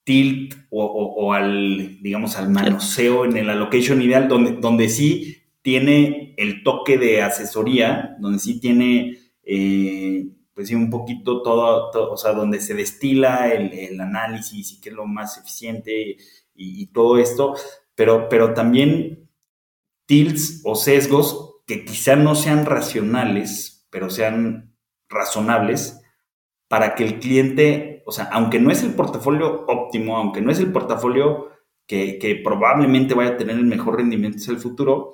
tilt 0.05 0.55
o, 0.71 1.33
al, 1.33 2.03
digamos, 2.03 2.37
al 2.37 2.51
manoseo 2.51 3.25
en 3.25 3.37
el 3.37 3.51
allocation 3.51 4.03
ideal, 4.03 4.27
donde, 4.27 4.53
donde 4.57 4.89
sí 4.89 5.45
tiene 5.63 6.35
el 6.39 6.65
toque 6.65 6.99
de 6.99 7.23
asesoría, 7.23 8.17
donde 8.19 8.41
sí 8.41 8.59
tiene... 8.59 9.19
Eh, 9.55 10.31
pues 10.55 10.69
sí, 10.69 10.75
un 10.75 10.89
poquito 10.89 11.43
todo, 11.43 11.91
o 12.11 12.17
sea, 12.17 12.33
donde 12.33 12.59
se 12.59 12.73
destila 12.73 13.53
el, 13.53 14.01
análisis 14.01 14.73
y 14.73 14.81
qué 14.81 14.89
es 14.89 14.95
lo 14.95 15.05
más 15.07 15.37
eficiente 15.37 16.17
y, 16.55 16.87
todo 16.87 17.19
esto, 17.19 17.55
pero, 17.95 18.31
pero 18.31 18.55
también 18.55 19.29
tilts 20.07 20.63
o 20.65 20.75
sesgos 20.75 21.57
que 21.67 21.85
quizá 21.85 22.17
no 22.17 22.35
sean 22.35 22.65
racionales, 22.65 23.87
pero 23.91 24.09
sean 24.09 24.75
razonables 25.11 26.01
para 26.67 26.95
que 26.95 27.05
el 27.05 27.19
cliente, 27.19 28.03
o 28.07 28.13
sea, 28.13 28.25
aunque 28.33 28.59
no 28.59 28.71
es 28.71 28.83
el 28.83 28.95
portafolio 28.95 29.67
óptimo, 29.69 30.17
aunque 30.17 30.41
no 30.41 30.51
es 30.51 30.61
el 30.61 30.73
portafolio 30.73 31.51
que, 31.87 32.19
que 32.19 32.37
probablemente 32.37 33.13
vaya 33.13 33.33
a 33.33 33.37
tener 33.37 33.57
el 33.57 33.67
mejor 33.67 33.99
rendimiento 33.99 34.39
en 34.43 34.51
el 34.51 34.63
futuro, 34.63 35.13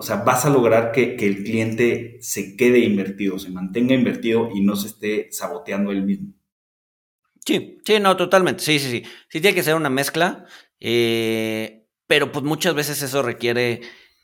o 0.00 0.02
sea, 0.02 0.18
vas 0.18 0.44
a 0.44 0.50
lograr 0.50 0.92
que, 0.92 1.16
el 1.18 1.42
cliente 1.42 2.18
se 2.20 2.56
quede 2.56 2.78
invertido, 2.78 3.36
se 3.40 3.50
mantenga 3.50 3.96
invertido 3.96 4.48
y 4.54 4.60
no 4.60 4.76
se 4.76 4.86
esté 4.86 5.26
saboteando 5.32 5.90
él 5.90 6.04
mismo. 6.04 6.34
Sí, 7.44 7.78
sí, 7.84 7.98
no, 7.98 8.16
totalmente. 8.16 8.62
Sí, 8.62 8.78
sí, 8.78 8.90
sí. 8.92 9.02
Sí 9.28 9.40
tiene 9.40 9.56
que 9.56 9.64
ser 9.64 9.74
una 9.74 9.90
mezcla, 9.90 10.46
eh, 10.78 11.88
pero 12.06 12.30
pues 12.30 12.44
muchas 12.44 12.76
veces 12.76 13.02
eso 13.02 13.22
requiere, 13.22 13.80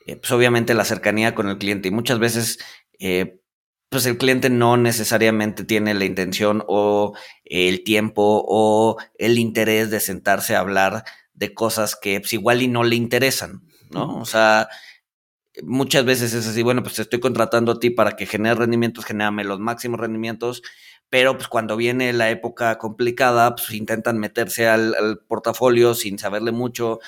eh, 0.06 0.14
pues 0.14 0.30
obviamente 0.30 0.74
la 0.74 0.84
cercanía 0.84 1.34
con 1.34 1.48
el 1.48 1.58
cliente 1.58 1.88
y 1.88 1.90
muchas 1.90 2.20
veces, 2.20 2.60
eh, 3.00 3.40
pues 3.88 4.06
el 4.06 4.16
cliente 4.16 4.50
no 4.50 4.76
necesariamente 4.76 5.64
tiene 5.64 5.92
la 5.94 6.04
intención 6.04 6.62
o 6.68 7.16
el 7.44 7.82
tiempo 7.82 8.44
o 8.46 8.96
el 9.18 9.40
interés 9.40 9.90
de 9.90 9.98
sentarse 9.98 10.54
a 10.54 10.60
hablar 10.60 11.02
de 11.32 11.52
cosas 11.52 11.96
que 11.96 12.20
pues 12.20 12.32
igual 12.32 12.62
y 12.62 12.68
no 12.68 12.84
le 12.84 12.94
interesan, 12.94 13.62
¿no? 13.90 14.20
O 14.20 14.24
sea, 14.24 14.68
muchas 15.62 16.04
veces 16.04 16.34
es 16.34 16.46
así, 16.46 16.62
bueno, 16.62 16.82
pues 16.82 16.96
te 16.96 17.02
estoy 17.02 17.20
contratando 17.20 17.72
a 17.72 17.80
ti 17.80 17.90
para 17.90 18.12
que 18.12 18.26
genere 18.26 18.56
rendimientos, 18.56 19.04
genérame 19.04 19.44
los 19.44 19.60
máximos 19.60 20.00
rendimientos, 20.00 20.62
pero 21.08 21.36
pues 21.36 21.48
cuando 21.48 21.76
viene 21.76 22.12
la 22.12 22.30
época 22.30 22.76
complicada, 22.78 23.54
pues 23.54 23.70
intentan 23.72 24.18
meterse 24.18 24.66
al, 24.66 25.20
portafolio 25.28 25.94
sin 25.94 26.18
saberle 26.18 26.50
mucho. 26.50 26.98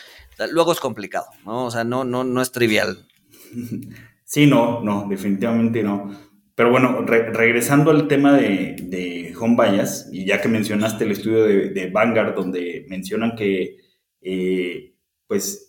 Luego 0.51 0.73
es 0.73 0.81
complicado, 0.81 1.27
¿no? 1.45 1.67
O 1.67 1.71
sea, 1.71 1.85
no, 1.85 2.05
no, 2.05 2.23
no 2.25 2.41
es 2.41 2.53
trivial. 2.53 3.07
Sí, 4.29 4.45
no, 4.45 4.83
no, 4.83 5.07
definitivamente 5.09 5.85
no. 5.85 6.11
Pero 6.57 6.71
bueno, 6.71 7.03
regresando 7.03 7.93
al 7.93 8.09
tema 8.09 8.37
de, 8.37 8.75
de 8.83 9.33
home 9.39 9.57
bias, 9.57 10.09
y 10.11 10.25
ya 10.25 10.41
que 10.41 10.49
mencionaste 10.49 11.05
el 11.05 11.13
estudio 11.13 11.45
de, 11.45 11.91
Vanguard, 11.93 12.35
donde 12.35 12.87
mencionan 12.89 13.37
que, 13.37 13.77
eh, 14.21 14.95
pues, 15.29 15.66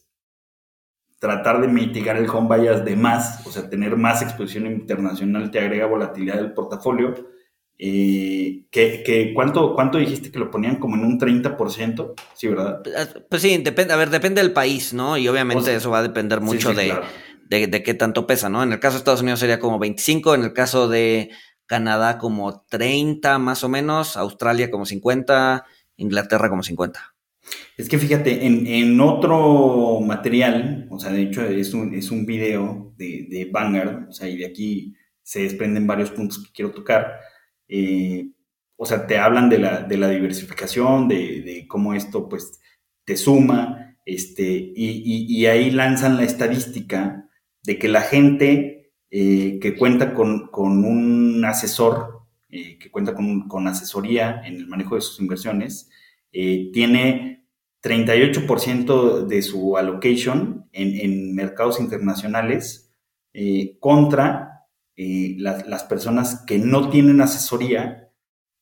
tratar 1.20 1.62
de 1.62 1.68
mitigar 1.68 2.18
el 2.18 2.30
home 2.30 2.58
bias 2.58 2.86
de 2.86 2.96
más, 2.96 3.46
o 3.46 3.52
sea, 3.52 3.70
tener 3.70 3.98
más 3.98 4.22
exposición 4.22 4.68
internacional 4.68 5.50
te 5.50 5.60
agrega 5.60 5.88
volatilidad 5.88 6.36
del 6.36 6.54
portafolio. 6.54 7.16
Eh, 7.80 8.66
que, 8.72 9.32
¿cuánto, 9.36 9.76
¿Cuánto 9.76 10.00
dijiste 10.00 10.32
que 10.32 10.40
lo 10.40 10.50
ponían 10.50 10.78
como 10.78 10.96
en 10.96 11.04
un 11.04 11.20
30%? 11.20 12.14
Sí, 12.34 12.48
¿verdad? 12.48 12.82
Pues, 12.84 13.16
pues 13.30 13.42
sí, 13.42 13.58
depende, 13.58 13.94
a 13.94 13.98
ver, 13.98 14.10
depende 14.10 14.42
del 14.42 14.52
país, 14.52 14.94
¿no? 14.94 15.18
Y 15.18 15.28
obviamente 15.28 15.76
eso 15.76 15.92
va 15.92 16.00
a 16.00 16.04
depender 16.04 16.42
mucho 16.42 16.74
de, 16.74 16.96
de, 17.50 17.84
qué 17.84 17.94
tanto 17.94 18.26
pesa, 18.26 18.50
¿no? 18.50 18.64
En 18.64 18.74
el 18.74 18.80
caso 18.80 18.94
de 18.96 19.00
Estados 19.00 19.22
Unidos 19.22 19.40
sería 19.40 19.60
como 19.60 19.78
25, 19.78 20.36
en 20.36 20.44
el 20.44 20.54
caso 20.54 20.88
de 20.88 21.30
Canadá 21.68 22.18
como 22.18 22.66
30 22.68 23.38
más 23.38 23.64
o 23.64 23.70
menos, 23.70 24.18
Australia 24.18 24.72
como 24.72 24.86
50, 24.86 25.66
Inglaterra 25.98 26.50
como 26.50 26.64
50. 26.64 27.17
Es 27.78 27.88
que 27.90 28.00
fíjate, 28.00 28.46
en, 28.46 29.00
otro 29.00 30.02
material, 30.02 30.88
o 30.90 31.00
sea, 31.00 31.12
de 31.12 31.22
hecho 31.22 31.44
es 31.44 31.74
un, 31.74 31.94
es 31.94 32.10
un 32.10 32.26
video 32.26 32.94
de, 32.98 33.28
de 33.30 33.50
Vanguard, 33.52 34.10
o 34.10 34.12
sea, 34.12 34.28
y 34.28 34.38
de 34.38 34.48
aquí 34.48 34.96
se 35.28 35.42
desprenden 35.42 35.86
varios 35.86 36.10
puntos 36.10 36.44
que 36.44 36.52
quiero 36.54 36.72
tocar. 36.72 37.20
Eh, 37.68 38.30
o 38.78 38.86
sea, 38.86 39.06
te 39.06 39.18
hablan 39.18 39.50
de 39.50 39.60
la, 39.60 39.82
de 39.82 39.98
la 39.98 40.10
diversificación, 40.10 41.08
de, 41.10 41.66
cómo 41.68 41.94
esto 41.94 42.30
pues 42.30 42.62
te 43.04 43.18
suma, 43.18 43.98
este, 44.06 44.72
y, 44.76 45.46
ahí 45.48 45.70
lanzan 45.72 46.16
la 46.16 46.24
estadística 46.24 47.30
de 47.64 47.78
que 47.78 47.90
la 47.90 48.02
gente 48.02 48.94
eh, 49.12 49.60
que 49.60 49.76
cuenta 49.76 50.14
con, 50.14 50.50
un 50.54 51.44
asesor, 51.44 52.22
eh, 52.50 52.78
que 52.78 52.90
cuenta 52.90 53.14
con, 53.14 53.50
con, 53.50 53.68
asesoría 53.68 54.42
en 54.46 54.56
el 54.56 54.68
manejo 54.68 54.96
de 54.96 55.02
sus 55.02 55.20
inversiones, 55.20 55.90
tiene 56.32 57.38
38% 57.82 59.26
de 59.28 59.42
su 59.42 59.78
allocation 59.78 60.68
en, 60.74 61.36
mercados 61.36 61.80
internacionales 61.80 62.92
eh, 63.34 63.78
contra 63.80 64.66
eh, 64.96 65.36
las, 65.38 65.84
personas 65.84 66.44
que 66.46 66.58
no 66.58 66.90
tienen 66.90 67.22
asesoría, 67.22 68.10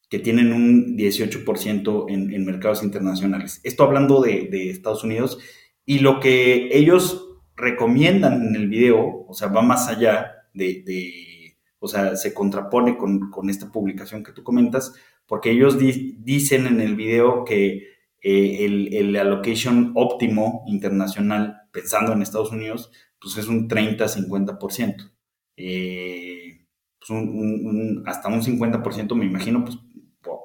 que 0.09 0.19
tienen 0.19 0.53
un 0.53 0.97
18% 0.97 2.05
en, 2.09 2.45
mercados 2.45 2.83
internacionales. 2.83 3.61
Esto 3.63 3.83
hablando 3.83 4.21
de, 4.21 4.69
Estados 4.69 5.03
Unidos 5.03 5.39
y 5.85 5.99
lo 5.99 6.19
que 6.19 6.69
ellos 6.71 7.29
recomiendan 7.55 8.47
en 8.47 8.55
el 8.55 8.67
video, 8.67 9.25
o 9.27 9.33
sea, 9.33 9.47
va 9.47 9.61
más 9.61 9.87
allá 9.87 10.31
de, 10.53 11.57
o 11.79 11.87
sea, 11.87 12.15
se 12.15 12.33
contrapone 12.33 12.97
con, 12.97 13.49
esta 13.49 13.71
publicación 13.71 14.23
que 14.23 14.33
tú 14.33 14.43
comentas, 14.43 14.93
porque 15.27 15.51
ellos 15.51 15.77
dicen 15.79 16.67
en 16.67 16.81
el 16.81 16.95
video 16.95 17.45
que 17.45 17.87
eh, 18.21 18.65
el, 18.65 19.15
allocation 19.15 19.91
óptimo 19.95 20.63
internacional 20.67 21.63
pensando 21.71 22.13
en 22.13 22.21
Estados 22.21 22.51
Unidos, 22.51 22.91
pues 23.19 23.37
es 23.37 23.47
un 23.47 23.67
30-50%. 23.67 25.11
Eh, 25.57 26.65
pues 26.99 27.09
un, 27.09 28.03
hasta 28.05 28.29
un 28.29 28.41
50% 28.41 29.15
me 29.15 29.25
imagino, 29.25 29.63
pues 29.63 29.77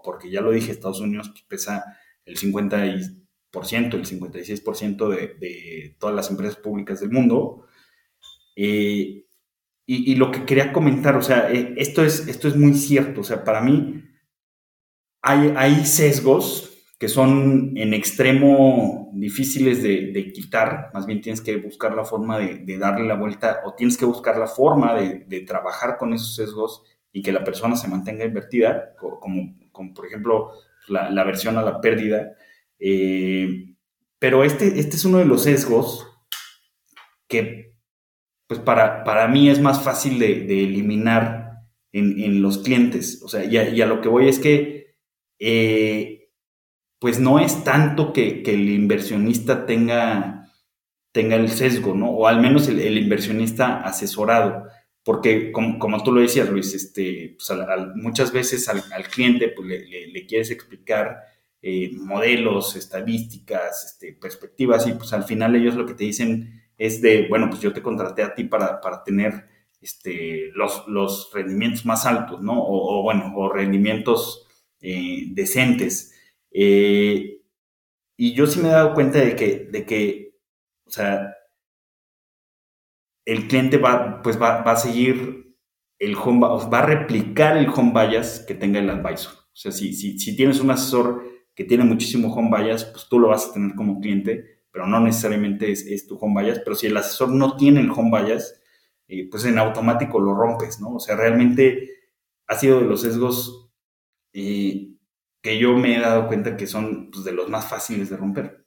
porque 0.02 0.30
ya 0.30 0.40
lo 0.40 0.52
dije, 0.52 0.72
Estados 0.72 1.00
Unidos 1.00 1.32
pesa 1.48 1.84
el 2.24 2.36
50%, 2.36 3.14
el 3.94 4.06
56% 4.06 5.08
de, 5.08 5.34
de 5.34 5.96
todas 5.98 6.14
las 6.14 6.30
empresas 6.30 6.56
públicas 6.56 7.00
del 7.00 7.10
mundo. 7.10 7.66
Eh, 8.56 9.24
y, 9.86 10.14
lo 10.14 10.30
que 10.30 10.44
quería 10.44 10.72
comentar, 10.72 11.16
o 11.16 11.22
sea, 11.22 11.50
eh, 11.50 11.74
esto, 11.76 12.04
es, 12.04 12.28
esto 12.28 12.46
es 12.46 12.54
muy 12.54 12.74
cierto, 12.74 13.22
o 13.22 13.24
sea, 13.24 13.42
para 13.42 13.60
mí 13.60 14.04
hay, 15.22 15.54
hay 15.56 15.86
sesgos 15.86 16.70
que 16.98 17.08
son 17.08 17.76
en 17.76 17.94
extremo 17.94 19.10
difíciles 19.14 19.82
de, 19.82 20.32
quitar, 20.32 20.90
más 20.92 21.06
bien 21.06 21.20
tienes 21.20 21.40
que 21.40 21.56
buscar 21.56 21.94
la 21.94 22.04
forma 22.04 22.38
de, 22.38 22.78
darle 22.78 23.06
la 23.06 23.14
vuelta 23.14 23.60
o 23.64 23.74
tienes 23.74 23.96
que 23.96 24.04
buscar 24.04 24.36
la 24.36 24.46
forma 24.46 24.94
de, 24.94 25.40
trabajar 25.40 25.96
con 25.96 26.12
esos 26.12 26.34
sesgos 26.34 26.82
y 27.12 27.22
que 27.22 27.32
la 27.32 27.42
persona 27.42 27.74
se 27.76 27.88
mantenga 27.88 28.24
invertida, 28.24 28.94
como, 28.96 29.56
como 29.72 29.94
por 29.94 30.06
ejemplo 30.06 30.52
la, 30.88 31.10
la 31.10 31.24
versión 31.24 31.56
a 31.58 31.62
la 31.62 31.80
pérdida. 31.80 32.32
Eh, 32.78 33.74
pero 34.18 34.44
este, 34.44 34.78
este 34.78 34.96
es 34.96 35.04
uno 35.04 35.18
de 35.18 35.24
los 35.24 35.42
sesgos 35.42 36.06
que 37.26 37.70
pues 38.50 38.58
para, 38.58 39.04
para 39.04 39.28
mí 39.28 39.48
es 39.48 39.60
más 39.60 39.84
fácil 39.84 40.18
de, 40.18 40.64
eliminar 40.64 41.60
en, 41.92 42.42
los 42.42 42.58
clientes. 42.58 43.22
O 43.22 43.28
sea, 43.28 43.44
y 43.44 43.80
a, 43.80 43.86
lo 43.86 44.00
que 44.00 44.08
voy 44.08 44.28
es 44.28 44.40
que, 44.40 44.79
eh, 45.40 46.28
pues 47.00 47.18
no 47.18 47.40
es 47.40 47.64
tanto 47.64 48.12
que, 48.12 48.42
el 48.46 48.68
inversionista 48.68 49.66
tenga, 49.66 50.52
tenga 51.12 51.36
el 51.36 51.48
sesgo, 51.48 51.94
¿no? 51.94 52.10
O 52.10 52.26
al 52.26 52.40
menos 52.40 52.68
el, 52.68 52.98
inversionista 52.98 53.80
asesorado. 53.80 54.66
Porque, 55.02 55.50
como, 55.50 56.02
tú 56.04 56.12
lo 56.12 56.20
decías, 56.20 56.50
Luis, 56.50 56.74
este, 56.74 57.36
pues, 57.38 57.58
muchas 57.96 58.32
veces 58.32 58.68
al, 58.68 58.82
cliente 59.08 59.48
pues, 59.48 59.66
le, 59.66 60.26
quieres 60.26 60.50
explicar 60.50 61.20
eh, 61.62 61.90
modelos, 61.94 62.76
estadísticas, 62.76 63.84
este, 63.86 64.12
perspectivas, 64.12 64.86
y 64.86 64.92
pues 64.92 65.12
al 65.14 65.24
final 65.24 65.56
ellos 65.56 65.74
lo 65.74 65.86
que 65.86 65.94
te 65.94 66.04
dicen 66.04 66.62
es 66.76 67.00
de, 67.00 67.28
bueno, 67.28 67.48
pues 67.48 67.60
yo 67.62 67.72
te 67.72 67.82
contraté 67.82 68.22
a 68.22 68.34
ti 68.34 68.44
para, 68.44 68.80
tener 69.04 69.46
este, 69.80 70.50
los, 70.54 70.86
los, 70.86 71.30
rendimientos 71.32 71.86
más 71.86 72.04
altos, 72.04 72.42
¿no? 72.42 72.54
O, 72.62 73.02
bueno, 73.02 73.32
o 73.36 73.50
rendimientos 73.50 74.46
eh, 74.80 75.26
decentes. 75.32 76.14
Eh, 76.50 77.40
y 78.16 78.34
yo 78.34 78.46
sí 78.46 78.60
me 78.60 78.68
he 78.68 78.72
dado 78.72 78.94
cuenta 78.94 79.18
de 79.18 79.36
que, 79.36 79.68
de 79.70 79.86
que, 79.86 80.34
o 80.84 80.90
sea, 80.90 81.34
el 83.24 83.48
cliente 83.48 83.78
va, 83.78 84.22
pues 84.22 84.40
va, 84.40 84.62
a 84.62 84.76
seguir 84.76 85.56
el 85.98 86.16
home, 86.16 86.40
va 86.40 86.78
a 86.80 86.86
replicar 86.86 87.56
el 87.56 87.68
home 87.68 87.92
bias 87.92 88.44
que 88.46 88.54
tenga 88.54 88.80
el 88.80 88.90
advisor. 88.90 89.32
O 89.32 89.56
sea, 89.56 89.72
si, 89.72 89.92
si, 89.92 90.18
si 90.18 90.36
tienes 90.36 90.60
un 90.60 90.70
asesor 90.70 91.24
que 91.54 91.64
tiene 91.64 91.84
muchísimo 91.84 92.32
home 92.34 92.56
bias, 92.62 92.84
pues 92.84 93.08
tú 93.08 93.18
lo 93.18 93.28
vas 93.28 93.48
a 93.48 93.52
tener 93.52 93.74
como 93.74 94.00
cliente 94.00 94.60
pero 94.72 94.86
no 94.86 95.00
necesariamente 95.00 95.72
es, 95.72 96.06
tu 96.06 96.16
home 96.16 96.42
bias, 96.42 96.60
pero 96.60 96.76
si 96.76 96.86
el 96.86 96.96
asesor 96.96 97.30
no 97.30 97.56
tiene 97.56 97.80
el 97.80 97.90
home 97.90 98.22
bias, 98.22 98.60
eh, 99.08 99.28
pues 99.30 99.44
en 99.44 99.58
automático 99.58 100.20
lo 100.20 100.34
rompes, 100.34 100.80
¿no? 100.80 100.94
O 100.94 101.00
sea, 101.00 101.16
realmente 101.16 101.90
ha 102.46 102.54
sido 102.56 102.80
de 102.80 102.86
los 102.86 103.02
sesgos 103.02 103.69
eh, 104.32 104.88
que 105.42 105.58
yo 105.58 105.74
me 105.74 105.96
he 105.96 106.00
dado 106.00 106.26
cuenta 106.26 106.56
que 106.56 106.66
son 106.66 107.10
pues, 107.10 107.24
de 107.24 107.32
los 107.32 107.48
más 107.48 107.66
fáciles 107.66 108.10
de 108.10 108.16
romper. 108.16 108.66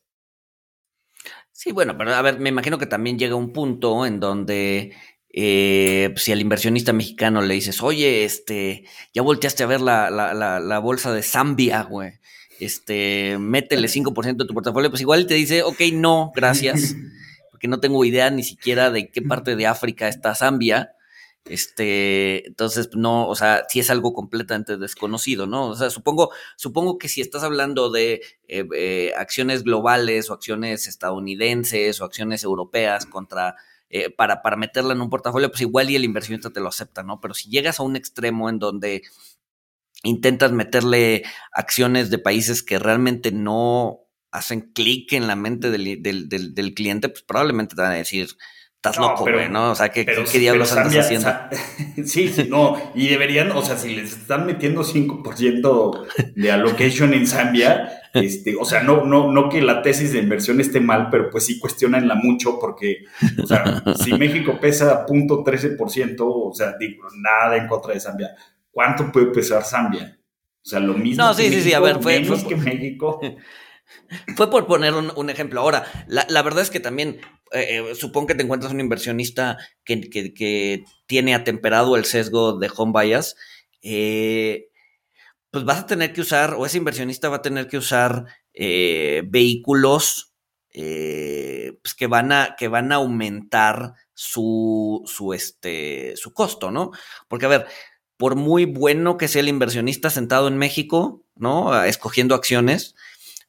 Sí, 1.52 1.72
bueno, 1.72 1.98
pero 1.98 2.14
a 2.14 2.22
ver, 2.22 2.40
me 2.40 2.50
imagino 2.50 2.78
que 2.78 2.86
también 2.86 3.18
llega 3.18 3.36
un 3.36 3.54
punto 3.54 4.06
en 4.06 4.20
donde 4.20 4.94
eh, 5.30 6.14
si 6.18 6.32
al 6.32 6.42
inversionista 6.42 6.94
mexicano 6.94 7.42
le 7.42 7.54
dices, 7.54 7.82
oye, 7.82 8.26
este, 8.26 8.86
ya 9.14 9.22
volteaste 9.22 9.64
a 9.64 9.68
ver 9.68 9.82
la, 9.82 10.10
la, 10.10 10.34
la, 10.34 10.60
la 10.60 10.80
bolsa 10.80 11.14
de 11.14 11.22
Zambia, 11.22 11.84
güey 11.84 12.20
este, 12.60 13.38
métele 13.40 13.88
5% 13.88 14.38
de 14.38 14.48
tu 14.48 14.54
portafolio, 14.54 14.90
pues 14.90 15.02
igual 15.02 15.28
te 15.28 15.34
dice, 15.36 15.64
ok, 15.64 15.82
no, 15.94 16.32
gracias, 16.36 16.96
porque 17.52 17.68
no 17.68 17.80
tengo 17.80 18.04
idea 18.06 18.30
ni 18.30 18.44
siquiera 18.44 18.92
de 18.92 19.10
qué 19.10 19.22
parte 19.22 19.56
de 19.56 19.68
África 19.68 20.08
está 20.08 20.36
Zambia. 20.36 20.94
Este, 21.46 22.48
entonces, 22.48 22.90
no, 22.94 23.28
o 23.28 23.36
sea, 23.36 23.66
si 23.68 23.80
es 23.82 23.90
algo 23.90 24.14
completamente 24.14 24.78
desconocido, 24.78 25.46
¿no? 25.46 25.68
O 25.70 25.76
sea, 25.76 25.90
supongo, 25.90 26.32
supongo 26.56 26.98
que 26.98 27.10
si 27.10 27.20
estás 27.20 27.44
hablando 27.44 27.92
de 27.92 28.22
eh, 28.48 28.66
eh, 28.76 29.12
acciones 29.18 29.64
globales 29.64 30.30
o 30.30 30.34
acciones 30.34 30.88
estadounidenses 30.88 32.00
o 32.00 32.06
acciones 32.06 32.44
europeas 32.46 33.06
contra, 33.06 33.56
eh, 33.90 34.10
para, 34.10 34.42
para 34.42 34.56
meterla 34.56 34.94
en 34.94 35.02
un 35.02 35.10
portafolio, 35.10 35.50
pues 35.50 35.62
igual 35.62 35.90
y 35.90 35.96
el 35.98 36.06
inversionista 36.06 36.50
te 36.50 36.62
lo 36.62 36.70
acepta, 36.70 37.04
¿no? 37.04 37.20
Pero 37.20 37.34
si 37.34 37.50
llegas 37.50 37.80
a 37.80 37.84
un 37.84 37.98
extremo 37.98 38.50
en 38.50 38.60
donde 38.60 39.04
intentas 40.04 40.52
meterle 40.52 41.24
acciones 41.52 42.10
de 42.10 42.20
países 42.20 42.64
que 42.64 42.80
realmente 42.80 43.32
no 43.32 44.00
hacen 44.32 44.62
clic 44.74 45.14
en 45.14 45.28
la 45.28 45.36
mente 45.36 45.70
del, 45.70 46.02
del, 46.02 46.74
cliente, 46.74 47.10
pues 47.10 47.24
probablemente 47.24 47.76
te 47.76 47.82
van 47.82 47.92
a 47.92 47.96
decir, 47.96 48.30
estás 48.84 48.98
loco, 48.98 49.24
güey, 49.24 49.48
¿no? 49.48 49.72
O 49.72 49.76
sea, 49.76 49.88
¿qué, 49.90 50.06
¿qué 50.06 50.40
diablos 50.40 50.74
andas 50.74 51.06
haciendo? 51.06 51.30
sí, 52.06 52.28
sí, 52.34 52.48
no, 52.50 52.92
y 52.94 53.08
deberían, 53.08 53.52
o 53.52 53.62
sea, 53.62 53.78
si 53.78 53.96
les 53.96 54.12
están 54.12 54.46
metiendo 54.46 54.84
5% 54.84 56.34
de 56.36 56.52
allocation 56.52 57.14
en 57.14 57.26
Zambia, 57.26 58.02
este, 58.14 58.58
o 58.60 58.66
sea, 58.66 58.84
no, 58.84 59.06
no, 59.06 59.32
no 59.32 59.48
que 59.48 59.62
la 59.62 59.82
tesis 59.82 60.12
de 60.12 60.20
inversión 60.20 60.60
esté 60.60 60.82
mal, 60.82 61.08
pero 61.10 61.30
pues 61.30 61.46
sí 61.46 61.60
cuestionanla 61.60 62.16
mucho 62.16 62.60
porque, 62.60 63.06
o 63.42 63.48
sea, 63.48 63.82
si 64.04 64.12
México 64.18 64.60
pesa 64.60 65.06
0.13%, 65.06 66.18
o 66.20 66.54
sea, 66.54 66.76
digo, 66.78 67.08
nada 67.16 67.56
en 67.56 67.68
contra 67.68 67.94
de 67.94 68.02
Zambia, 68.02 68.36
¿cuánto 68.70 69.10
puede 69.14 69.28
pesar 69.28 69.64
Zambia? 69.64 70.20
O 70.62 70.66
sea, 70.66 70.82
lo 70.82 70.94
mismo. 70.94 71.24
No, 71.24 71.34
sí, 71.34 71.50
sí, 71.50 71.62
sí, 71.62 71.74
a 71.74 71.80
ver, 71.80 72.02
fue. 72.02 72.20
Menos 72.20 72.44
que 72.44 72.56
México. 72.58 73.22
Fue 74.36 74.50
por 74.50 74.66
poner 74.66 74.94
un, 74.94 75.30
ejemplo. 75.30 75.62
Ahora, 75.62 75.86
la, 76.08 76.42
verdad 76.42 76.62
es 76.62 76.70
que 76.70 76.80
también 76.80 77.20
eh, 77.54 77.92
eh, 77.92 77.96
supongo 77.96 78.28
que 78.28 78.36
te 78.36 78.44
encuentras 78.44 78.74
un 78.74 78.80
inversionista 78.80 79.58
que, 79.86 80.84
tiene 81.06 81.36
atemperado 81.36 81.96
el 81.96 82.06
sesgo 82.06 82.58
de 82.58 82.72
home 82.76 82.94
bias. 83.00 83.36
Eh, 83.82 84.70
pues 85.52 85.66
vas 85.66 85.80
a 85.82 85.86
tener 85.86 86.14
que 86.14 86.22
usar, 86.22 86.56
o 86.56 86.66
ese 86.66 86.78
inversionista 86.78 87.30
va 87.30 87.38
a 87.38 87.42
tener 87.42 87.68
que 87.68 87.78
usar 87.78 88.26
vehículos 88.56 90.34
pues 90.74 91.94
que, 91.96 92.08
van 92.08 92.32
a, 92.32 92.56
que 92.58 92.68
van 92.68 92.92
a 92.92 92.96
aumentar 92.96 93.94
su, 94.14 95.04
su, 95.06 95.34
este, 95.34 96.16
su 96.16 96.34
costo, 96.34 96.72
¿no? 96.72 96.92
Porque, 97.28 97.46
a 97.46 97.50
ver, 97.50 97.68
por 98.18 98.36
muy 98.36 98.66
bueno 98.66 99.18
que 99.18 99.28
sea 99.28 99.42
el 99.42 99.50
inversionista 99.50 100.10
sentado 100.10 100.48
en 100.48 100.58
México, 100.58 101.24
¿no? 101.36 101.74
Ah, 101.74 101.88
escogiendo 101.88 102.36
acciones, 102.36 102.96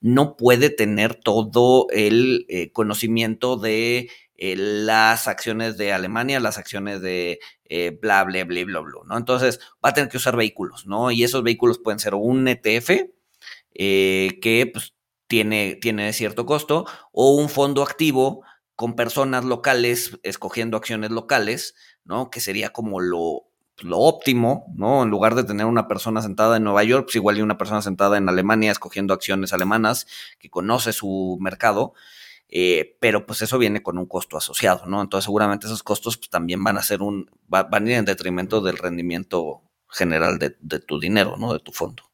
no 0.00 0.36
puede 0.36 0.70
tener 0.70 1.14
todo 1.14 1.86
el 1.90 2.46
eh, 2.48 2.72
conocimiento 2.72 3.56
de 3.56 4.10
eh, 4.36 4.56
las 4.56 5.28
acciones 5.28 5.76
de 5.76 5.92
Alemania, 5.92 6.40
las 6.40 6.58
acciones 6.58 7.00
de 7.00 7.40
eh, 7.64 7.98
bla, 8.00 8.24
bla, 8.24 8.44
bla, 8.44 8.64
bla, 8.64 8.80
bla, 8.80 9.00
¿no? 9.06 9.16
Entonces 9.16 9.60
va 9.84 9.90
a 9.90 9.94
tener 9.94 10.10
que 10.10 10.16
usar 10.16 10.36
vehículos, 10.36 10.86
¿no? 10.86 11.10
Y 11.10 11.24
esos 11.24 11.42
vehículos 11.42 11.78
pueden 11.78 11.98
ser 11.98 12.14
un 12.14 12.46
ETF, 12.48 12.90
que 13.74 14.70
pues, 14.72 14.94
tiene, 15.26 15.76
tiene 15.80 16.12
cierto 16.12 16.46
costo, 16.46 16.84
o 17.12 17.34
un 17.34 17.48
fondo 17.48 17.82
activo 17.82 18.44
con 18.76 18.94
personas 18.96 19.44
locales 19.44 20.18
escogiendo 20.22 20.76
acciones 20.76 21.10
locales, 21.10 21.74
¿no? 22.04 22.30
Que 22.30 22.40
sería 22.40 22.70
como 22.70 23.00
lo, 23.00 23.48
lo 23.82 23.98
óptimo, 23.98 24.72
¿no? 24.76 25.02
En 25.02 25.10
lugar 25.10 25.34
de 25.34 25.44
tener 25.44 25.66
una 25.66 25.88
persona 25.88 26.22
sentada 26.22 26.56
en 26.56 26.64
Nueva 26.64 26.84
York, 26.84 27.06
pues 27.06 27.16
igual 27.16 27.38
y 27.38 27.42
una 27.42 27.58
persona 27.58 27.82
sentada 27.82 28.16
en 28.16 28.28
Alemania 28.28 28.70
escogiendo 28.70 29.14
acciones 29.14 29.52
alemanas 29.52 30.06
que 30.38 30.50
conoce 30.50 30.92
su 30.92 31.38
mercado, 31.40 31.94
eh, 32.48 32.96
pero 33.00 33.26
pues 33.26 33.42
eso 33.42 33.58
viene 33.58 33.82
con 33.82 33.98
un 33.98 34.06
costo 34.06 34.36
asociado, 34.36 34.86
¿no? 34.86 35.02
Entonces 35.02 35.24
seguramente 35.24 35.66
esos 35.66 35.82
costos 35.82 36.16
pues, 36.16 36.30
también 36.30 36.62
van 36.62 36.78
a 36.78 36.82
ser 36.82 37.02
un, 37.02 37.28
van 37.48 37.86
a 37.86 37.90
ir 37.90 37.96
en 37.96 38.04
detrimento 38.04 38.60
del 38.60 38.78
rendimiento 38.78 39.62
general 39.88 40.38
de, 40.38 40.50
tu 40.80 41.00
dinero, 41.00 41.36
¿no? 41.36 41.52
De 41.52 41.60
tu 41.60 41.72
fondo. 41.72 42.04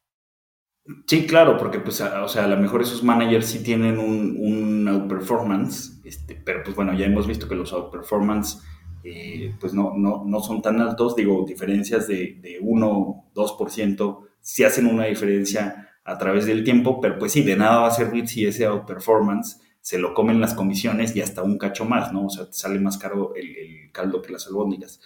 Sí, 1.05 1.27
claro, 1.27 1.57
porque 1.57 1.79
pues, 1.79 2.01
o 2.01 2.27
sea, 2.27 2.45
a 2.45 2.47
lo 2.47 2.57
mejor 2.57 2.81
esos 2.81 3.03
managers 3.03 3.45
sí 3.45 3.63
tienen 3.63 3.99
un, 3.99 4.35
un 4.39 4.87
outperformance, 4.87 6.01
este, 6.03 6.35
pero 6.35 6.63
pues 6.63 6.75
bueno, 6.75 6.93
ya 6.93 7.05
hemos 7.05 7.27
visto 7.27 7.47
que 7.47 7.55
los 7.55 7.71
outperformance 7.71 8.61
eh, 9.03 9.53
pues 9.59 9.73
no, 9.73 9.93
no, 9.95 10.23
no, 10.25 10.39
son 10.39 10.61
tan 10.61 10.79
altos, 10.79 11.15
digo, 11.15 11.45
diferencias 11.47 12.07
de, 12.07 12.39
de 12.41 12.59
1, 12.61 13.31
2%, 13.33 14.19
si 14.39 14.63
hacen 14.63 14.87
una 14.87 15.05
diferencia 15.05 15.89
a 16.03 16.17
través 16.17 16.45
del 16.45 16.63
tiempo, 16.63 16.99
pero 16.99 17.17
pues 17.17 17.31
sí, 17.31 17.43
de 17.43 17.55
nada 17.55 17.81
va 17.81 17.87
a 17.87 17.91
servir 17.91 18.27
si 18.27 18.45
ese 18.45 18.65
outperformance 18.65 19.59
se 19.81 19.97
lo 19.97 20.13
comen 20.13 20.39
las 20.39 20.53
comisiones 20.53 21.15
y 21.15 21.21
hasta 21.21 21.43
un 21.43 21.57
cacho 21.57 21.85
más, 21.85 22.13
¿no? 22.13 22.27
O 22.27 22.29
sea, 22.29 22.45
te 22.45 22.53
sale 22.53 22.79
más 22.79 22.97
caro 22.97 23.33
el, 23.35 23.91
caldo 23.91 24.21
que 24.21 24.31
las 24.31 24.47
albóndigas. 24.47 25.01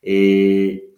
Eh, 0.00 0.94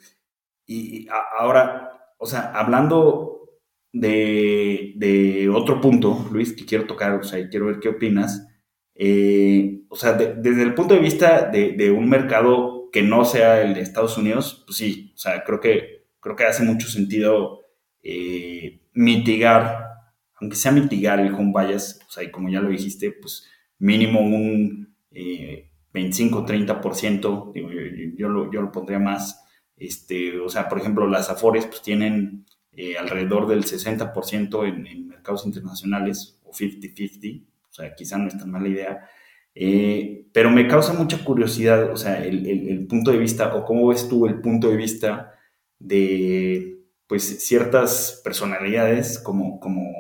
y 0.67 1.09
ahora, 1.39 2.15
o 2.19 2.27
sea, 2.27 2.53
hablando 2.53 3.51
de, 3.93 4.93
de, 4.97 5.49
otro 5.49 5.81
punto, 5.81 6.27
Luis, 6.31 6.53
que 6.53 6.65
quiero 6.65 6.87
tocar, 6.87 7.15
o 7.15 7.25
sea, 7.25 7.41
y 7.41 7.49
quiero 7.49 7.67
ver 7.67 7.81
qué 7.81 7.89
opinas, 7.89 8.47
Eh, 8.95 9.83
o 9.89 9.97
sea, 9.97 10.13
desde 10.15 10.63
el 10.63 10.75
punto 10.75 10.95
de 10.95 11.01
vista 11.01 11.49
de, 11.49 11.91
un 11.91 12.09
mercado 12.09 12.91
que 12.93 13.03
no 13.03 13.25
sea 13.25 13.63
el 13.63 13.75
de 13.75 13.81
Estados 13.81 14.19
Unidos, 14.19 14.63
pues 14.67 14.77
sí, 14.77 15.13
o 15.15 15.19
sea, 15.19 15.45
creo 15.45 15.61
que, 15.61 16.07
creo 16.21 16.37
que 16.37 16.45
hace 16.45 16.63
mucho 16.63 16.89
sentido 16.89 17.61
eh, 18.03 18.83
mitigar, 18.93 19.89
aunque 20.41 20.57
sea 20.57 20.73
mitigar 20.73 21.21
el 21.21 21.33
home 21.33 21.53
bias, 21.57 22.01
o 22.07 22.11
sea, 22.11 22.23
y 22.23 22.31
como 22.31 22.51
ya 22.51 22.61
lo 22.61 22.69
dijiste, 22.69 23.13
pues 23.13 23.49
mínimo 23.79 24.21
un 24.21 24.95
25-30%, 25.93 27.53
digo, 27.53 27.69
yo, 28.17 28.29
lo, 28.29 28.53
yo 28.53 28.63
lo 28.63 28.73
pondría 28.73 28.99
más, 28.99 29.45
este, 29.77 30.39
o 30.41 30.49
sea, 30.49 30.69
por 30.69 30.79
ejemplo, 30.79 31.07
las 31.07 31.29
Afores 31.29 31.67
pues 31.67 31.83
tienen 31.83 32.47
eh, 32.73 32.97
alrededor 32.97 33.47
del 33.49 33.65
60% 33.65 34.67
en, 34.67 34.87
en, 34.87 35.09
mercados 35.09 35.45
internacionales, 35.45 36.41
o 36.43 36.53
50-50, 36.53 37.45
o 37.73 37.75
sea, 37.75 37.95
quizá 37.95 38.19
no 38.19 38.29
es 38.29 38.37
tan 38.37 38.51
mala 38.51 38.69
idea, 38.69 39.09
eh, 39.55 40.27
pero 40.33 40.51
me 40.51 40.69
causa 40.69 40.93
mucha 40.93 41.25
curiosidad, 41.25 41.91
o 41.91 41.97
sea, 41.97 42.23
el, 42.23 42.47
el, 42.47 42.87
punto 42.87 43.11
de 43.11 43.17
vista, 43.19 43.55
o 43.55 43.65
cómo 43.65 43.89
ves 43.89 44.09
tú 44.09 44.27
el 44.27 44.41
punto 44.43 44.69
de 44.69 44.77
vista 44.77 45.33
de, 45.79 46.81
pues, 47.07 47.47
ciertas 47.47 48.21
personalidades 48.23 49.19
como, 49.19 49.59
como 49.59 49.91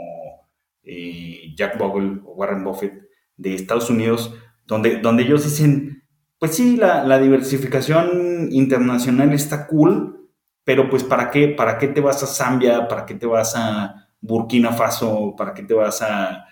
eh, 0.82 1.54
Jack 1.56 1.78
Bogle 1.78 2.20
o 2.26 2.34
Warren 2.34 2.62
Buffett 2.62 3.08
de 3.38 3.54
Estados 3.54 3.88
Unidos, 3.88 4.34
donde, 4.66 4.98
donde 4.98 5.22
ellos 5.22 5.44
dicen, 5.44 6.04
pues 6.38 6.54
sí, 6.54 6.76
la, 6.76 7.04
la 7.04 7.18
diversificación 7.18 8.48
internacional 8.52 9.32
está 9.32 9.66
cool, 9.66 10.30
pero 10.64 10.90
pues 10.90 11.04
¿para 11.04 11.30
qué? 11.30 11.48
¿Para 11.48 11.78
qué 11.78 11.88
te 11.88 12.02
vas 12.02 12.22
a 12.22 12.26
Zambia? 12.26 12.86
¿Para 12.86 13.06
qué 13.06 13.14
te 13.14 13.26
vas 13.26 13.54
a 13.56 14.08
Burkina 14.20 14.72
Faso? 14.72 15.34
¿Para 15.36 15.54
qué 15.54 15.62
te 15.62 15.74
vas 15.74 16.02
a, 16.02 16.46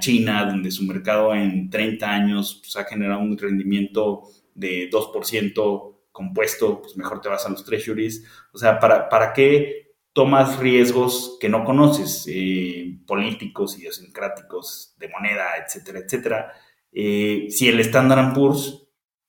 China, 0.00 0.44
donde 0.46 0.70
su 0.70 0.84
mercado 0.84 1.34
en 1.34 1.70
30 1.70 2.10
años 2.10 2.60
pues, 2.60 2.76
ha 2.76 2.84
generado 2.84 3.20
un 3.20 3.38
rendimiento 3.38 4.22
de 4.54 4.90
2% 4.90 5.96
compuesto? 6.10 6.82
Pues 6.82 6.96
mejor 6.96 7.20
te 7.20 7.28
vas 7.28 7.46
a 7.46 7.50
los 7.50 7.64
treasuries. 7.64 8.24
O 8.52 8.58
sea, 8.58 8.78
¿para, 8.80 9.08
para 9.08 9.32
qué 9.32 9.94
tomas 10.12 10.58
riesgos 10.58 11.38
que 11.40 11.48
no 11.48 11.64
conoces, 11.64 12.24
eh, 12.28 12.98
políticos, 13.06 13.78
idiosincráticos, 13.78 14.94
de 14.98 15.08
moneda, 15.08 15.44
etcétera, 15.64 16.00
etcétera? 16.00 16.52
Eh, 16.92 17.46
si 17.50 17.68
el 17.68 17.80
Standard 17.80 18.34
Poor's, 18.34 18.86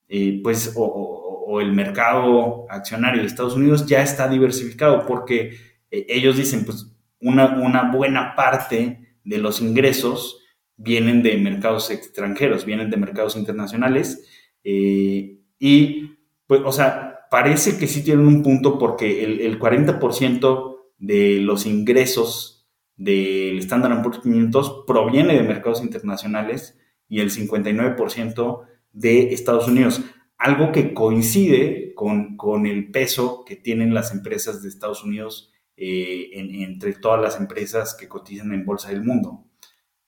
eh, 0.08 0.40
pues, 0.44 0.74
o 0.76 1.26
o 1.48 1.62
el 1.62 1.72
mercado 1.74 2.66
accionario 2.70 3.22
de 3.22 3.28
Estados 3.28 3.54
Unidos 3.54 3.86
ya 3.86 4.02
está 4.02 4.28
diversificado 4.28 5.06
porque 5.06 5.56
ellos 5.92 6.38
dicen, 6.38 6.66
pues 6.66 6.92
una, 7.22 7.46
una 7.46 7.92
buena 7.92 8.36
parte 8.36 9.05
de 9.26 9.40
los 9.40 9.62
ingresos 9.62 10.40
vienen 10.78 11.24
de 11.24 11.38
mercados 11.38 11.92
extranjeros, 11.92 12.66
vienen 12.66 12.90
de 12.90 12.98
mercados 12.98 13.36
internacionales 13.36 14.26
eh, 14.64 15.40
y, 15.60 16.12
pues, 16.48 16.62
o 16.64 16.72
sea, 16.72 17.28
parece 17.30 17.78
que 17.78 17.88
sí 17.88 18.04
tienen 18.04 18.28
un 18.28 18.44
punto 18.44 18.78
porque 18.78 19.24
el, 19.24 19.42
el 19.42 19.60
40% 19.60 20.76
de 20.98 21.40
los 21.40 21.66
ingresos 21.66 22.68
del 22.96 23.60
Standard 23.60 24.02
Poor's 24.02 24.20
500 24.20 24.84
proviene 24.88 25.34
de 25.36 25.44
mercados 25.44 25.84
internacionales 25.84 26.80
y 27.10 27.20
el 27.20 27.32
59% 27.32 28.62
de 28.94 29.34
Estados 29.34 29.68
Unidos 29.68 30.02
algo 30.38 30.72
que 30.72 30.94
coincide 30.94 31.94
con, 31.96 32.36
con, 32.38 32.66
el 32.66 32.92
peso 32.92 33.46
que 33.46 33.56
tienen 33.56 33.94
las 33.94 34.12
empresas 34.12 34.62
de 34.62 34.70
Estados 34.70 35.04
Unidos 35.04 35.52
eh, 35.78 36.30
entre 36.34 36.94
todas 36.94 37.22
las 37.22 37.40
empresas 37.40 37.96
que 37.96 38.08
cotizan 38.08 38.54
en 38.54 38.66
bolsa 38.66 38.90
del 38.90 39.04
mundo. 39.04 39.46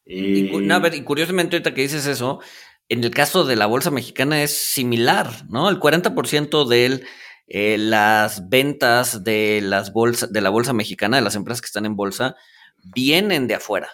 y, 0.06 0.56
eh, 0.56 0.72
a 0.72 0.80
ver, 0.80 0.96
y 0.96 1.04
curiosamente 1.04 1.56
ahorita 1.56 1.74
que 1.74 1.82
dices 1.82 2.06
eso, 2.06 2.40
en 2.90 3.04
el 3.04 3.12
caso 3.12 3.46
de 3.46 3.56
la 3.56 3.66
bolsa 3.66 3.92
mexicana 3.92 4.42
es 4.42 4.58
similar, 4.58 5.46
¿no? 5.50 5.70
El 5.70 5.80
40% 5.80 6.66
de 6.66 7.04
eh, 7.48 7.78
las 7.78 8.50
ventas 8.50 9.24
de, 9.24 9.62
las 9.62 9.94
bolsas, 9.94 10.32
de 10.32 10.42
la 10.42 10.50
bolsa 10.50 10.74
mexicana, 10.74 11.18
de 11.18 11.24
las 11.24 11.36
empresas 11.36 11.62
que 11.62 11.68
están 11.68 11.86
en 11.86 11.96
bolsa, 11.96 12.36
vienen 12.84 13.48
de 13.48 13.56
afuera, 13.56 13.90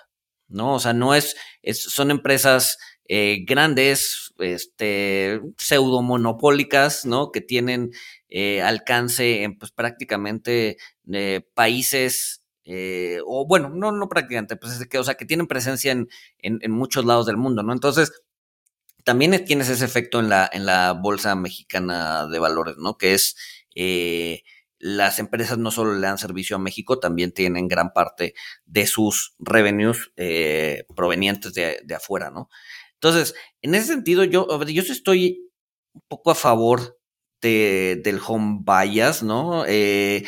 ¿no? 0.47 0.75
O 0.75 0.79
sea, 0.79 0.93
no 0.93 1.15
es, 1.15 1.35
es 1.61 1.81
son 1.83 2.11
empresas 2.11 2.77
eh, 3.07 3.43
grandes, 3.45 4.33
este, 4.39 5.41
pseudomonopólicas, 5.57 7.05
¿no? 7.05 7.31
Que 7.31 7.41
tienen 7.41 7.91
eh, 8.29 8.61
alcance 8.61 9.43
en 9.43 9.57
pues 9.57 9.71
prácticamente 9.71 10.77
eh, 11.11 11.41
países, 11.53 12.43
o 13.25 13.45
bueno, 13.45 13.69
no, 13.69 13.91
no 13.91 14.07
prácticamente, 14.07 14.55
pues 14.55 14.79
es 14.79 14.87
que, 14.87 14.97
o 14.97 15.03
sea, 15.03 15.15
que 15.15 15.25
tienen 15.25 15.47
presencia 15.47 15.91
en, 15.91 16.07
en, 16.39 16.71
muchos 16.71 17.03
lados 17.05 17.25
del 17.25 17.37
mundo, 17.37 17.61
¿no? 17.61 17.73
Entonces, 17.73 18.23
también 19.03 19.43
tienes 19.45 19.69
ese 19.69 19.83
efecto 19.83 20.19
en 20.19 20.29
la, 20.29 20.49
en 20.51 20.65
la 20.65 20.93
bolsa 20.93 21.35
mexicana 21.35 22.27
de 22.27 22.39
valores, 22.39 22.77
¿no? 22.77 22.97
Que 22.97 23.13
es 23.13 23.35
las 24.79 25.19
empresas 25.19 25.57
no 25.57 25.71
solo 25.71 25.93
le 25.93 26.07
dan 26.07 26.17
servicio 26.17 26.55
a 26.55 26.59
México, 26.59 26.99
también 26.99 27.33
tienen 27.33 27.67
gran 27.67 27.91
parte 27.91 28.33
de 28.65 28.87
sus 28.87 29.35
revenues 29.39 30.11
provenientes 30.95 31.53
de, 31.53 31.81
de, 31.83 31.95
afuera, 31.95 32.31
¿no? 32.31 32.49
Entonces, 33.03 33.35
en 33.61 33.75
ese 33.75 33.87
sentido, 33.87 34.23
yo, 34.23 34.47
yo 34.65 34.81
estoy 34.81 35.51
un 35.93 36.03
poco 36.07 36.31
a 36.31 36.35
favor 36.35 36.97
de, 37.41 38.01
del 38.01 38.21
home 38.25 38.61
bias, 38.61 39.23
¿no? 39.23 39.65
Eh, 39.67 40.23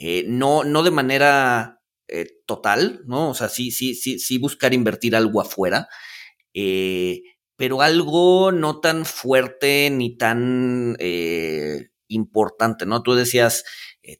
eh, 0.00 0.24
no, 0.26 0.64
no 0.64 0.82
de 0.82 0.90
manera 0.90 1.80
eh, 2.08 2.26
total, 2.46 3.02
¿no? 3.06 3.30
O 3.30 3.34
sea, 3.34 3.48
sí, 3.48 3.70
sí, 3.70 3.94
sí, 3.94 4.18
sí 4.18 4.38
buscar 4.38 4.74
invertir 4.74 5.14
algo 5.14 5.40
afuera, 5.40 5.86
pero 7.56 7.82
algo 7.82 8.50
no 8.50 8.80
tan 8.80 9.04
fuerte 9.04 9.90
ni 9.90 10.16
tan 10.16 10.96
importante, 12.08 12.86
¿no? 12.86 13.04
Tú 13.04 13.14
decías 13.14 13.62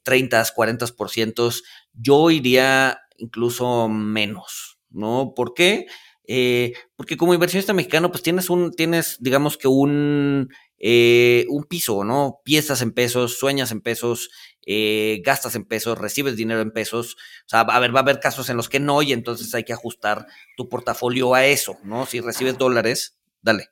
30, 0.03 0.45
40%, 0.55 1.61
yo 1.93 2.31
iría 2.31 3.01
incluso 3.17 3.89
menos, 3.89 4.79
¿no? 4.89 5.33
¿Por 5.35 5.53
qué? 5.53 5.87
Eh, 6.27 6.73
porque 6.95 7.17
como 7.17 7.33
inversionista 7.33 7.73
mexicano, 7.73 8.11
pues 8.11 8.23
tienes 8.23 8.49
un, 8.49 8.71
tienes, 8.71 9.17
digamos 9.19 9.57
que 9.57 9.67
un, 9.67 10.49
eh, 10.83 11.45
un 11.47 11.65
piso, 11.65 12.03
¿no? 12.03 12.41
Piezas 12.43 12.81
en 12.81 12.91
pesos, 12.91 13.37
sueñas 13.37 13.71
en 13.71 13.81
pesos, 13.81 14.31
eh, 14.65 15.21
gastas 15.23 15.53
en 15.53 15.63
pesos, 15.63 15.95
recibes 15.95 16.35
dinero 16.35 16.59
en 16.59 16.71
pesos. 16.71 17.17
O 17.45 17.49
sea, 17.49 17.61
a 17.61 17.79
ver, 17.79 17.93
va 17.95 17.99
a 17.99 18.01
haber 18.01 18.19
casos 18.19 18.49
en 18.49 18.57
los 18.57 18.67
que 18.67 18.79
no, 18.79 19.03
y 19.03 19.13
entonces 19.13 19.53
hay 19.53 19.63
que 19.63 19.73
ajustar 19.73 20.25
tu 20.57 20.69
portafolio 20.69 21.35
a 21.35 21.45
eso, 21.45 21.77
¿no? 21.83 22.07
Si 22.07 22.19
recibes 22.19 22.57
dólares, 22.57 23.19
dale. 23.43 23.67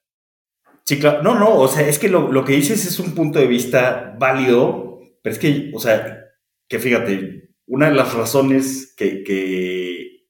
Sí, 0.85 0.99
claro. 0.99 1.23
No, 1.23 1.33
no, 1.33 1.55
o 1.55 1.67
sea, 1.67 1.87
es 1.87 1.97
que 1.97 2.09
lo, 2.09 2.31
lo 2.31 2.45
que 2.45 2.53
dices 2.53 2.85
es 2.85 2.99
un 2.99 3.15
punto 3.15 3.39
de 3.39 3.47
vista 3.47 4.15
válido, 4.19 4.99
pero 5.23 5.33
es 5.33 5.39
que, 5.39 5.71
o 5.73 5.79
sea, 5.79 6.25
que 6.67 6.77
fíjate, 6.77 7.55
una 7.65 7.89
de 7.89 7.95
las 7.95 8.13
razones 8.13 8.93
que, 8.95 9.23
que 9.23 10.27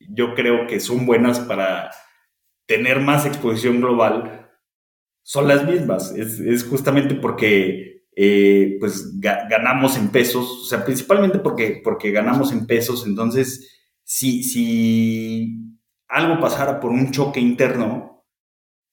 yo 0.00 0.34
creo 0.34 0.66
que 0.66 0.80
son 0.80 1.04
buenas 1.04 1.38
para 1.40 1.90
tener 2.66 3.00
más 3.00 3.26
exposición 3.26 3.82
global 3.82 4.43
son 5.24 5.48
las 5.48 5.66
mismas. 5.66 6.12
Es, 6.12 6.64
justamente 6.64 7.16
porque 7.16 8.04
eh, 8.14 8.76
pues 8.78 9.18
ganamos 9.18 9.96
en 9.96 10.10
pesos, 10.10 10.48
o 10.48 10.64
sea, 10.64 10.84
principalmente 10.84 11.38
porque, 11.40 11.80
porque 11.82 12.12
ganamos 12.12 12.52
en 12.52 12.66
pesos. 12.66 13.04
Entonces, 13.06 13.82
si, 14.04 14.44
si 14.44 15.58
algo 16.06 16.38
pasara 16.38 16.78
por 16.78 16.92
un 16.92 17.10
choque 17.10 17.40
interno, 17.40 18.24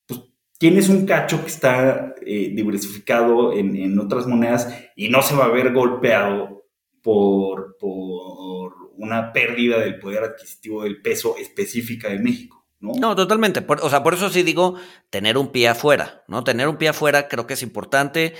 pues 0.08 0.22
tienes 0.58 0.90
un 0.90 1.06
cacho 1.06 1.42
que 1.42 1.50
está 1.50 2.16
eh, 2.26 2.52
diversificado 2.56 3.54
en, 3.54 3.76
en, 3.76 4.00
otras 4.00 4.26
monedas 4.26 4.74
y 4.96 5.10
no 5.10 5.22
se 5.22 5.36
va 5.36 5.46
a 5.46 5.50
ver 5.50 5.74
golpeado 5.74 6.66
por, 7.02 7.76
por 7.78 8.92
una 8.96 9.34
pérdida 9.34 9.80
del 9.80 10.00
poder 10.00 10.24
adquisitivo 10.24 10.84
del 10.84 11.02
peso 11.02 11.36
específica 11.38 12.10
de 12.10 12.20
México. 12.20 12.61
¿No? 12.82 13.16
Totalmente. 13.16 13.66
o 13.68 13.90
sea, 13.90 14.04
por 14.04 14.14
eso 14.14 14.30
sí 14.30 14.44
digo 14.44 14.76
tener 15.10 15.38
un 15.38 15.52
pie 15.52 15.70
afuera, 15.70 16.24
¿no? 16.28 16.44
Tener 16.44 16.68
un 16.68 16.78
pie 16.78 16.90
afuera 16.90 17.28
creo 17.28 17.48
que 17.48 17.54
es 17.54 17.62
importante. 17.62 18.34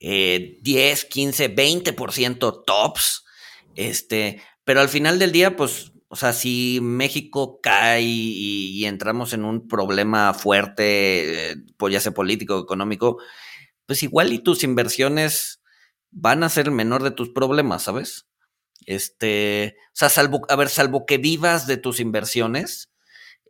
10, 0.00 1.04
15, 1.06 1.54
20% 1.54 2.64
tops. 2.64 3.24
Este, 3.74 4.42
pero 4.64 4.80
al 4.80 4.88
final 4.88 5.18
del 5.18 5.32
día, 5.32 5.56
pues, 5.56 5.92
o 6.08 6.16
sea, 6.16 6.32
si 6.32 6.78
México 6.82 7.60
cae 7.62 8.02
y, 8.02 8.84
entramos 8.84 9.32
en 9.32 9.44
un 9.44 9.68
problema 9.68 10.32
fuerte, 10.34 11.52
eh, 11.52 11.56
pues 11.76 11.92
ya 11.92 12.00
sea 12.00 12.12
político 12.12 12.58
económico, 12.58 13.18
pues 13.86 14.02
igual 14.02 14.32
y 14.32 14.38
tus 14.38 14.64
inversiones 14.64 15.62
van 16.10 16.42
a 16.42 16.48
ser 16.48 16.66
el 16.66 16.72
menor 16.72 17.02
de 17.02 17.10
tus 17.10 17.30
problemas, 17.30 17.82
¿sabes? 17.82 18.26
Este, 18.86 19.76
o 19.88 19.96
sea, 19.96 20.08
salvo, 20.08 20.42
a 20.48 20.56
ver, 20.56 20.68
salvo 20.68 21.06
que 21.06 21.18
vivas 21.18 21.66
de 21.66 21.76
tus 21.76 22.00
inversiones, 22.00 22.92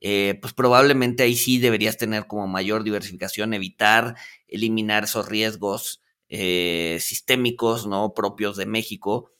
eh, 0.01 0.39
pues 0.41 0.53
probablemente 0.55 1.23
ahí 1.23 1.37
sí 1.37 1.59
deberías 1.59 1.97
tener 1.97 2.27
como 2.27 2.47
mayor 2.47 2.85
diversificación, 2.85 3.55
evitar, 3.55 4.17
eliminar 4.49 5.05
esos 5.05 5.29
riesgos 5.29 6.03
eh, 6.29 6.99
sistémicos, 7.01 7.87
¿no? 7.87 8.13
Propios 8.15 8.57
de 8.57 8.67
México. 8.67 9.33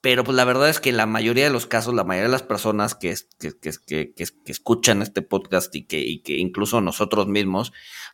pero 0.00 0.24
pues 0.24 0.34
la 0.36 0.44
verdad 0.44 0.68
es 0.68 0.80
que 0.80 0.90
la 0.90 1.06
mayoría 1.06 1.44
de 1.44 1.50
los 1.50 1.66
casos, 1.66 1.94
la 1.94 2.02
mayoría 2.02 2.26
de 2.26 2.32
las 2.32 2.42
personas 2.42 2.96
que, 2.96 3.14
que, 3.38 3.52
que, 3.60 4.14
que 4.14 4.26
escuchan 4.46 5.00
este 5.00 5.22
podcast 5.22 5.74
y 5.76 5.86
que, 5.86 6.00
y 6.00 6.22
que 6.22 6.38
incluso 6.38 6.80
nosotros 6.80 7.28
mismos, 7.28 7.72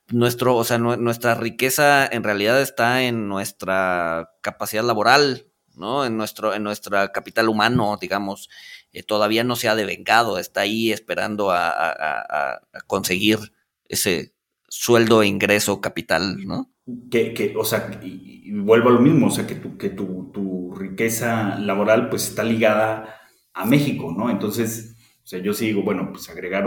nuestro, 0.08 0.56
o 0.56 0.64
sea, 0.64 0.76
nuestra 0.78 1.34
riqueza 1.34 2.06
en 2.06 2.24
realidad 2.24 2.60
está 2.60 3.04
en 3.04 3.28
nuestra 3.28 4.30
capacidad 4.42 4.84
laboral, 4.84 5.46
¿no? 5.76 6.04
En 6.04 6.16
nuestro, 6.18 6.54
en 6.54 6.62
nuestra 6.62 7.10
capital 7.12 7.48
humano, 7.48 7.96
digamos, 8.00 8.50
eh, 8.93 9.03
todavía 9.03 9.45
no 9.45 9.57
se 9.57 9.68
ha 9.68 9.74
devengado, 9.74 10.39
está 10.39 10.62
ahí 10.62 10.93
esperando 10.93 11.51
a, 11.51 12.61
conseguir 12.86 13.39
ese 13.86 14.34
sueldo, 14.68 15.22
e 15.22 15.26
ingreso, 15.26 15.80
capital, 15.80 16.47
¿no? 16.47 16.70
que, 17.11 17.34
que, 17.34 17.55
o 17.57 17.64
sea, 17.64 18.01
y, 18.03 18.53
vuelvo 18.53 18.89
a 18.89 18.93
lo 18.93 19.01
mismo, 19.01 19.26
o 19.26 19.30
sea, 19.30 19.47
que, 19.47 19.55
tu, 19.55 19.76
que 19.76 19.91
tu, 19.91 20.30
tu, 20.32 20.74
riqueza 20.74 21.59
laboral 21.59 22.09
pues 22.09 22.28
está 22.28 22.45
ligada 22.45 23.20
a 23.53 23.64
México, 23.64 24.14
¿no? 24.16 24.30
Entonces, 24.30 24.97
o 25.22 25.26
sea, 25.26 25.41
yo 25.41 25.53
sí 25.53 25.66
digo, 25.66 25.82
bueno, 25.82 26.11
pues 26.12 26.28
agregar, 26.30 26.66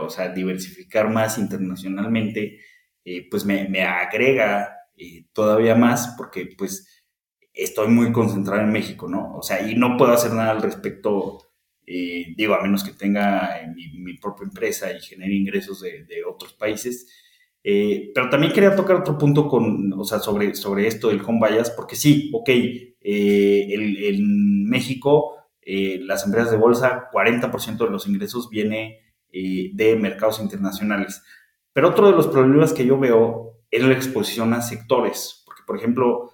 o 0.00 0.10
sea, 0.10 0.30
diversificar 0.30 1.10
más 1.10 1.38
internacionalmente, 1.38 2.58
eh, 3.04 3.28
pues 3.30 3.44
me, 3.44 3.68
me 3.68 3.82
agrega 3.82 4.76
eh, 4.96 5.26
todavía 5.32 5.74
más 5.74 6.14
porque 6.16 6.48
pues 6.56 7.04
estoy 7.52 7.88
muy 7.88 8.12
concentrado 8.12 8.62
en 8.62 8.72
México, 8.72 9.08
¿no? 9.08 9.36
O 9.36 9.42
sea, 9.42 9.68
y 9.68 9.74
no 9.74 9.96
puedo 9.96 10.12
hacer 10.12 10.32
nada 10.32 10.50
al 10.50 10.62
respecto, 10.62 11.49
eh, 11.86 12.34
digo, 12.36 12.54
a 12.54 12.62
menos 12.62 12.84
que 12.84 12.92
tenga 12.92 13.60
mi, 13.74 13.98
mi, 13.98 14.14
propia 14.18 14.44
empresa 14.44 14.92
y 14.92 15.00
genere 15.00 15.34
ingresos 15.34 15.80
de, 15.80 16.24
otros 16.24 16.52
países, 16.52 17.06
eh, 17.62 18.10
pero 18.14 18.30
también 18.30 18.52
quería 18.52 18.74
tocar 18.74 18.96
otro 18.96 19.18
punto 19.18 19.48
con, 19.48 19.92
o 19.92 20.04
sea, 20.04 20.18
sobre, 20.18 20.54
sobre 20.54 20.86
esto 20.86 21.08
del 21.08 21.22
home 21.24 21.40
bias, 21.48 21.70
porque 21.70 21.96
sí, 21.96 22.30
ok, 22.32 22.48
eh, 22.48 23.68
en 23.72 24.68
México 24.68 25.36
eh, 25.62 26.00
las 26.02 26.24
empresas 26.24 26.50
de 26.50 26.56
bolsa, 26.56 27.10
40% 27.12 27.84
de 27.84 27.90
los 27.90 28.06
ingresos 28.06 28.48
viene 28.50 29.00
de 29.32 29.96
mercados 29.96 30.40
internacionales. 30.40 31.22
Pero 31.72 31.90
otro 31.90 32.10
de 32.10 32.16
los 32.16 32.26
problemas 32.26 32.72
que 32.72 32.84
yo 32.84 32.98
veo 32.98 33.60
es 33.70 33.82
la 33.82 33.92
exposición 33.92 34.52
a 34.54 34.62
sectores, 34.62 35.44
porque 35.46 35.62
por 35.64 35.76
ejemplo, 35.76 36.32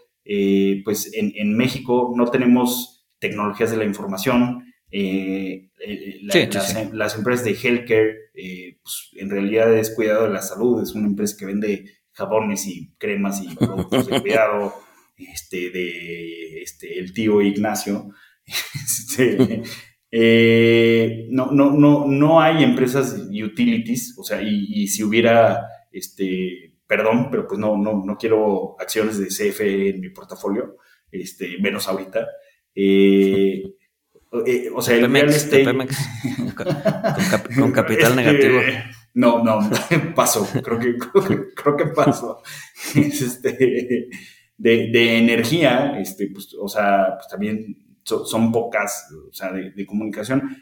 pues 0.82 1.10
en 1.12 1.56
México 1.58 2.14
no 2.16 2.30
tenemos 2.30 3.06
tecnologías 3.18 3.70
de 3.70 3.76
la 3.76 3.84
información, 3.84 4.64
eh, 4.98 5.68
eh, 5.84 6.20
las, 6.22 7.16
empresas 7.16 7.44
de 7.44 7.50
healthcare, 7.50 8.30
eh, 8.34 8.78
pues, 8.82 9.10
en 9.16 9.28
realidad 9.28 9.76
es 9.76 9.94
cuidado 9.94 10.24
de 10.24 10.32
la 10.32 10.40
salud, 10.40 10.82
es 10.82 10.94
una 10.94 11.06
empresa 11.06 11.36
que 11.38 11.44
vende 11.44 11.84
jabones 12.12 12.66
y 12.66 12.94
cremas 12.96 13.42
y 13.42 13.54
productos 13.54 14.06
de 14.06 14.20
cuidado, 14.22 14.72
este, 15.18 15.68
de 15.68 16.62
este, 16.62 16.98
el 16.98 17.12
tío 17.12 17.42
Ignacio. 17.42 18.10
Este, 20.08 21.26
no, 21.30 21.50
no, 21.50 21.72
no, 21.72 22.06
no 22.06 22.40
hay 22.40 22.62
empresas 22.62 23.28
utilities, 23.28 24.14
o 24.16 24.22
sea, 24.22 24.40
y, 24.40 24.86
si 24.86 25.02
hubiera, 25.02 25.66
este, 25.92 26.78
perdón, 26.86 27.28
pero 27.30 27.46
pues 27.46 27.58
no, 27.58 27.76
no, 27.76 28.02
no 28.04 28.16
quiero 28.16 28.76
acciones 28.80 29.18
de 29.18 29.26
CFE 29.26 29.90
en 29.90 30.00
mi 30.00 30.10
portafolio, 30.10 30.76
este, 31.10 31.58
menos 31.58 31.86
ahorita. 31.86 32.26
Eh, 32.74 33.62
eh, 34.44 34.70
o 34.74 34.82
sea, 34.82 34.96
el 34.96 35.10
Pemex, 35.10 35.48
con, 37.56 37.72
capital 37.72 38.16
negativo. 38.16 38.60
No, 39.14 39.42
no, 39.42 39.70
paso, 40.14 40.46
creo 40.62 40.78
que, 40.78 40.96
creo 41.54 41.76
que 41.76 41.86
paso. 41.86 42.42
este, 42.94 44.08
de, 44.58 45.18
energía, 45.18 45.98
este, 45.98 46.28
pues, 46.28 46.54
o 46.60 46.68
sea, 46.68 47.14
pues 47.16 47.28
también 47.28 47.98
son, 48.02 48.52
pocas, 48.52 49.08
o 49.28 49.32
sea, 49.32 49.52
de, 49.52 49.86
comunicación. 49.86 50.56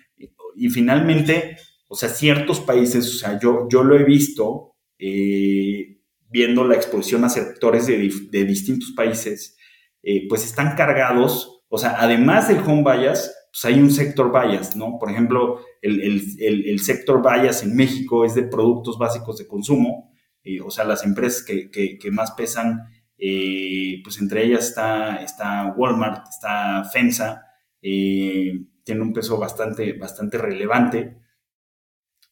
Y, 0.57 0.69
finalmente, 0.69 1.57
o 1.89 1.97
sea, 1.97 2.09
ciertos 2.09 2.61
países, 2.61 3.07
o 3.09 3.19
sea, 3.19 3.39
yo, 3.41 3.69
yo 3.69 3.83
lo 3.83 3.99
he 3.99 4.05
visto 4.05 4.77
eh, 4.99 6.01
viendo 6.29 6.65
la 6.65 6.77
exposición 6.77 7.25
a 7.25 7.29
sectores 7.29 7.87
de, 7.87 8.45
distintos 8.45 8.93
países, 8.97 9.57
eh, 10.03 10.27
pues 10.29 10.45
están 10.45 10.77
cargados, 10.77 11.65
o 11.69 11.79
sea, 11.79 11.97
además 11.99 12.49
del 12.49 12.59
home 12.59 12.85
bias, 12.85 13.35
pues 13.55 13.73
hay 13.73 13.81
un 13.81 13.93
sector 13.93 14.33
bias, 14.33 14.75
¿no? 14.75 14.99
Por 14.99 15.13
ejemplo, 15.13 15.61
el, 15.81 16.01
el, 16.41 16.81
sector 16.81 17.23
bias 17.23 17.63
en 17.63 17.77
México 17.77 18.25
es 18.25 18.35
de 18.35 18.43
productos 18.43 18.99
básicos 18.99 19.39
de 19.39 19.47
consumo, 19.47 20.13
eh, 20.43 20.61
o 20.61 20.73
sea, 20.73 20.85
las 20.85 21.05
empresas 21.05 21.45
que, 21.45 21.71
que, 21.71 22.11
más 22.11 22.33
pesan, 22.33 22.81
eh, 23.17 24.01
pues 24.03 24.21
entre 24.21 24.45
ellas 24.45 24.67
está, 24.67 25.23
está 25.23 25.73
Walmart, 25.77 26.27
está 26.29 26.83
FEMSA, 26.93 27.47
eh, 27.81 28.61
tiene 28.83 29.03
un 29.03 29.13
peso 29.13 29.39
bastante, 29.39 29.93
bastante 29.93 30.37
relevante. 30.37 31.17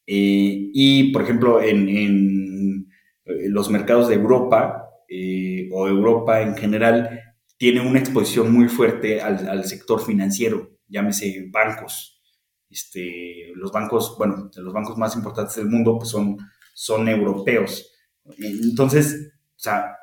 y, 0.05 1.13
por 1.13 1.23
ejemplo, 1.23 1.63
en, 1.63 2.89
los 3.25 3.71
mercados 3.71 4.09
de 4.09 4.17
Europa 4.17 4.89
o 5.71 5.89
Europa 5.89 6.43
en 6.43 6.57
general, 6.57 7.21
tiene 7.57 7.81
una 7.81 8.01
exposición 8.01 8.53
muy 8.53 8.69
fuerte 8.69 9.21
al 9.21 9.65
sector 9.65 10.05
financiero 10.05 10.73
llámese 10.93 11.49
bancos. 11.51 12.21
Este, 12.71 13.53
los 13.55 13.73
bancos, 13.73 14.15
bueno, 14.17 14.51
los 14.55 14.73
bancos 14.73 14.97
más 14.97 15.17
importantes 15.17 15.57
del 15.57 15.67
mundo 15.67 15.99
pues 15.99 16.11
son, 16.11 16.39
son 16.75 17.09
europeos. 17.09 17.93
Entonces, 18.39 19.33
o 19.57 19.59
sea, 19.59 19.97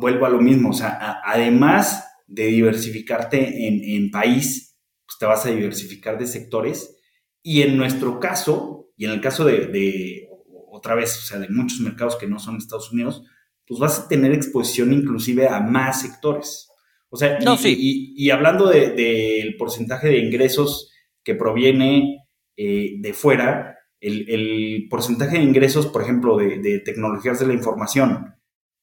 vuelvo 0.00 0.26
a 0.26 0.30
lo 0.30 0.40
mismo, 0.40 0.70
o 0.70 0.74
sea, 0.74 1.20
además 1.24 2.04
de 2.26 2.46
diversificarte 2.46 3.66
en, 3.96 4.10
país, 4.10 4.76
pues 5.06 5.18
te 5.18 5.26
vas 5.26 5.46
a 5.46 5.50
diversificar 5.50 6.18
de 6.18 6.26
sectores 6.26 6.98
y 7.42 7.62
en 7.62 7.76
nuestro 7.76 8.20
caso, 8.20 8.90
y 8.96 9.04
en 9.04 9.12
el 9.12 9.20
caso 9.20 9.44
de, 9.44 10.28
otra 10.70 10.94
vez, 10.94 11.16
o 11.18 11.26
sea, 11.26 11.38
de 11.38 11.48
muchos 11.48 11.80
mercados 11.80 12.16
que 12.16 12.26
no 12.26 12.38
son 12.38 12.56
Estados 12.56 12.92
Unidos, 12.92 13.22
pues 13.66 13.80
vas 13.80 14.00
a 14.00 14.08
tener 14.08 14.32
exposición 14.32 14.92
inclusive 14.92 15.48
a 15.48 15.60
más 15.60 16.02
sectores. 16.02 16.68
O 17.14 17.18
sea, 17.18 17.38
y, 17.62 18.30
hablando 18.30 18.70
del 18.70 19.56
porcentaje 19.58 20.08
de 20.08 20.18
ingresos 20.18 20.90
que 21.22 21.34
proviene 21.34 22.24
eh, 22.56 22.94
de 23.00 23.12
fuera, 23.12 23.76
el, 24.00 24.86
porcentaje 24.88 25.36
de 25.36 25.44
ingresos, 25.44 25.86
por 25.88 26.00
ejemplo, 26.00 26.38
de, 26.38 26.80
tecnologías 26.82 27.38
de 27.38 27.46
la 27.48 27.52
información, 27.52 28.34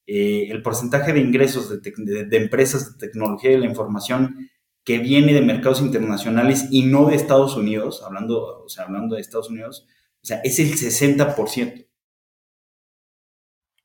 eh, 0.05 0.45
el 0.51 0.61
porcentaje 0.61 1.11
de 1.11 1.21
ingresos 1.21 1.82
de, 1.82 2.38
empresas 2.38 2.91
de 2.99 3.07
tecnología 3.07 3.49
de 3.49 3.57
la 3.57 3.65
información 3.65 4.47
que 4.84 4.99
viene 4.99 5.34
de 5.34 5.41
mercados 5.41 5.82
internacionales 5.82 6.67
y 6.69 6.84
no 6.84 7.07
de 7.07 7.15
Estados 7.15 7.57
Unidos, 7.57 8.03
hablando, 8.05 8.63
o 8.63 8.69
sea, 8.69 8.84
hablando 8.84 9.15
de 9.15 9.21
Estados 9.21 9.49
Unidos, 9.49 9.88
o 10.21 10.25
sea, 10.27 10.39
es 10.43 10.59
el 10.59 10.71
60%. 10.73 11.88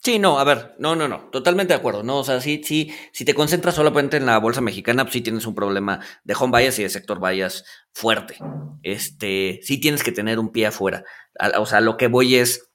Sí, 0.04 0.18
no, 0.18 0.38
a 0.38 0.44
ver, 0.44 0.74
no, 0.78 0.94
no, 0.94 1.08
no, 1.08 1.30
totalmente 1.30 1.72
de 1.72 1.78
acuerdo, 1.78 2.02
no, 2.02 2.18
o 2.18 2.24
sea, 2.24 2.38
sí, 2.38 2.60
sí, 2.62 2.92
si 3.10 3.24
te 3.24 3.32
concentras 3.32 3.74
solamente 3.74 4.18
en 4.18 4.26
la 4.26 4.36
bolsa 4.36 4.60
mexicana, 4.60 5.04
pues 5.04 5.14
sí 5.14 5.22
tienes 5.22 5.46
un 5.46 5.54
problema 5.54 6.00
de 6.24 6.34
home 6.38 6.58
bias 6.58 6.78
y 6.78 6.82
de 6.82 6.90
sector 6.90 7.26
bias 7.26 7.64
fuerte, 7.90 8.36
este, 8.82 9.60
sí 9.62 9.80
tienes 9.80 10.02
que 10.02 10.12
tener 10.12 10.38
un 10.38 10.52
pie 10.52 10.66
afuera, 10.66 11.04
o 11.56 11.64
sea, 11.64 11.80
lo 11.80 11.96
que 11.96 12.08
voy 12.08 12.34
es, 12.34 12.70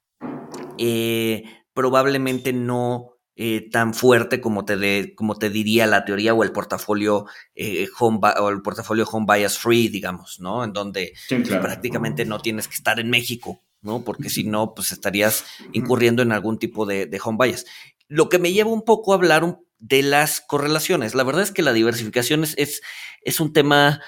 eh, 0.79 1.43
probablemente 1.75 2.51
no 2.51 3.19
eh, 3.35 3.69
tan 3.69 3.93
fuerte 3.93 4.41
como 4.41 4.65
te, 4.65 4.75
de, 4.77 5.13
como 5.15 5.35
te 5.35 5.51
diría 5.51 5.85
la 5.85 6.05
teoría 6.05 6.33
o 6.33 6.43
el 6.43 6.51
portafolio 6.51 7.27
eh, 7.53 7.87
home 7.99 8.19
o 8.39 8.49
el 8.49 8.63
portafolio 8.63 9.05
home 9.05 9.27
bias 9.31 9.59
free, 9.59 9.87
digamos, 9.87 10.39
¿no? 10.39 10.63
En 10.63 10.73
donde 10.73 11.13
prácticamente 11.61 12.25
no 12.25 12.39
tienes 12.39 12.67
que 12.67 12.73
estar 12.73 12.99
en 12.99 13.11
México 13.11 13.61
¿no? 13.81 14.03
Porque 14.03 14.29
si 14.29 14.43
no, 14.43 14.73
pues 14.73 14.91
estarías 14.91 15.45
incurriendo 15.73 16.21
en 16.21 16.31
algún 16.31 16.59
tipo 16.59 16.85
de, 16.85 17.19
home 17.23 17.37
bias. 17.45 17.65
Lo 18.07 18.29
que 18.29 18.39
me 18.39 18.51
lleva 18.51 18.71
un 18.71 18.83
poco 18.83 19.11
a 19.11 19.15
hablar 19.15 19.59
de 19.77 20.03
las 20.03 20.41
correlaciones. 20.41 21.15
La 21.15 21.23
verdad 21.23 21.43
es 21.43 21.51
que 21.51 21.61
la 21.61 21.73
diversificación 21.73 22.43
es, 22.43 22.81
es, 23.21 23.39
un 23.39 23.53
tema 23.53 24.01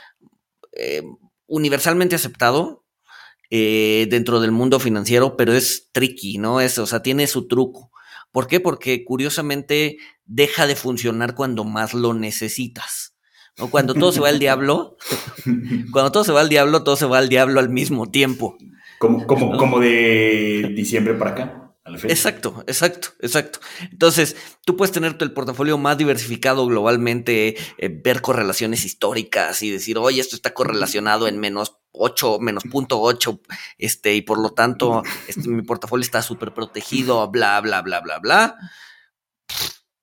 eh, 0.73 1.03
universalmente 1.47 2.15
aceptado 2.15 2.85
eh, 3.49 4.07
dentro 4.09 4.39
del 4.39 4.51
mundo 4.51 4.79
financiero, 4.79 5.37
pero 5.37 5.53
es 5.53 5.89
tricky, 5.91 6.37
¿no? 6.37 6.61
Es, 6.61 6.77
o 6.77 6.85
sea, 6.85 7.01
tiene 7.01 7.27
su 7.27 7.47
truco. 7.47 7.91
¿Por 8.31 8.47
qué? 8.47 8.59
Porque 8.59 9.03
curiosamente 9.03 9.97
deja 10.25 10.67
de 10.67 10.75
funcionar 10.75 11.35
cuando 11.35 11.63
más 11.63 11.93
lo 11.93 12.13
necesitas. 12.13 13.15
¿no? 13.57 13.69
Cuando 13.69 13.93
todo 13.93 14.11
se 14.11 14.21
va 14.21 14.29
al 14.29 14.39
diablo, 14.39 14.97
cuando 15.91 16.11
todo 16.11 16.23
se 16.23 16.31
va 16.31 16.41
al 16.41 16.49
diablo, 16.49 16.83
todo 16.83 16.95
se 16.95 17.05
va 17.05 17.17
al 17.17 17.29
diablo 17.29 17.59
al 17.59 17.69
mismo 17.69 18.09
tiempo. 18.09 18.57
Como, 19.01 19.25
como, 19.27 19.57
como 19.57 19.79
de 19.79 20.71
diciembre 20.75 21.15
para 21.15 21.31
acá. 21.31 21.57
Exacto, 22.03 22.63
exacto, 22.67 23.09
exacto. 23.19 23.59
Entonces, 23.91 24.35
tú 24.63 24.77
puedes 24.77 24.91
tener 24.91 25.17
el 25.19 25.33
portafolio 25.33 25.79
más 25.79 25.97
diversificado 25.97 26.67
globalmente, 26.67 27.57
eh, 27.79 27.89
ver 27.89 28.21
correlaciones 28.21 28.85
históricas 28.85 29.63
y 29.63 29.71
decir, 29.71 29.97
oye, 29.97 30.21
esto 30.21 30.35
está 30.35 30.53
correlacionado 30.53 31.27
en 31.27 31.39
menos 31.39 31.79
8, 31.93 32.37
menos 32.39 32.63
punto 32.65 33.01
8, 33.01 33.41
este, 33.79 34.13
y 34.13 34.21
por 34.21 34.39
lo 34.39 34.51
tanto, 34.51 35.01
este, 35.27 35.49
mi 35.49 35.63
portafolio 35.63 36.03
está 36.03 36.21
súper 36.21 36.53
protegido, 36.53 37.27
bla, 37.31 37.59
bla, 37.61 37.81
bla, 37.81 37.99
bla, 38.01 38.19
bla. 38.19 38.55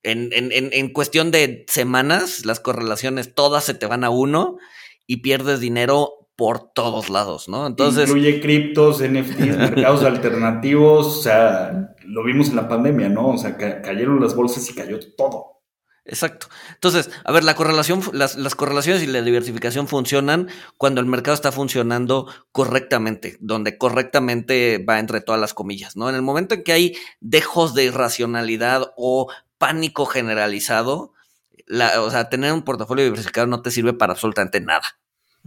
En, 0.03 0.29
en, 0.33 0.51
en, 0.51 0.69
en 0.73 0.91
cuestión 0.91 1.31
de 1.31 1.65
semanas, 1.69 2.45
las 2.45 2.59
correlaciones 2.59 3.33
todas 3.33 3.63
se 3.63 3.73
te 3.73 3.85
van 3.85 4.03
a 4.03 4.09
uno 4.09 4.57
y 5.07 5.17
pierdes 5.17 5.61
dinero 5.61 6.18
por 6.39 6.71
todos 6.71 7.09
lados, 7.09 7.49
¿no? 7.49 7.67
Entonces. 7.67 8.07
Incluye 8.07 8.39
criptos, 8.39 9.03
NFTs, 9.03 9.57
mercados 9.57 10.05
alternativos, 10.05 11.05
o 11.05 11.21
sea, 11.21 11.93
lo 12.05 12.23
vimos 12.23 12.47
en 12.47 12.55
la 12.55 12.69
pandemia, 12.69 13.09
¿no? 13.09 13.31
O 13.31 13.37
sea, 13.37 13.57
cayeron 13.57 14.21
las 14.21 14.35
bolsas 14.35 14.69
y 14.69 14.73
cayó 14.73 15.01
todo. 15.17 15.59
Exacto. 16.05 16.47
Entonces, 16.75 17.11
a 17.25 17.33
ver, 17.33 17.43
la 17.43 17.55
correlación, 17.55 18.01
las, 18.13 18.37
las, 18.37 18.55
correlaciones 18.55 19.03
y 19.03 19.07
la 19.07 19.21
diversificación 19.21 19.89
funcionan 19.89 20.47
cuando 20.77 21.01
el 21.01 21.07
mercado 21.07 21.35
está 21.35 21.51
funcionando 21.51 22.25
correctamente, 22.53 23.35
donde 23.41 23.77
correctamente 23.77 24.81
va 24.87 24.99
entre 24.99 25.19
todas 25.19 25.41
las 25.41 25.53
comillas, 25.53 25.97
¿no? 25.97 26.07
En 26.07 26.15
el 26.15 26.21
momento 26.21 26.55
en 26.55 26.63
que 26.63 26.71
hay 26.71 26.95
dejos 27.19 27.75
de 27.75 27.83
irracionalidad 27.83 28.93
o 28.95 29.29
pánico 29.57 30.05
generalizado, 30.05 31.11
la, 31.65 32.01
o 32.01 32.09
sea, 32.09 32.29
tener 32.29 32.53
un 32.53 32.63
portafolio 32.63 33.03
diversificado 33.03 33.45
no 33.45 33.61
te 33.61 33.71
sirve 33.71 33.91
para 33.91 34.13
absolutamente 34.13 34.61
nada. 34.61 34.99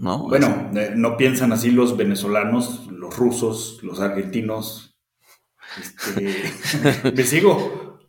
¿No? 0.02 0.28
Bueno, 0.28 0.70
eh, 0.74 0.92
no 0.96 1.16
piensan 1.16 1.52
así 1.52 1.70
los 1.70 1.96
venezolanos, 1.96 2.88
los 2.90 3.16
rusos, 3.16 3.78
los 3.82 4.00
argentinos. 4.00 4.98
Este, 5.80 7.12
¿Me 7.14 7.22
sigo? 7.22 8.00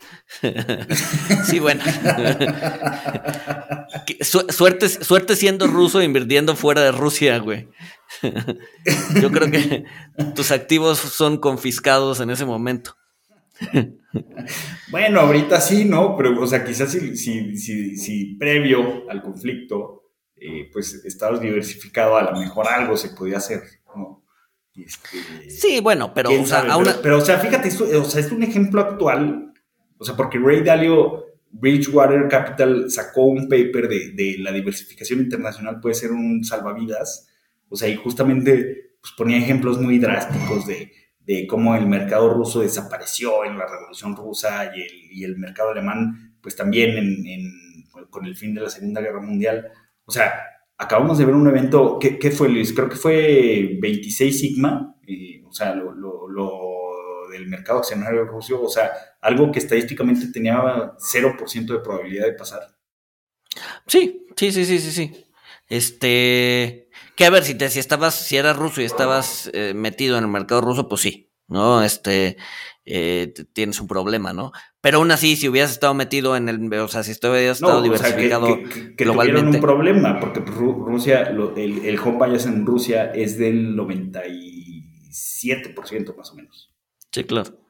Sí, 1.46 1.60
bueno. 1.60 1.84
suerte, 4.22 4.90
suerte 4.90 5.36
siendo 5.36 5.68
ruso 5.68 6.02
e 6.02 6.06
invirtiendo 6.06 6.56
fuera 6.56 6.82
de 6.82 6.92
Rusia, 6.92 7.38
güey. 7.38 7.70
Yo 9.22 9.32
creo 9.32 9.52
que 9.52 9.86
tus 10.34 10.52
activos 10.52 10.98
son 10.98 11.38
confiscados 11.38 12.20
en 12.22 12.32
ese 12.32 12.46
momento. 12.46 12.98
Bueno, 14.90 15.22
ahorita 15.22 15.62
sí, 15.62 15.86
¿no? 15.86 16.18
Pero, 16.18 16.42
o 16.42 16.48
sea, 16.48 16.66
quizás 16.66 16.92
si, 16.92 17.16
si, 17.16 17.96
si 17.96 18.36
previo 18.36 19.08
al 19.12 19.22
conflicto 19.22 20.03
eh, 20.46 20.70
pues 20.74 20.94
estabas 21.06 21.40
diversificado, 21.40 22.18
a 22.18 22.24
lo 22.24 22.38
mejor 22.38 22.68
algo 22.68 22.98
se 22.98 23.10
podía 23.10 23.38
hacer, 23.38 23.62
¿no? 23.96 24.26
Este, 24.76 25.50
sí, 25.50 25.80
bueno, 25.80 26.14
pero, 26.14 26.30
o 26.32 26.46
sea, 26.46 26.66
pero, 27.02 27.20
o 27.20 27.22
sea, 27.22 27.40
fíjate, 27.40 27.70
o 27.70 28.04
sea, 28.04 28.20
es 28.20 28.32
un 28.32 28.44
ejemplo 28.44 28.82
actual, 28.82 29.54
o 29.98 30.04
sea, 30.04 30.18
porque 30.18 30.40
Ray 30.40 30.62
Dalio, 30.62 31.26
Bridgewater 31.50 32.28
Capital 32.28 32.92
sacó 32.92 33.24
un 33.24 33.48
paper 33.48 33.88
de, 33.88 34.36
la 34.40 34.52
diversificación 34.52 35.20
internacional 35.20 35.80
puede 35.80 35.96
ser 35.96 36.12
un 36.12 36.44
salvavidas, 36.44 37.30
o 37.70 37.78
sea, 37.78 37.88
y 37.88 37.96
justamente 37.96 38.98
pues, 39.00 39.14
ponía 39.16 39.38
ejemplos 39.38 39.80
muy 39.80 39.98
drásticos 39.98 40.68
de, 40.68 40.92
de 41.20 41.48
cómo 41.48 41.74
el 41.76 41.88
mercado 41.88 42.34
ruso 42.34 42.60
desapareció 42.60 43.46
en 43.46 43.58
la 43.58 43.66
Revolución 43.66 44.16
Rusa 44.16 44.76
y 44.76 44.82
el, 44.82 45.12
y 45.12 45.24
el 45.24 45.38
mercado 45.38 45.70
alemán, 45.70 46.36
pues 46.42 46.56
también 46.56 46.98
en, 46.98 47.54
con 48.10 48.26
el 48.26 48.36
fin 48.36 48.54
de 48.54 48.62
la 48.62 48.70
Segunda 48.70 49.02
Guerra 49.02 49.22
Mundial. 49.22 49.72
O 50.06 50.12
sea, 50.12 50.34
acabamos 50.78 51.18
de 51.18 51.26
ver 51.26 51.36
un 51.36 51.48
evento, 51.48 51.98
¿qué, 52.00 52.20
qué 52.20 52.32
fue 52.32 52.50
Luis? 52.50 52.74
Creo 52.74 52.90
que 52.90 52.96
fue 52.96 53.78
26 53.80 54.40
Sigma, 54.40 54.96
eh, 55.08 55.44
o 55.46 55.52
sea, 55.52 55.74
lo, 55.76 55.94
lo, 55.94 57.30
del 57.32 57.48
mercado 57.48 57.80
accionario 57.80 58.26
ruso, 58.26 58.62
o 58.62 58.70
sea, 58.70 58.92
algo 59.22 59.52
que 59.52 59.60
estadísticamente 59.60 60.28
tenía 60.28 60.56
0% 60.98 61.74
de 61.74 61.80
probabilidad 61.80 62.26
de 62.26 62.34
pasar. 62.34 62.62
Sí, 63.88 64.28
sí, 64.36 64.52
sí, 64.52 64.66
sí, 64.66 64.80
sí, 64.80 64.92
sí. 64.92 65.26
Este, 65.68 66.90
que 67.16 67.26
a 67.26 67.30
ver, 67.30 67.44
si 67.44 67.56
te, 67.56 67.70
si 67.70 67.80
estabas, 67.80 68.14
si 68.14 68.38
eras 68.38 68.58
ruso 68.58 68.82
y 68.82 68.86
estabas 68.86 69.50
eh, 69.54 69.74
metido 69.74 70.18
en 70.18 70.26
el 70.26 70.30
mercado 70.30 70.62
ruso, 70.62 70.88
pues 70.88 71.02
sí, 71.02 71.32
¿no? 71.48 71.84
Este, 71.84 72.38
eh, 72.86 73.34
tienes 73.54 73.80
un 73.80 73.88
problema, 73.88 74.34
¿no? 74.34 74.52
Pero 74.82 74.98
aún 74.98 75.12
así, 75.12 75.36
si 75.36 75.48
hubieras 75.48 75.72
estado 75.72 75.94
metido 75.94 76.36
en 76.36 76.50
el, 76.50 76.74
o 76.74 76.88
sea, 76.88 77.04
si 77.04 77.12
hubieras 77.12 77.58
estado 77.58 77.82
diversificado 77.82 78.48
o 78.48 78.58
que, 78.58 78.96
que, 78.96 79.04
globalmente. 79.04 79.58
un 79.58 79.62
problema, 79.62 80.20
porque 80.20 80.40
Rusia, 80.42 81.22
el, 81.24 81.86
el 81.86 82.00
home 82.00 82.36
en 82.36 82.66
Rusia 82.66 83.12
es 83.14 83.38
del 83.38 83.78
97% 83.78 86.18
más 86.18 86.32
o 86.32 86.36
menos. 86.36 86.74
Sí, 87.12 87.24
claro. 87.24 87.63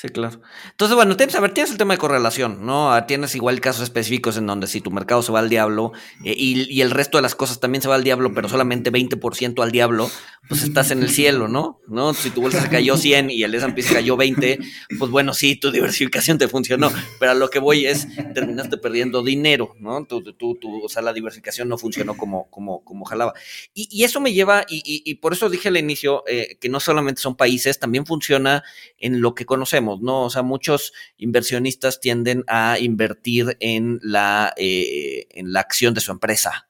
Sí, 0.00 0.10
claro. 0.10 0.40
Entonces, 0.70 0.94
bueno, 0.94 1.16
tienes, 1.16 1.34
a 1.34 1.40
ver, 1.40 1.52
tienes 1.52 1.72
el 1.72 1.76
tema 1.76 1.92
de 1.92 1.98
correlación, 1.98 2.64
¿no? 2.64 2.92
Ah, 2.92 3.04
tienes 3.06 3.34
igual 3.34 3.60
casos 3.60 3.82
específicos 3.82 4.36
en 4.36 4.46
donde 4.46 4.68
si 4.68 4.80
tu 4.80 4.92
mercado 4.92 5.22
se 5.22 5.32
va 5.32 5.40
al 5.40 5.48
diablo 5.48 5.90
eh, 6.24 6.34
y, 6.36 6.80
el 6.82 6.92
resto 6.92 7.18
de 7.18 7.22
las 7.22 7.34
cosas 7.34 7.58
también 7.58 7.82
se 7.82 7.88
va 7.88 7.96
al 7.96 8.04
diablo, 8.04 8.32
pero 8.32 8.48
solamente 8.48 8.92
20% 8.92 9.60
al 9.60 9.72
diablo, 9.72 10.08
pues 10.48 10.62
estás 10.62 10.92
en 10.92 11.02
el 11.02 11.10
cielo, 11.10 11.48
¿no? 11.48 11.80
¿No? 11.88 12.14
Si 12.14 12.30
tu 12.30 12.42
bolsa 12.42 12.62
se 12.62 12.68
cayó 12.68 12.96
100 12.96 13.30
y 13.30 13.42
el 13.42 13.52
S&P 13.52 13.82
se 13.82 13.92
cayó 13.92 14.16
20, 14.16 14.60
pues 15.00 15.10
bueno, 15.10 15.34
sí, 15.34 15.56
tu 15.56 15.72
diversificación 15.72 16.38
te 16.38 16.46
funcionó, 16.46 16.92
pero 17.18 17.32
a 17.32 17.34
lo 17.34 17.50
que 17.50 17.58
voy 17.58 17.86
es, 17.86 18.06
terminaste 18.34 18.76
perdiendo 18.76 19.24
dinero, 19.24 19.74
¿no? 19.80 20.04
Tu, 20.04 20.22
tu, 20.22 20.54
tu, 20.54 20.84
o 20.84 20.88
sea, 20.88 21.02
la 21.02 21.12
diversificación 21.12 21.68
no 21.68 21.76
funcionó 21.76 22.16
como, 22.16 22.48
como, 22.50 22.84
como 22.84 23.04
jalaba. 23.04 23.34
Y, 23.74 23.88
y 23.90 24.04
eso 24.04 24.20
me 24.20 24.32
lleva, 24.32 24.64
y, 24.68 24.80
y, 24.84 25.14
por 25.16 25.32
eso 25.32 25.50
dije 25.50 25.66
al 25.66 25.76
inicio 25.76 26.22
eh, 26.28 26.56
que 26.60 26.68
no 26.68 26.78
solamente 26.78 27.20
son 27.20 27.36
países, 27.36 27.80
también 27.80 28.06
funciona 28.06 28.62
en 29.00 29.20
lo 29.20 29.34
que 29.34 29.44
conocemos. 29.44 29.87
¿No? 29.96 30.24
O 30.24 30.30
sea, 30.30 30.42
muchos 30.42 30.92
inversionistas 31.16 32.00
tienden 32.00 32.44
a 32.46 32.78
invertir 32.78 33.56
en 33.60 33.98
la, 34.02 34.52
eh, 34.56 35.26
en 35.30 35.52
la 35.52 35.60
acción 35.60 35.94
de 35.94 36.00
su 36.00 36.12
empresa, 36.12 36.68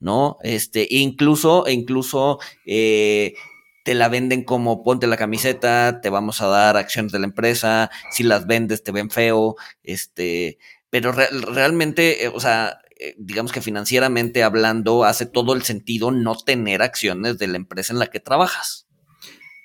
¿no? 0.00 0.38
Este, 0.42 0.86
incluso, 0.90 1.64
incluso 1.68 2.38
eh, 2.66 3.34
te 3.84 3.94
la 3.94 4.08
venden 4.08 4.44
como 4.44 4.82
ponte 4.82 5.06
la 5.06 5.16
camiseta, 5.16 6.00
te 6.00 6.10
vamos 6.10 6.40
a 6.40 6.46
dar 6.46 6.76
acciones 6.76 7.12
de 7.12 7.18
la 7.18 7.26
empresa, 7.26 7.90
si 8.10 8.22
las 8.22 8.46
vendes 8.46 8.82
te 8.82 8.92
ven 8.92 9.10
feo, 9.10 9.56
este, 9.82 10.58
pero 10.90 11.12
realmente, 11.12 12.24
eh, 12.24 12.28
o 12.28 12.40
sea, 12.40 12.80
digamos 13.16 13.52
que 13.52 13.60
financieramente 13.62 14.42
hablando, 14.42 15.04
hace 15.04 15.26
todo 15.26 15.54
el 15.54 15.62
sentido 15.62 16.10
no 16.10 16.36
tener 16.36 16.82
acciones 16.82 17.38
de 17.38 17.46
la 17.46 17.56
empresa 17.56 17.92
en 17.92 17.98
la 18.00 18.08
que 18.08 18.20
trabajas. 18.20 18.87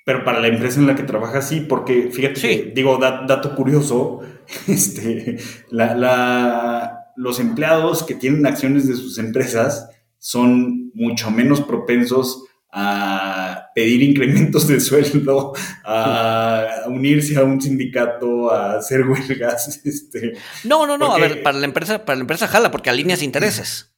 Pero 0.04 0.22
para 0.22 0.40
la 0.40 0.48
empresa 0.48 0.78
en 0.78 0.86
la 0.86 0.94
que 0.94 1.02
trabaja 1.02 1.40
sí, 1.40 1.60
porque 1.60 2.10
fíjate, 2.12 2.72
digo, 2.74 2.98
dato 2.98 3.54
curioso, 3.54 4.20
este, 4.68 5.38
la, 5.70 7.10
los 7.16 7.40
empleados 7.40 8.02
que 8.02 8.14
tienen 8.14 8.46
acciones 8.46 8.86
de 8.86 8.94
sus 8.94 9.18
empresas 9.18 9.88
son 10.18 10.90
mucho 10.94 11.30
menos 11.30 11.62
propensos 11.62 12.44
a 12.76 13.70
pedir 13.74 14.02
incrementos 14.02 14.66
de 14.66 14.80
sueldo, 14.80 15.52
a 15.84 16.84
unirse 16.88 17.36
a 17.38 17.44
un 17.44 17.60
sindicato, 17.60 18.50
a 18.50 18.78
hacer 18.78 19.06
huelgas. 19.06 19.80
Este, 19.84 20.32
no, 20.64 20.86
no, 20.86 20.98
no, 20.98 21.14
a 21.14 21.18
ver, 21.18 21.42
para 21.42 21.58
la 21.58 21.66
empresa, 21.66 22.04
para 22.04 22.16
la 22.16 22.22
empresa 22.22 22.48
jala, 22.48 22.70
porque 22.70 22.90
alineas 22.90 23.22
intereses. 23.22 23.94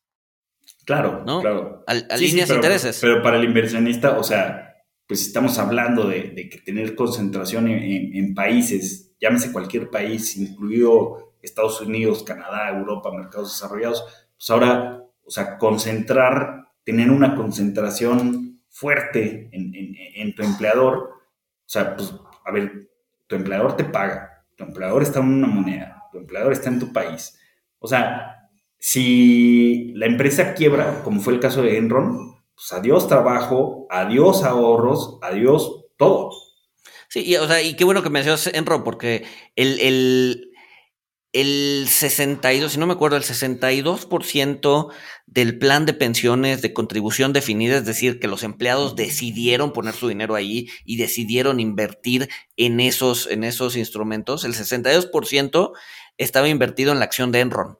Claro, 0.85 1.25
¿no? 1.27 1.41
claro. 1.41 1.85
alineas 1.87 2.51
intereses. 2.51 2.99
Pero 3.01 3.23
para 3.23 3.39
el 3.39 3.45
inversionista, 3.45 4.19
o 4.19 4.23
sea, 4.23 4.66
pues 5.07 5.27
estamos 5.27 5.59
hablando 5.59 6.09
de, 6.09 6.49
que 6.49 6.59
tener 6.59 6.95
concentración 6.95 7.69
en, 7.69 8.35
países, 8.35 9.15
llámese 9.21 9.53
cualquier 9.53 9.91
país, 9.91 10.37
incluido 10.37 11.35
Estados 11.43 11.81
Unidos, 11.81 12.25
Canadá, 12.25 12.77
Europa, 12.77 13.13
mercados 13.13 13.53
desarrollados, 13.53 14.05
pues 14.37 14.51
ahora, 14.51 15.05
o 15.25 15.31
sea, 15.31 15.59
concentrar, 15.59 16.73
tener 16.85 17.11
una 17.11 17.37
concentración 17.37 18.61
fuerte 18.69 19.49
en, 19.53 20.35
tu 20.35 20.43
empleador, 20.43 20.97
o 20.97 21.69
sea, 21.69 21.95
pues, 21.95 22.13
a 22.45 22.51
ver, 22.51 22.91
tu 23.27 23.37
empleador 23.37 23.77
te 23.77 23.85
paga, 23.85 24.45
tu 24.57 24.65
empleador 24.65 25.03
está 25.03 25.21
en 25.21 25.27
una 25.27 25.47
moneda, 25.47 26.03
tu 26.11 26.19
empleador 26.19 26.53
está 26.53 26.69
en 26.69 26.81
tu 26.81 26.93
país. 26.93 27.39
O 27.79 27.87
sea, 27.87 28.49
si 28.79 29.93
la 29.95 30.07
empresa 30.07 30.55
quiebra, 30.55 31.03
como 31.05 31.21
fue 31.21 31.35
el 31.35 31.41
caso 31.41 31.63
de 31.63 31.79
Enron, 31.79 32.36
pues 32.57 32.73
adiós 32.73 33.07
trabajo, 33.07 33.87
adiós 33.91 34.43
ahorros, 34.43 35.19
adiós 35.23 35.85
todo. 35.99 36.31
Sí, 37.09 37.23
y, 37.25 37.37
o 37.37 37.47
sea, 37.47 37.61
y 37.61 37.77
qué 37.77 37.85
bueno 37.85 38.03
que 38.03 38.09
mencionas 38.09 38.47
Enro, 38.47 38.83
porque 38.83 39.27
el, 39.57 39.79
el, 39.81 40.51
el 41.33 41.87
62, 41.87 42.73
si 42.73 42.79
no 42.79 42.87
me 42.87 42.95
acuerdo, 42.95 43.19
el 43.19 43.25
62% 43.25 44.93
del 45.27 45.59
plan 45.59 45.85
de 45.85 45.93
pensiones 45.93 46.63
de 46.63 46.73
contribución 46.73 47.35
definida, 47.35 47.77
es 47.77 47.85
decir, 47.85 48.19
que 48.19 48.27
los 48.27 48.43
empleados 48.43 48.97
decidieron 48.97 49.75
poner 49.75 49.95
su 49.95 50.09
dinero 50.09 50.35
ahí 50.35 50.69
y 50.87 50.97
decidieron 50.97 51.61
invertir 51.61 52.31
en 52.57 52.81
esos, 52.81 53.27
en 53.27 53.45
esos 53.45 53.77
instrumentos, 53.77 54.45
el 54.45 54.55
62% 54.55 55.73
estaba 56.17 56.49
invertido 56.49 56.93
en 56.93 57.01
la 57.01 57.05
acción 57.05 57.33
de 57.33 57.41
Enron, 57.41 57.79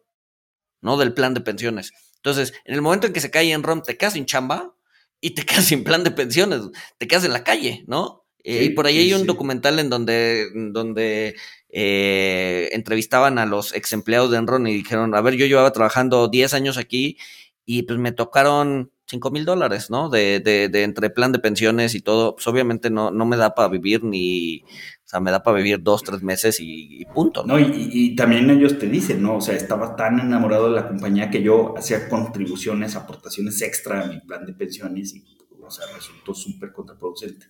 ¿no? 0.83 0.99
Del 0.99 1.15
plan 1.15 1.33
de 1.33 1.41
pensiones. 1.41 1.93
Entonces, 2.27 2.55
en 2.65 2.75
el 2.75 2.83
momento 2.83 3.07
en 3.07 3.13
que 3.13 3.21
se 3.21 3.31
cae 3.31 3.53
en 3.53 3.63
ROM, 3.63 3.83
te 3.83 3.97
quedas 3.97 4.15
sin 4.15 4.27
chamba 4.27 4.75
y 5.21 5.31
te 5.31 5.43
quedas 5.47 5.67
sin 5.67 5.85
plan 5.85 6.03
de 6.03 6.11
pensiones, 6.11 6.61
te 6.99 7.07
quedas 7.07 7.25
en 7.25 7.33
la 7.33 7.45
calle, 7.45 7.85
¿no? 7.87 8.25
Eh, 8.43 8.65
y 8.65 8.71
por 8.71 8.87
ahí 8.87 8.99
hay 8.99 9.13
un 9.13 9.27
documental 9.27 9.79
en 9.79 9.91
donde, 9.91 10.49
donde 10.73 11.37
eh, 11.69 12.69
entrevistaban 12.73 13.39
a 13.39 13.47
los 13.47 13.73
ex 13.75 13.93
empleados 13.93 14.33
de 14.33 14.39
Enron 14.39 14.67
y 14.67 14.75
dijeron, 14.75 15.15
a 15.15 15.21
ver, 15.21 15.35
yo 15.35 15.47
llevaba 15.47 15.73
trabajando 15.73 16.27
10 16.27 16.55
años 16.55 16.79
aquí 16.79 17.17
y 17.65 17.85
pues 17.85 17.99
me 18.01 18.11
tocaron 18.11 18.91
5 19.07 19.31
mil 19.31 19.45
dólares, 19.45 19.89
¿no? 19.91 20.09
De, 20.09 20.41
de, 20.41 20.69
de, 20.69 20.83
entre 20.83 21.11
plan 21.11 21.33
de 21.33 21.39
pensiones 21.39 21.95
y 21.95 22.01
todo, 22.01 22.35
pues 22.35 22.47
obviamente 22.49 22.91
no, 22.91 23.11
no 23.11 23.25
me 23.25 23.37
da 23.37 23.55
para 23.55 23.69
vivir 23.69 24.03
ni, 24.03 24.63
o 24.63 25.09
sea, 25.09 25.21
me 25.21 25.31
da 25.31 25.43
para 25.43 25.59
vivir 25.59 25.81
dos, 25.81 26.03
tres 26.03 26.23
meses 26.23 26.59
y, 26.59 27.05
punto, 27.15 27.45
¿no? 27.45 27.59
no 27.59 27.61
y, 27.61 27.89
y, 27.93 28.17
también 28.17 28.51
ellos 28.51 28.79
te 28.79 28.89
dicen, 28.89 29.23
¿no? 29.23 29.37
O 29.37 29.41
sea, 29.41 29.55
estaba 29.55 29.95
tan 29.95 30.19
enamorado 30.19 30.69
de 30.69 30.75
la 30.75 30.89
compañía 30.89 31.31
que 31.31 31.43
yo 31.43 31.79
hacía 31.79 32.09
contribuciones, 32.09 32.97
aportaciones 32.97 33.63
extra 33.63 34.03
a 34.03 34.07
mi 34.07 34.19
plan 34.21 34.45
de 34.45 34.53
pensiones 34.55 35.15
y, 35.15 35.25
o 35.65 35.71
sea, 35.71 35.87
resultó 35.95 36.35
súper 36.35 36.73
contraproducente. 36.73 37.47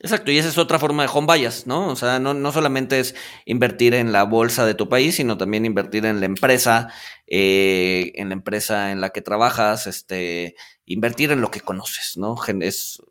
Exacto, 0.00 0.30
y 0.30 0.38
esa 0.38 0.48
es 0.48 0.58
otra 0.58 0.78
forma 0.78 1.02
de 1.02 1.10
home 1.12 1.32
bias, 1.32 1.66
¿no? 1.66 1.88
O 1.88 1.96
sea, 1.96 2.20
no, 2.20 2.32
no, 2.32 2.52
solamente 2.52 3.00
es 3.00 3.16
invertir 3.46 3.94
en 3.94 4.12
la 4.12 4.22
bolsa 4.22 4.64
de 4.64 4.74
tu 4.74 4.88
país, 4.88 5.16
sino 5.16 5.36
también 5.36 5.64
invertir 5.64 6.06
en 6.06 6.20
la 6.20 6.26
empresa, 6.26 6.88
eh, 7.26 8.12
en 8.14 8.28
la 8.28 8.34
empresa 8.34 8.92
en 8.92 9.00
la 9.00 9.10
que 9.10 9.22
trabajas, 9.22 9.88
este, 9.88 10.54
invertir 10.84 11.32
en 11.32 11.40
lo 11.40 11.50
que 11.50 11.60
conoces, 11.60 12.16
¿no? 12.16 12.36
Es 12.60 13.02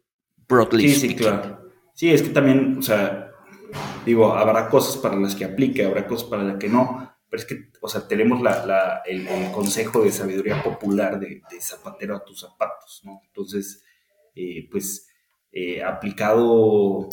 broadly 0.48 0.90
sí, 0.90 1.10
sí, 1.10 1.16
claro. 1.16 1.62
Sí, 1.94 2.12
es 2.12 2.22
que 2.22 2.30
también, 2.30 2.78
o 2.78 2.82
sea, 2.82 3.32
digo, 4.06 4.34
habrá 4.34 4.70
cosas 4.70 4.96
para 4.98 5.18
las 5.18 5.36
que 5.36 5.44
aplique, 5.44 5.84
habrá 5.84 6.08
cosas 6.08 6.30
para 6.30 6.44
las 6.44 6.58
que 6.58 6.70
no, 6.70 7.18
pero 7.30 7.42
es 7.42 7.46
que, 7.46 7.70
o 7.82 7.90
sea, 7.90 8.08
tenemos 8.08 8.42
la, 8.42 8.66
la, 8.66 9.02
el, 9.06 9.28
el, 9.28 9.52
consejo 9.52 10.04
de 10.04 10.12
sabiduría 10.12 10.64
popular 10.64 11.20
de, 11.20 11.42
de, 11.50 11.62
zapatero 11.62 12.16
a 12.16 12.24
tus 12.24 12.40
zapatos, 12.40 13.02
¿no? 13.04 13.22
Entonces, 13.26 13.84
eh, 14.36 14.70
pues 14.72 15.07
eh, 15.60 15.84
aplicado 15.84 17.10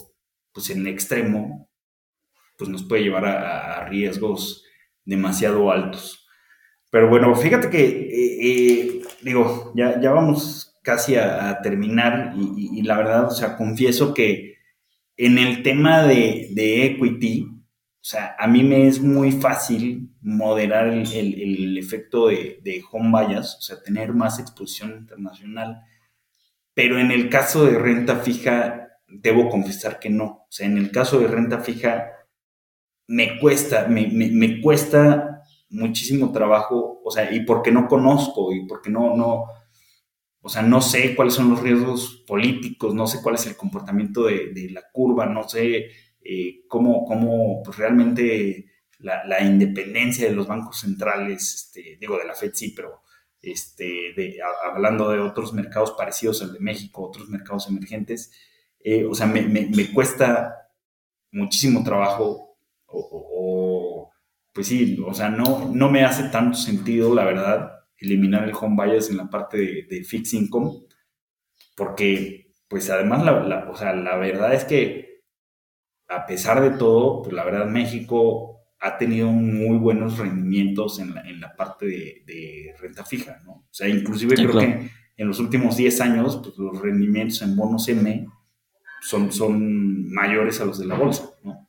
pues 0.53 0.69
en 0.69 0.87
extremo, 0.87 1.71
pues 2.59 2.69
nos 2.69 2.83
puede 2.83 3.05
llevar 3.05 3.25
a, 3.25 3.87
riesgos 3.87 4.65
demasiado 5.03 5.71
altos. 5.73 6.29
Pero 6.91 7.09
bueno, 7.09 7.35
fíjate 7.35 7.71
que, 7.71 7.87
eh, 7.87 8.39
eh, 8.43 9.03
digo, 9.23 9.73
ya, 9.75 9.99
ya 9.99 10.13
vamos 10.13 10.77
casi 10.83 11.17
a, 11.17 11.59
terminar 11.63 12.35
y, 12.37 12.83
la 12.83 12.99
verdad, 12.99 13.29
o 13.29 13.31
sea, 13.31 13.57
confieso 13.57 14.13
que 14.13 14.59
en 15.17 15.39
el 15.39 15.63
tema 15.63 16.03
de, 16.03 16.49
de, 16.53 16.85
equity, 16.85 17.49
o 17.49 18.05
sea, 18.05 18.37
a 18.39 18.47
mí 18.47 18.63
me 18.63 18.87
es 18.87 19.01
muy 19.01 19.33
fácil 19.33 20.11
moderar 20.21 20.89
el, 20.89 21.11
el, 21.15 21.41
el 21.41 21.79
efecto 21.79 22.27
de, 22.27 22.61
de 22.63 22.83
home 22.93 23.27
bias, 23.27 23.57
o 23.57 23.63
sea, 23.63 23.83
tener 23.83 24.13
más 24.13 24.39
exposición 24.39 24.99
internacional 24.99 25.83
pero 26.75 26.99
en 26.99 27.11
el 27.11 27.31
caso 27.31 27.65
de 27.65 27.79
renta 27.79 28.17
fija, 28.17 28.89
debo 29.09 29.49
confesar 29.49 29.99
que 30.01 30.11
no. 30.11 30.25
O 30.25 30.47
sea, 30.51 30.67
en 30.67 30.77
el 30.77 30.91
caso 30.91 31.21
de 31.21 31.29
renta 31.29 31.61
fija, 31.61 32.11
me 33.07 33.39
cuesta, 33.39 33.87
me, 33.89 34.09
me, 34.09 34.61
cuesta 34.61 35.43
muchísimo 35.71 36.33
trabajo, 36.33 37.01
o 37.05 37.11
sea, 37.11 37.33
y 37.33 37.41
porque 37.45 37.71
no 37.71 37.87
conozco 37.87 38.53
y 38.53 38.67
porque 38.67 38.91
no, 38.91 39.17
no, 39.17 39.45
o 40.41 40.49
sea, 40.49 40.63
no 40.63 40.81
sé 40.81 41.15
cuáles 41.15 41.35
son 41.35 41.51
los 41.51 41.61
riesgos 41.61 42.25
políticos, 42.27 42.95
no 42.95 43.07
sé 43.07 43.21
cuál 43.23 43.37
es 43.37 43.47
el 43.47 43.57
comportamiento 43.57 44.25
de, 44.25 44.53
de 44.53 44.71
la 44.71 44.83
curva, 44.93 45.27
no 45.27 45.49
sé 45.49 45.91
eh, 46.23 46.65
cómo, 46.69 47.05
cómo 47.05 47.63
pues, 47.63 47.77
realmente 47.77 48.67
la, 48.99 49.25
la, 49.25 49.43
independencia 49.43 50.27
de 50.29 50.35
los 50.35 50.47
bancos 50.47 50.81
centrales, 50.81 51.55
este, 51.55 51.99
digo, 52.01 52.19
de 52.19 52.25
la 52.25 52.35
FED 52.35 52.53
sí, 52.55 52.73
pero 52.75 53.03
este, 53.47 54.15
hablando 54.65 55.11
de 55.11 55.21
otros 55.21 55.53
mercados 55.53 55.93
parecidos 55.93 56.43
al 56.43 56.53
de 56.53 56.61
México, 56.61 57.03
otros 57.03 57.29
mercados 57.29 57.69
emergentes, 57.69 58.33
eh, 58.81 59.05
o 59.05 59.15
sea, 59.15 59.27
me, 59.27 59.71
cuesta 59.93 60.69
muchísimo 61.33 61.83
trabajo 61.83 62.57
o, 62.87 64.11
pues 64.53 64.69
sí, 64.69 64.99
o 65.05 65.15
sea, 65.15 65.29
no, 65.31 65.71
no 65.73 65.91
me 65.91 66.05
hace 66.05 66.29
tanto 66.29 66.57
sentido, 66.57 67.15
la 67.15 67.25
verdad, 67.25 67.73
eliminar 67.97 68.45
el 68.45 68.55
home 68.55 68.85
bias 68.85 69.11
en 69.11 69.17
la 69.17 69.29
parte 69.29 69.87
de, 69.89 70.05
fixed 70.05 70.39
income, 70.39 70.85
porque, 71.77 72.53
pues 72.69 72.89
además, 72.91 73.25
la, 73.25 73.41
la, 73.43 73.71
o 73.71 73.77
sea, 73.77 73.95
la 73.95 74.17
verdad 74.17 74.55
es 74.55 74.65
que 74.65 75.05
a 76.09 76.27
pesar 76.27 76.61
de 76.61 76.77
todo, 76.77 77.23
pues 77.23 77.35
la 77.35 77.45
verdad 77.45 77.67
México 77.67 78.54
ha 78.81 78.99
tenido 78.99 79.29
muy 79.29 79.79
buenos 79.79 80.19
rendimientos 80.19 80.99
en 80.99 81.15
la, 81.15 81.23
en 81.23 81.41
la 81.41 81.57
parte 81.57 81.87
de, 81.87 82.23
de, 82.27 82.75
renta 82.79 83.05
fija, 83.05 83.41
¿no? 83.45 83.53
O 83.53 83.69
sea, 83.71 83.89
inclusive 83.89 84.37
sí, 84.37 84.43
creo 84.43 84.53
claro. 84.53 84.81
que 84.81 84.91
en 85.17 85.29
los 85.29 85.39
últimos 85.41 85.77
10 85.77 86.01
años, 86.01 86.41
pues 86.43 86.59
los 86.59 86.81
rendimientos 86.81 87.41
en 87.43 87.57
bonos 87.57 87.89
M 87.89 88.27
son, 89.01 89.33
son 89.33 90.13
mayores 90.13 90.61
a 90.61 90.65
los 90.65 90.79
de 90.79 90.87
la 90.87 90.97
bolsa, 90.97 91.31
¿no? 91.43 91.64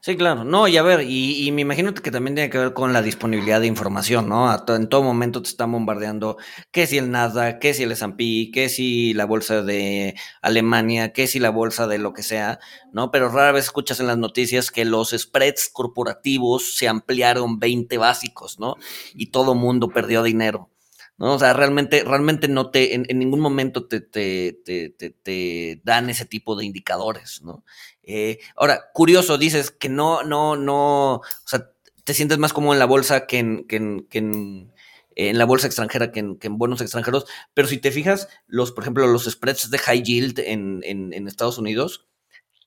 Sí, 0.00 0.16
claro. 0.16 0.44
No, 0.44 0.68
y 0.68 0.76
a 0.76 0.82
ver, 0.82 1.00
y, 1.02 1.50
me 1.50 1.62
imagino 1.62 1.92
que 1.92 2.12
también 2.12 2.36
tiene 2.36 2.48
que 2.48 2.58
ver 2.58 2.72
con 2.74 2.92
la 2.92 3.02
disponibilidad 3.02 3.60
de 3.60 3.66
información, 3.66 4.28
¿no? 4.28 4.54
En 4.68 4.88
todo 4.88 5.02
momento 5.02 5.42
te 5.42 5.48
están 5.48 5.72
bombardeando 5.72 6.36
qué 6.70 6.86
si 6.86 6.96
el 6.98 7.10
Nasdaq, 7.10 7.58
qué 7.58 7.74
si 7.74 7.82
el 7.82 7.90
S&P, 7.90 8.50
qué 8.52 8.68
si 8.68 9.14
la 9.14 9.24
bolsa 9.24 9.62
de 9.62 10.14
Alemania, 10.42 11.12
qué 11.12 11.26
si 11.26 11.40
la 11.40 11.50
bolsa 11.50 11.88
de 11.88 11.98
lo 11.98 12.12
que 12.12 12.22
sea, 12.22 12.60
¿no? 12.92 13.10
Pero 13.10 13.30
rara 13.30 13.50
vez 13.50 13.64
escuchas 13.64 13.98
en 13.98 14.06
las 14.06 14.18
noticias 14.18 14.70
que 14.70 14.84
los 14.84 15.10
spreads 15.10 15.68
corporativos 15.72 16.76
se 16.76 16.86
ampliaron 16.86 17.58
20 17.58 17.98
básicos, 17.98 18.60
¿no? 18.60 18.76
Y 19.12 19.32
todo 19.32 19.56
mundo 19.56 19.88
perdió 19.88 20.22
dinero. 20.22 20.70
¿No? 21.18 21.34
O 21.34 21.38
sea, 21.38 21.52
realmente, 21.52 22.04
realmente 22.04 22.48
no 22.48 22.70
te, 22.70 22.94
en, 22.94 23.06
en 23.08 23.18
ningún 23.18 23.40
momento 23.40 23.86
te, 23.86 24.00
te, 24.00 24.60
te, 24.64 24.90
te, 24.90 25.80
dan 25.84 26.10
ese 26.10 26.26
tipo 26.26 26.56
de 26.56 26.64
indicadores, 26.64 27.42
¿no? 27.42 27.64
Eh, 28.02 28.38
ahora, 28.56 28.90
curioso, 28.92 29.38
dices 29.38 29.70
que 29.70 29.88
no, 29.88 30.22
no, 30.22 30.56
no, 30.56 31.14
o 31.14 31.22
sea, 31.44 31.70
te 32.04 32.14
sientes 32.14 32.38
más 32.38 32.52
como 32.52 32.72
en 32.72 32.78
la 32.78 32.86
bolsa 32.86 33.26
que 33.26 33.38
en, 33.38 33.66
que 33.66 33.76
en, 33.76 34.72
en, 35.16 35.38
la 35.38 35.44
bolsa 35.44 35.66
extranjera 35.66 36.12
que 36.12 36.20
en, 36.20 36.36
que 36.36 36.46
en, 36.46 36.58
bonos 36.58 36.80
extranjeros, 36.80 37.26
pero 37.54 37.66
si 37.68 37.78
te 37.78 37.90
fijas, 37.90 38.28
los, 38.46 38.72
por 38.72 38.84
ejemplo, 38.84 39.06
los 39.06 39.24
spreads 39.24 39.70
de 39.70 39.78
high 39.78 40.02
yield 40.02 40.38
en 40.38 41.28
Estados 41.28 41.58
Unidos 41.58 42.06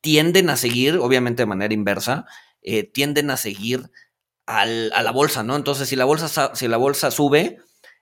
tienden 0.01 0.49
a 0.49 0.57
seguir, 0.57 0.97
obviamente 0.97 1.43
de 1.43 1.47
manera 1.47 1.73
inversa, 1.73 2.25
eh, 2.61 2.83
tienden 2.83 3.29
a 3.31 3.37
seguir 3.37 3.91
al, 4.45 4.91
a 4.93 5.03
la 5.03 5.11
bolsa, 5.11 5.43
¿no? 5.43 5.55
Entonces, 5.55 5.89
si 5.89 5.95
la 5.95 6.05
bolsa, 6.05 6.55
si 6.55 6.67
la 6.67 6.77
bolsa 6.77 7.11
sube, 7.11 7.59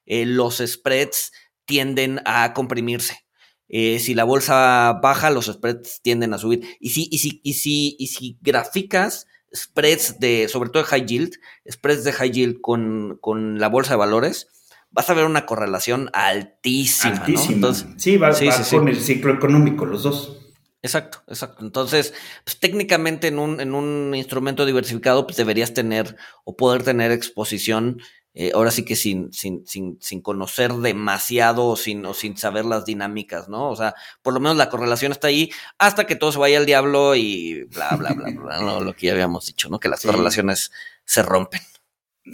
eh, 0.07 0.25
los 0.25 0.57
spreads 0.65 1.31
tienden 1.65 2.21
a 2.25 2.53
comprimirse. 2.53 3.25
Eh, 3.69 3.99
si 3.99 4.13
la 4.15 4.23
bolsa 4.23 4.99
baja, 5.03 5.29
los 5.29 5.45
spreads 5.45 6.01
tienden 6.01 6.33
a 6.33 6.37
subir. 6.37 6.65
Y 6.79 6.89
si, 6.89 7.07
y 7.11 7.19
si, 7.19 7.41
y 7.43 7.53
si, 7.53 7.95
y 7.99 8.07
si 8.07 8.37
graficas 8.41 9.27
spreads 9.55 10.19
de, 10.19 10.47
sobre 10.47 10.69
todo 10.69 10.83
de 10.83 10.89
high 10.89 11.05
yield, 11.05 11.33
spreads 11.69 12.03
de 12.03 12.13
high 12.13 12.31
yield 12.31 12.61
con, 12.61 13.17
con 13.21 13.59
la 13.59 13.69
bolsa 13.69 13.91
de 13.91 13.97
valores, 13.97 14.47
vas 14.91 15.09
a 15.09 15.13
ver 15.13 15.25
una 15.25 15.45
correlación 15.45 16.09
altísima. 16.13 17.17
Altísima. 17.17 17.49
¿no? 17.49 17.55
Entonces, 17.55 17.87
sí, 17.97 18.17
va, 18.17 18.33
sí, 18.33 18.47
va 18.47 18.51
sí, 18.53 18.75
con 18.75 18.85
sí. 18.85 18.91
el 18.91 19.01
ciclo 19.01 19.33
económico, 19.33 19.85
los 19.85 20.03
dos. 20.03 20.37
Exacto, 20.81 21.23
exacto. 21.27 21.65
Entonces, 21.65 22.13
pues, 22.45 22.59
técnicamente 22.59 23.27
en 23.27 23.39
un, 23.39 23.59
en 23.59 23.73
un 23.73 24.13
instrumento 24.15 24.65
diversificado, 24.65 25.25
pues 25.25 25.37
deberías 25.37 25.73
tener 25.73 26.15
o 26.45 26.55
poder 26.55 26.83
tener 26.83 27.11
exposición 27.11 27.99
eh, 28.39 28.51
ahora 28.53 28.69
sí 28.69 28.85
que 28.85 28.95
sin, 28.95 29.33
sin, 29.33 29.65
sin, 29.65 29.97
sin 29.99 30.21
conocer 30.21 30.71
demasiado 30.71 31.65
o 31.65 31.75
sin, 31.75 32.05
o 32.05 32.13
sin 32.13 32.37
saber 32.37 32.65
las 32.65 32.85
dinámicas, 32.85 33.49
¿no? 33.49 33.71
O 33.71 33.75
sea, 33.75 33.95
por 34.21 34.31
lo 34.31 34.39
menos 34.39 34.57
la 34.57 34.69
correlación 34.69 35.11
está 35.11 35.29
ahí 35.29 35.49
hasta 35.79 36.05
que 36.05 36.15
todo 36.15 36.31
se 36.31 36.37
vaya 36.37 36.59
al 36.59 36.67
diablo 36.67 37.15
y 37.15 37.63
bla, 37.63 37.95
bla, 37.97 38.13
bla, 38.13 38.29
bla, 38.29 38.59
¿no? 38.59 38.79
lo 38.85 38.93
que 38.93 39.07
ya 39.07 39.13
habíamos 39.13 39.47
dicho, 39.47 39.69
¿no? 39.69 39.79
Que 39.79 39.89
las 39.89 40.01
sí. 40.01 40.07
correlaciones 40.07 40.71
se 41.03 41.23
rompen. 41.23 41.61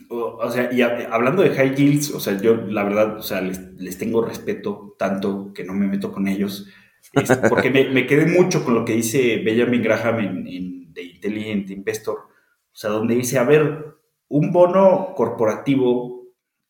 O, 0.09 0.39
o, 0.41 0.51
sea, 0.51 0.73
y 0.73 0.81
hablando 0.81 1.41
de 1.41 1.55
high 1.55 1.73
yields, 1.73 2.11
o 2.11 2.19
sea, 2.19 2.37
yo 2.37 2.53
la 2.53 2.83
verdad, 2.83 3.15
o 3.15 3.21
sea, 3.21 3.39
les, 3.39 3.59
les 3.77 3.97
tengo 3.97 4.25
respeto 4.25 4.97
tanto 4.99 5.53
que 5.53 5.63
no 5.63 5.71
me 5.71 5.87
meto 5.87 6.11
con 6.11 6.27
ellos, 6.27 6.67
porque 7.47 7.69
me, 7.69 7.87
me, 7.91 8.05
quedé 8.05 8.25
mucho 8.25 8.65
con 8.65 8.73
lo 8.73 8.83
que 8.83 8.91
dice 8.91 9.37
Benjamin 9.37 9.81
Graham 9.81 10.19
en, 10.19 10.47
en 10.47 10.93
The 10.93 11.01
Intelligent 11.01 11.69
Investor, 11.69 12.17
o 12.17 12.75
sea, 12.75 12.89
donde 12.89 13.15
dice, 13.15 13.39
a 13.39 13.45
ver, 13.45 13.93
un 14.33 14.51
bono 14.51 15.13
corporativo, 15.15 16.23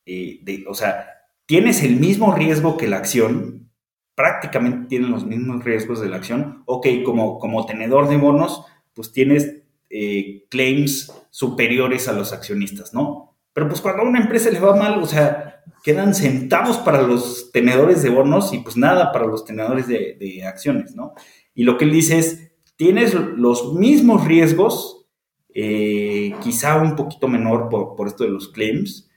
eh, 0.06 0.40
de, 0.44 0.66
o 0.68 0.74
sea, 0.74 1.08
tienes 1.46 1.82
el 1.82 1.96
mismo 1.96 2.36
riesgo 2.36 2.76
que 2.76 2.90
la 2.90 2.98
acción, 2.98 3.72
prácticamente 4.16 4.88
tienen 4.90 5.12
los 5.12 5.26
mismos 5.26 5.64
riesgos 5.64 6.02
de 6.02 6.10
la 6.10 6.18
acción. 6.18 6.64
Ok, 6.66 6.88
como, 7.06 7.40
como 7.40 7.66
tenedor 7.66 8.10
de 8.10 8.18
bonos, 8.18 8.66
pues 8.94 9.14
tienes 9.14 9.64
eh, 9.90 10.46
claims 10.50 11.14
superiores 11.30 12.10
a 12.10 12.12
los 12.12 12.34
accionistas, 12.34 12.94
¿no? 12.94 13.38
Pero 13.54 13.70
pues 13.70 13.80
cuando 13.80 14.02
a 14.02 14.08
una 14.08 14.20
empresa 14.20 14.52
le 14.52 14.60
va 14.60 14.76
mal, 14.76 15.02
o 15.02 15.06
sea, 15.06 15.64
quedan 15.86 16.14
centavos 16.14 16.80
para 16.80 17.02
los 17.02 17.50
tenedores 17.54 18.04
de 18.04 18.10
bonos 18.10 18.54
y 18.54 18.58
pues 18.58 18.76
nada 18.76 19.14
para 19.14 19.26
los 19.26 19.46
tenedores 19.46 19.88
de, 19.88 20.18
de 20.20 20.44
acciones, 20.44 20.96
¿no? 20.96 21.14
Y 21.56 21.64
lo 21.64 21.78
que 21.78 21.86
él 21.86 21.94
dice 21.94 22.20
es, 22.20 22.52
tienes 22.76 23.14
los 23.14 23.74
mismos 23.74 24.26
riesgos 24.26 25.03
eh, 25.54 26.34
quizá 26.42 26.82
un 26.82 26.96
poquito 26.96 27.28
menor 27.28 27.70
por, 27.70 27.96
por, 27.96 28.08
esto 28.08 28.24
de 28.24 28.32
los 28.32 28.50
claims, 28.50 29.10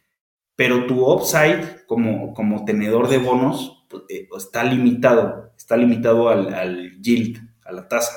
pero 0.55 0.87
tu 0.87 1.05
upside 1.11 1.87
como, 1.87 2.35
como 2.35 2.65
tenedor 2.65 3.09
de 3.09 3.19
bonos 3.19 3.87
pues, 3.89 4.03
eh, 4.09 4.29
está 4.37 4.65
limitado, 4.65 5.53
está 5.57 5.77
limitado 5.77 6.29
al, 6.29 6.53
al, 6.53 7.01
yield, 7.01 7.39
a 7.65 7.73
la 7.73 7.89
tasa, 7.89 8.17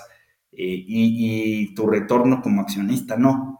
eh, 0.51 0.63
y, 0.63 1.63
y, 1.63 1.75
tu 1.75 1.87
retorno 1.87 2.41
como 2.41 2.61
accionista 2.61 3.17
no. 3.17 3.59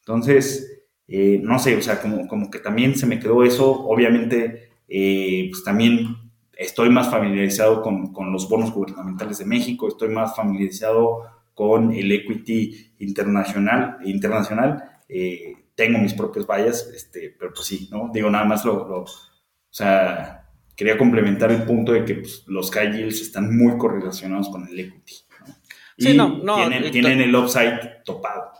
Entonces, 0.00 0.80
eh, 1.12 1.40
no 1.42 1.58
sé, 1.58 1.76
o 1.76 1.82
sea, 1.82 2.00
como, 2.00 2.28
como, 2.28 2.50
que 2.50 2.60
también 2.60 2.96
se 2.96 3.04
me 3.04 3.18
quedó 3.18 3.42
eso, 3.42 3.68
obviamente 3.68 4.70
eh, 4.86 5.48
pues 5.50 5.64
también 5.64 6.16
estoy 6.56 6.88
más 6.88 7.10
familiarizado 7.10 7.82
con, 7.82 8.12
con, 8.12 8.32
los 8.32 8.48
bonos 8.48 8.72
gubernamentales 8.72 9.38
de 9.38 9.44
México, 9.44 9.88
estoy 9.88 10.08
más 10.10 10.36
familiarizado 10.36 11.24
con 11.60 11.92
el 11.92 12.10
equity 12.10 12.94
internacional, 13.00 13.98
internacional 14.06 14.82
eh, 15.06 15.52
tengo 15.74 15.98
mis 15.98 16.14
propias 16.14 16.46
vallas, 16.46 16.90
este, 16.96 17.36
pero 17.38 17.52
pues 17.52 17.66
sí, 17.66 17.86
¿no? 17.92 18.10
Digo, 18.14 18.30
nada 18.30 18.46
más 18.46 18.64
lo, 18.64 18.88
lo 18.88 19.02
o 19.02 19.06
sea, 19.68 20.48
quería 20.74 20.96
complementar 20.96 21.52
el 21.52 21.64
punto 21.64 21.92
de 21.92 22.06
que 22.06 22.14
pues, 22.14 22.44
los 22.46 22.70
high 22.70 22.96
yields 22.96 23.20
están 23.20 23.54
muy 23.54 23.76
correlacionados 23.76 24.48
con 24.48 24.66
el 24.66 24.80
equity. 24.80 25.14
¿no? 25.40 25.54
Sí, 25.98 26.16
no, 26.16 26.38
no, 26.42 26.56
tienen, 26.56 26.90
tienen 26.90 27.20
el 27.20 27.36
upside 27.36 28.04
topado. 28.06 28.52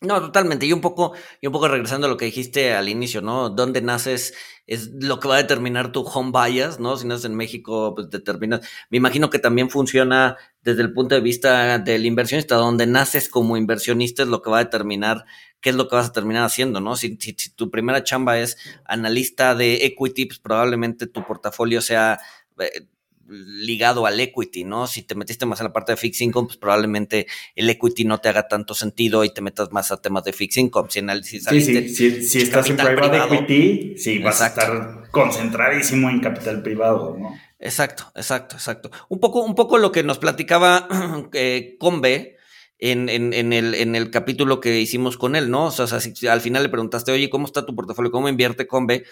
No, 0.00 0.20
totalmente. 0.20 0.66
Y 0.66 0.72
un 0.72 0.80
poco, 0.82 1.14
y 1.40 1.46
un 1.46 1.52
poco 1.52 1.66
regresando 1.68 2.06
a 2.06 2.10
lo 2.10 2.16
que 2.18 2.26
dijiste 2.26 2.74
al 2.74 2.88
inicio, 2.90 3.22
¿no? 3.22 3.48
¿Dónde 3.48 3.80
naces? 3.80 4.34
Es 4.66 4.90
lo 5.00 5.18
que 5.18 5.28
va 5.28 5.36
a 5.36 5.38
determinar 5.38 5.92
tu 5.92 6.02
home 6.02 6.30
bias, 6.32 6.78
¿no? 6.78 6.96
Si 6.98 7.06
naces 7.06 7.24
en 7.24 7.34
México, 7.36 7.94
pues 7.94 8.10
determinas. 8.10 8.60
Me 8.90 8.98
imagino 8.98 9.30
que 9.30 9.38
también 9.38 9.70
funciona 9.70 10.36
desde 10.62 10.82
el 10.82 10.92
punto 10.92 11.14
de 11.14 11.22
vista 11.22 11.78
del 11.78 12.04
inversionista, 12.04 12.56
donde 12.56 12.86
naces 12.86 13.28
como 13.30 13.56
inversionista 13.56 14.22
es 14.22 14.28
lo 14.28 14.42
que 14.42 14.50
va 14.50 14.58
a 14.58 14.64
determinar 14.64 15.24
qué 15.60 15.70
es 15.70 15.76
lo 15.76 15.88
que 15.88 15.96
vas 15.96 16.08
a 16.08 16.12
terminar 16.12 16.44
haciendo, 16.44 16.80
¿no? 16.80 16.96
Si, 16.96 17.16
si, 17.18 17.34
si 17.38 17.50
tu 17.54 17.70
primera 17.70 18.04
chamba 18.04 18.38
es 18.38 18.58
analista 18.84 19.54
de 19.54 19.86
equity, 19.86 20.26
pues 20.26 20.38
probablemente 20.38 21.06
tu 21.06 21.24
portafolio 21.24 21.80
sea 21.80 22.20
eh, 22.58 22.86
ligado 23.28 24.06
al 24.06 24.18
equity, 24.20 24.64
¿no? 24.64 24.86
Si 24.86 25.02
te 25.02 25.14
metiste 25.14 25.46
más 25.46 25.60
en 25.60 25.64
la 25.64 25.72
parte 25.72 25.92
de 25.92 25.96
fixed 25.96 26.24
income, 26.24 26.46
pues 26.46 26.58
probablemente 26.58 27.26
el 27.54 27.70
equity 27.70 28.04
no 28.04 28.18
te 28.18 28.28
haga 28.28 28.48
tanto 28.48 28.74
sentido 28.74 29.24
y 29.24 29.32
te 29.32 29.40
metas 29.40 29.72
más 29.72 29.90
a 29.92 30.00
temas 30.00 30.24
de 30.24 30.32
fixed 30.32 30.60
income. 30.60 30.88
Si, 30.90 31.00
sí, 31.00 31.40
sí, 31.60 31.88
si, 31.88 32.22
si 32.22 32.38
estás 32.40 32.68
en 32.68 32.76
private 32.76 33.08
privado, 33.08 33.34
equity, 33.34 33.98
sí, 33.98 34.18
vas 34.18 34.40
exacto. 34.40 34.60
a 34.60 34.64
estar 34.64 35.10
concentradísimo 35.10 36.10
en 36.10 36.20
capital 36.20 36.62
privado, 36.62 37.16
¿no? 37.18 37.34
Exacto, 37.58 38.12
exacto, 38.14 38.56
exacto. 38.56 38.90
Un 39.08 39.20
poco, 39.20 39.42
un 39.42 39.54
poco 39.54 39.78
lo 39.78 39.90
que 39.90 40.02
nos 40.02 40.18
platicaba 40.18 40.86
eh, 41.32 41.76
Combe 41.78 42.36
en, 42.78 43.08
en, 43.08 43.32
en, 43.32 43.52
el, 43.52 43.74
en 43.74 43.94
el 43.94 44.10
capítulo 44.10 44.60
que 44.60 44.80
hicimos 44.80 45.16
con 45.16 45.36
él, 45.36 45.50
¿no? 45.50 45.66
O 45.66 45.70
sea, 45.70 46.00
si 46.00 46.26
al 46.26 46.40
final 46.42 46.62
le 46.62 46.68
preguntaste, 46.68 47.12
oye, 47.12 47.30
¿cómo 47.30 47.46
está 47.46 47.64
tu 47.64 47.74
portafolio? 47.74 48.10
¿Cómo 48.10 48.28
invierte 48.28 48.66
Combe? 48.66 49.04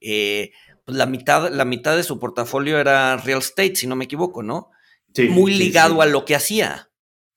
Eh, 0.00 0.50
pues 0.84 0.98
la 0.98 1.06
mitad, 1.06 1.50
la 1.50 1.64
mitad 1.64 1.96
de 1.96 2.02
su 2.02 2.18
portafolio 2.18 2.78
era 2.78 3.16
real 3.16 3.38
estate, 3.38 3.76
si 3.76 3.86
no 3.86 3.96
me 3.96 4.04
equivoco, 4.04 4.42
¿no? 4.42 4.70
Sí, 5.14 5.28
Muy 5.28 5.54
ligado 5.54 5.94
sí, 5.94 6.00
a 6.00 6.06
lo 6.06 6.24
que 6.24 6.34
hacía, 6.34 6.90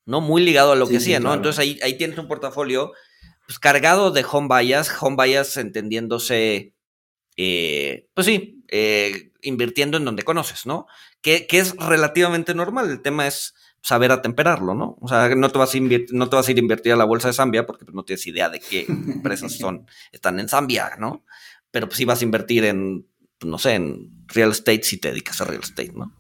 ¿no? 0.06 0.22
Muy 0.22 0.44
ligado 0.44 0.72
a 0.72 0.76
lo 0.76 0.88
que 0.88 0.98
hacía, 0.98 1.20
¿no? 1.20 1.26
Claro. 1.26 1.36
Entonces 1.38 1.60
ahí, 1.60 1.80
ahí 1.84 1.98
tienes 1.98 2.18
un 2.18 2.28
portafolio 2.28 2.92
pues, 3.46 3.60
cargado 3.60 4.12
de 4.12 4.26
home 4.30 4.48
bias, 4.50 4.92
home 5.02 5.16
bias 5.24 5.58
entendiéndose, 5.58 6.74
eh, 7.38 8.10
pues 8.14 8.28
sí, 8.28 8.64
eh, 8.68 9.32
invirtiendo 9.42 9.98
en 9.98 10.06
donde 10.06 10.24
conoces, 10.24 10.66
¿no? 10.66 10.88
Que, 11.22 11.48
que, 11.48 11.60
es 11.60 11.76
relativamente 11.78 12.54
normal, 12.54 12.90
el 12.90 13.02
tema 13.02 13.28
es 13.28 13.54
saber 13.82 14.12
atemperarlo, 14.12 14.76
¿no? 14.76 14.98
O 15.00 15.08
sea, 15.08 15.34
no 15.36 15.50
te 15.50 15.58
vas 15.58 15.74
a, 15.74 15.78
no 16.12 16.30
te 16.30 16.36
vas 16.36 16.48
a 16.48 16.52
ir 16.52 16.58
a 16.58 16.60
invertir 16.60 16.92
a 16.92 16.98
la 16.98 17.06
bolsa 17.06 17.30
de 17.30 17.34
Zambia 17.34 17.66
porque 17.66 17.86
pues, 17.86 17.96
no 17.96 18.04
tienes 18.04 18.28
idea 18.28 18.50
de 18.50 18.60
qué 18.60 18.86
empresas 18.90 19.54
son, 19.58 19.88
están 20.12 20.40
en 20.40 20.50
Zambia, 20.50 20.98
¿no? 21.00 21.24
Pero 21.72 21.88
pues 21.88 21.98
sí 21.98 22.06
vas 22.06 22.22
a 22.22 22.26
invertir 22.26 22.66
en 22.66 23.08
no 23.46 23.58
sé, 23.58 23.76
en 23.76 24.26
real 24.28 24.52
estate 24.52 24.84
si 24.84 24.98
te 24.98 25.10
dedicas 25.10 25.42
a 25.42 25.46
real 25.46 25.62
estate, 25.62 25.94
¿no? 25.94 26.14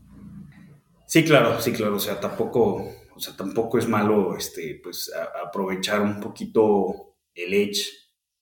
Sí, 1.07 1.23
claro, 1.23 1.59
sí, 1.61 1.71
claro. 1.71 1.95
O 1.95 1.99
sea, 1.99 2.19
tampoco, 2.19 2.85
o 3.15 3.19
sea, 3.19 3.35
tampoco 3.35 3.77
es 3.77 3.87
malo 3.87 4.35
este, 4.35 4.79
pues, 4.83 5.11
aprovechar 5.43 6.01
un 6.01 6.19
poquito 6.19 7.15
el 7.33 7.53
edge, 7.53 7.87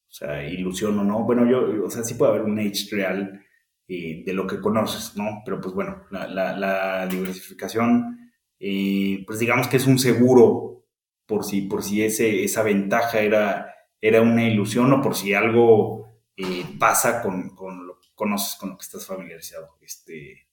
o 0.10 0.12
sea, 0.12 0.48
ilusión 0.48 0.98
o 1.00 1.04
no. 1.04 1.24
Bueno, 1.24 1.50
yo, 1.50 1.86
o 1.86 1.90
sea, 1.90 2.04
sí 2.04 2.16
puede 2.16 2.32
haber 2.32 2.44
un 2.44 2.60
edge 2.60 2.90
real 2.92 3.46
eh, 3.88 4.24
de 4.26 4.34
lo 4.34 4.48
que 4.48 4.60
conoces, 4.60 5.16
¿no? 5.16 5.44
Pero 5.46 5.62
pues 5.62 5.76
bueno, 5.76 6.04
la, 6.10 7.08
diversificación, 7.08 8.32
eh, 8.60 9.24
pues 9.28 9.38
digamos 9.38 9.68
que 9.68 9.78
es 9.78 9.86
un 9.86 10.00
seguro 10.00 10.88
por 11.28 11.44
si, 11.44 11.62
por 11.62 11.84
si 11.84 12.02
ese, 12.04 12.44
esa 12.44 12.64
ventaja 12.64 13.20
era, 13.20 13.76
era 14.02 14.22
una 14.22 14.48
ilusión 14.48 14.92
o 14.92 15.02
por 15.02 15.14
si 15.14 15.36
algo 15.36 16.08
eh, 16.36 16.66
pasa 16.80 17.22
con, 17.22 17.56
con 17.56 17.85
conoces, 18.16 18.56
con 18.56 18.72
lo 18.72 18.78
que 18.78 18.84
estás 18.86 19.06
familiarizado. 19.06 19.78
Este, 19.82 20.48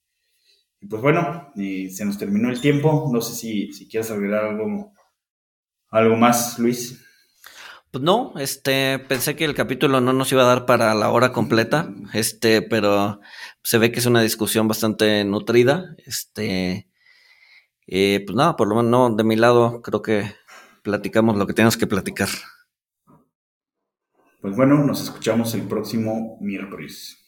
y 0.79 0.87
pues 0.87 1.01
bueno, 1.01 1.51
eh, 1.55 1.89
se 1.89 2.05
nos 2.05 2.17
terminó 2.17 2.49
el 2.49 2.61
tiempo. 2.61 3.09
No 3.11 3.21
sé 3.21 3.33
si, 3.33 3.73
si 3.73 3.87
quieres 3.87 4.11
agregar 4.11 4.45
algo, 4.45 4.93
algo 5.89 6.15
más, 6.15 6.59
Luis. 6.59 6.99
Pues 7.93 8.03
no, 8.03 8.33
este, 8.37 8.97
pensé 8.97 9.35
que 9.35 9.45
el 9.45 9.53
capítulo 9.53 10.01
no 10.01 10.13
nos 10.13 10.31
iba 10.31 10.41
a 10.41 10.47
dar 10.47 10.65
para 10.65 10.95
la 10.95 11.11
hora 11.11 11.31
completa, 11.31 11.93
este, 12.13 12.63
pero 12.63 13.19
se 13.61 13.77
ve 13.77 13.91
que 13.91 13.99
es 13.99 14.07
una 14.07 14.23
discusión 14.23 14.67
bastante 14.67 15.23
nutrida, 15.25 15.95
este, 16.07 16.89
eh, 17.85 18.23
pues 18.25 18.35
nada, 18.35 18.55
por 18.55 18.67
lo 18.67 18.77
menos 18.77 18.89
no, 18.89 19.15
de 19.15 19.23
mi 19.23 19.35
lado 19.35 19.83
creo 19.83 20.01
que 20.01 20.33
platicamos 20.81 21.37
lo 21.37 21.45
que 21.45 21.53
tenemos 21.53 21.77
que 21.77 21.85
platicar. 21.85 22.29
Pues 24.41 24.55
bueno, 24.55 24.83
nos 24.83 25.03
escuchamos 25.03 25.53
el 25.53 25.67
próximo 25.67 26.39
miércoles. 26.41 27.22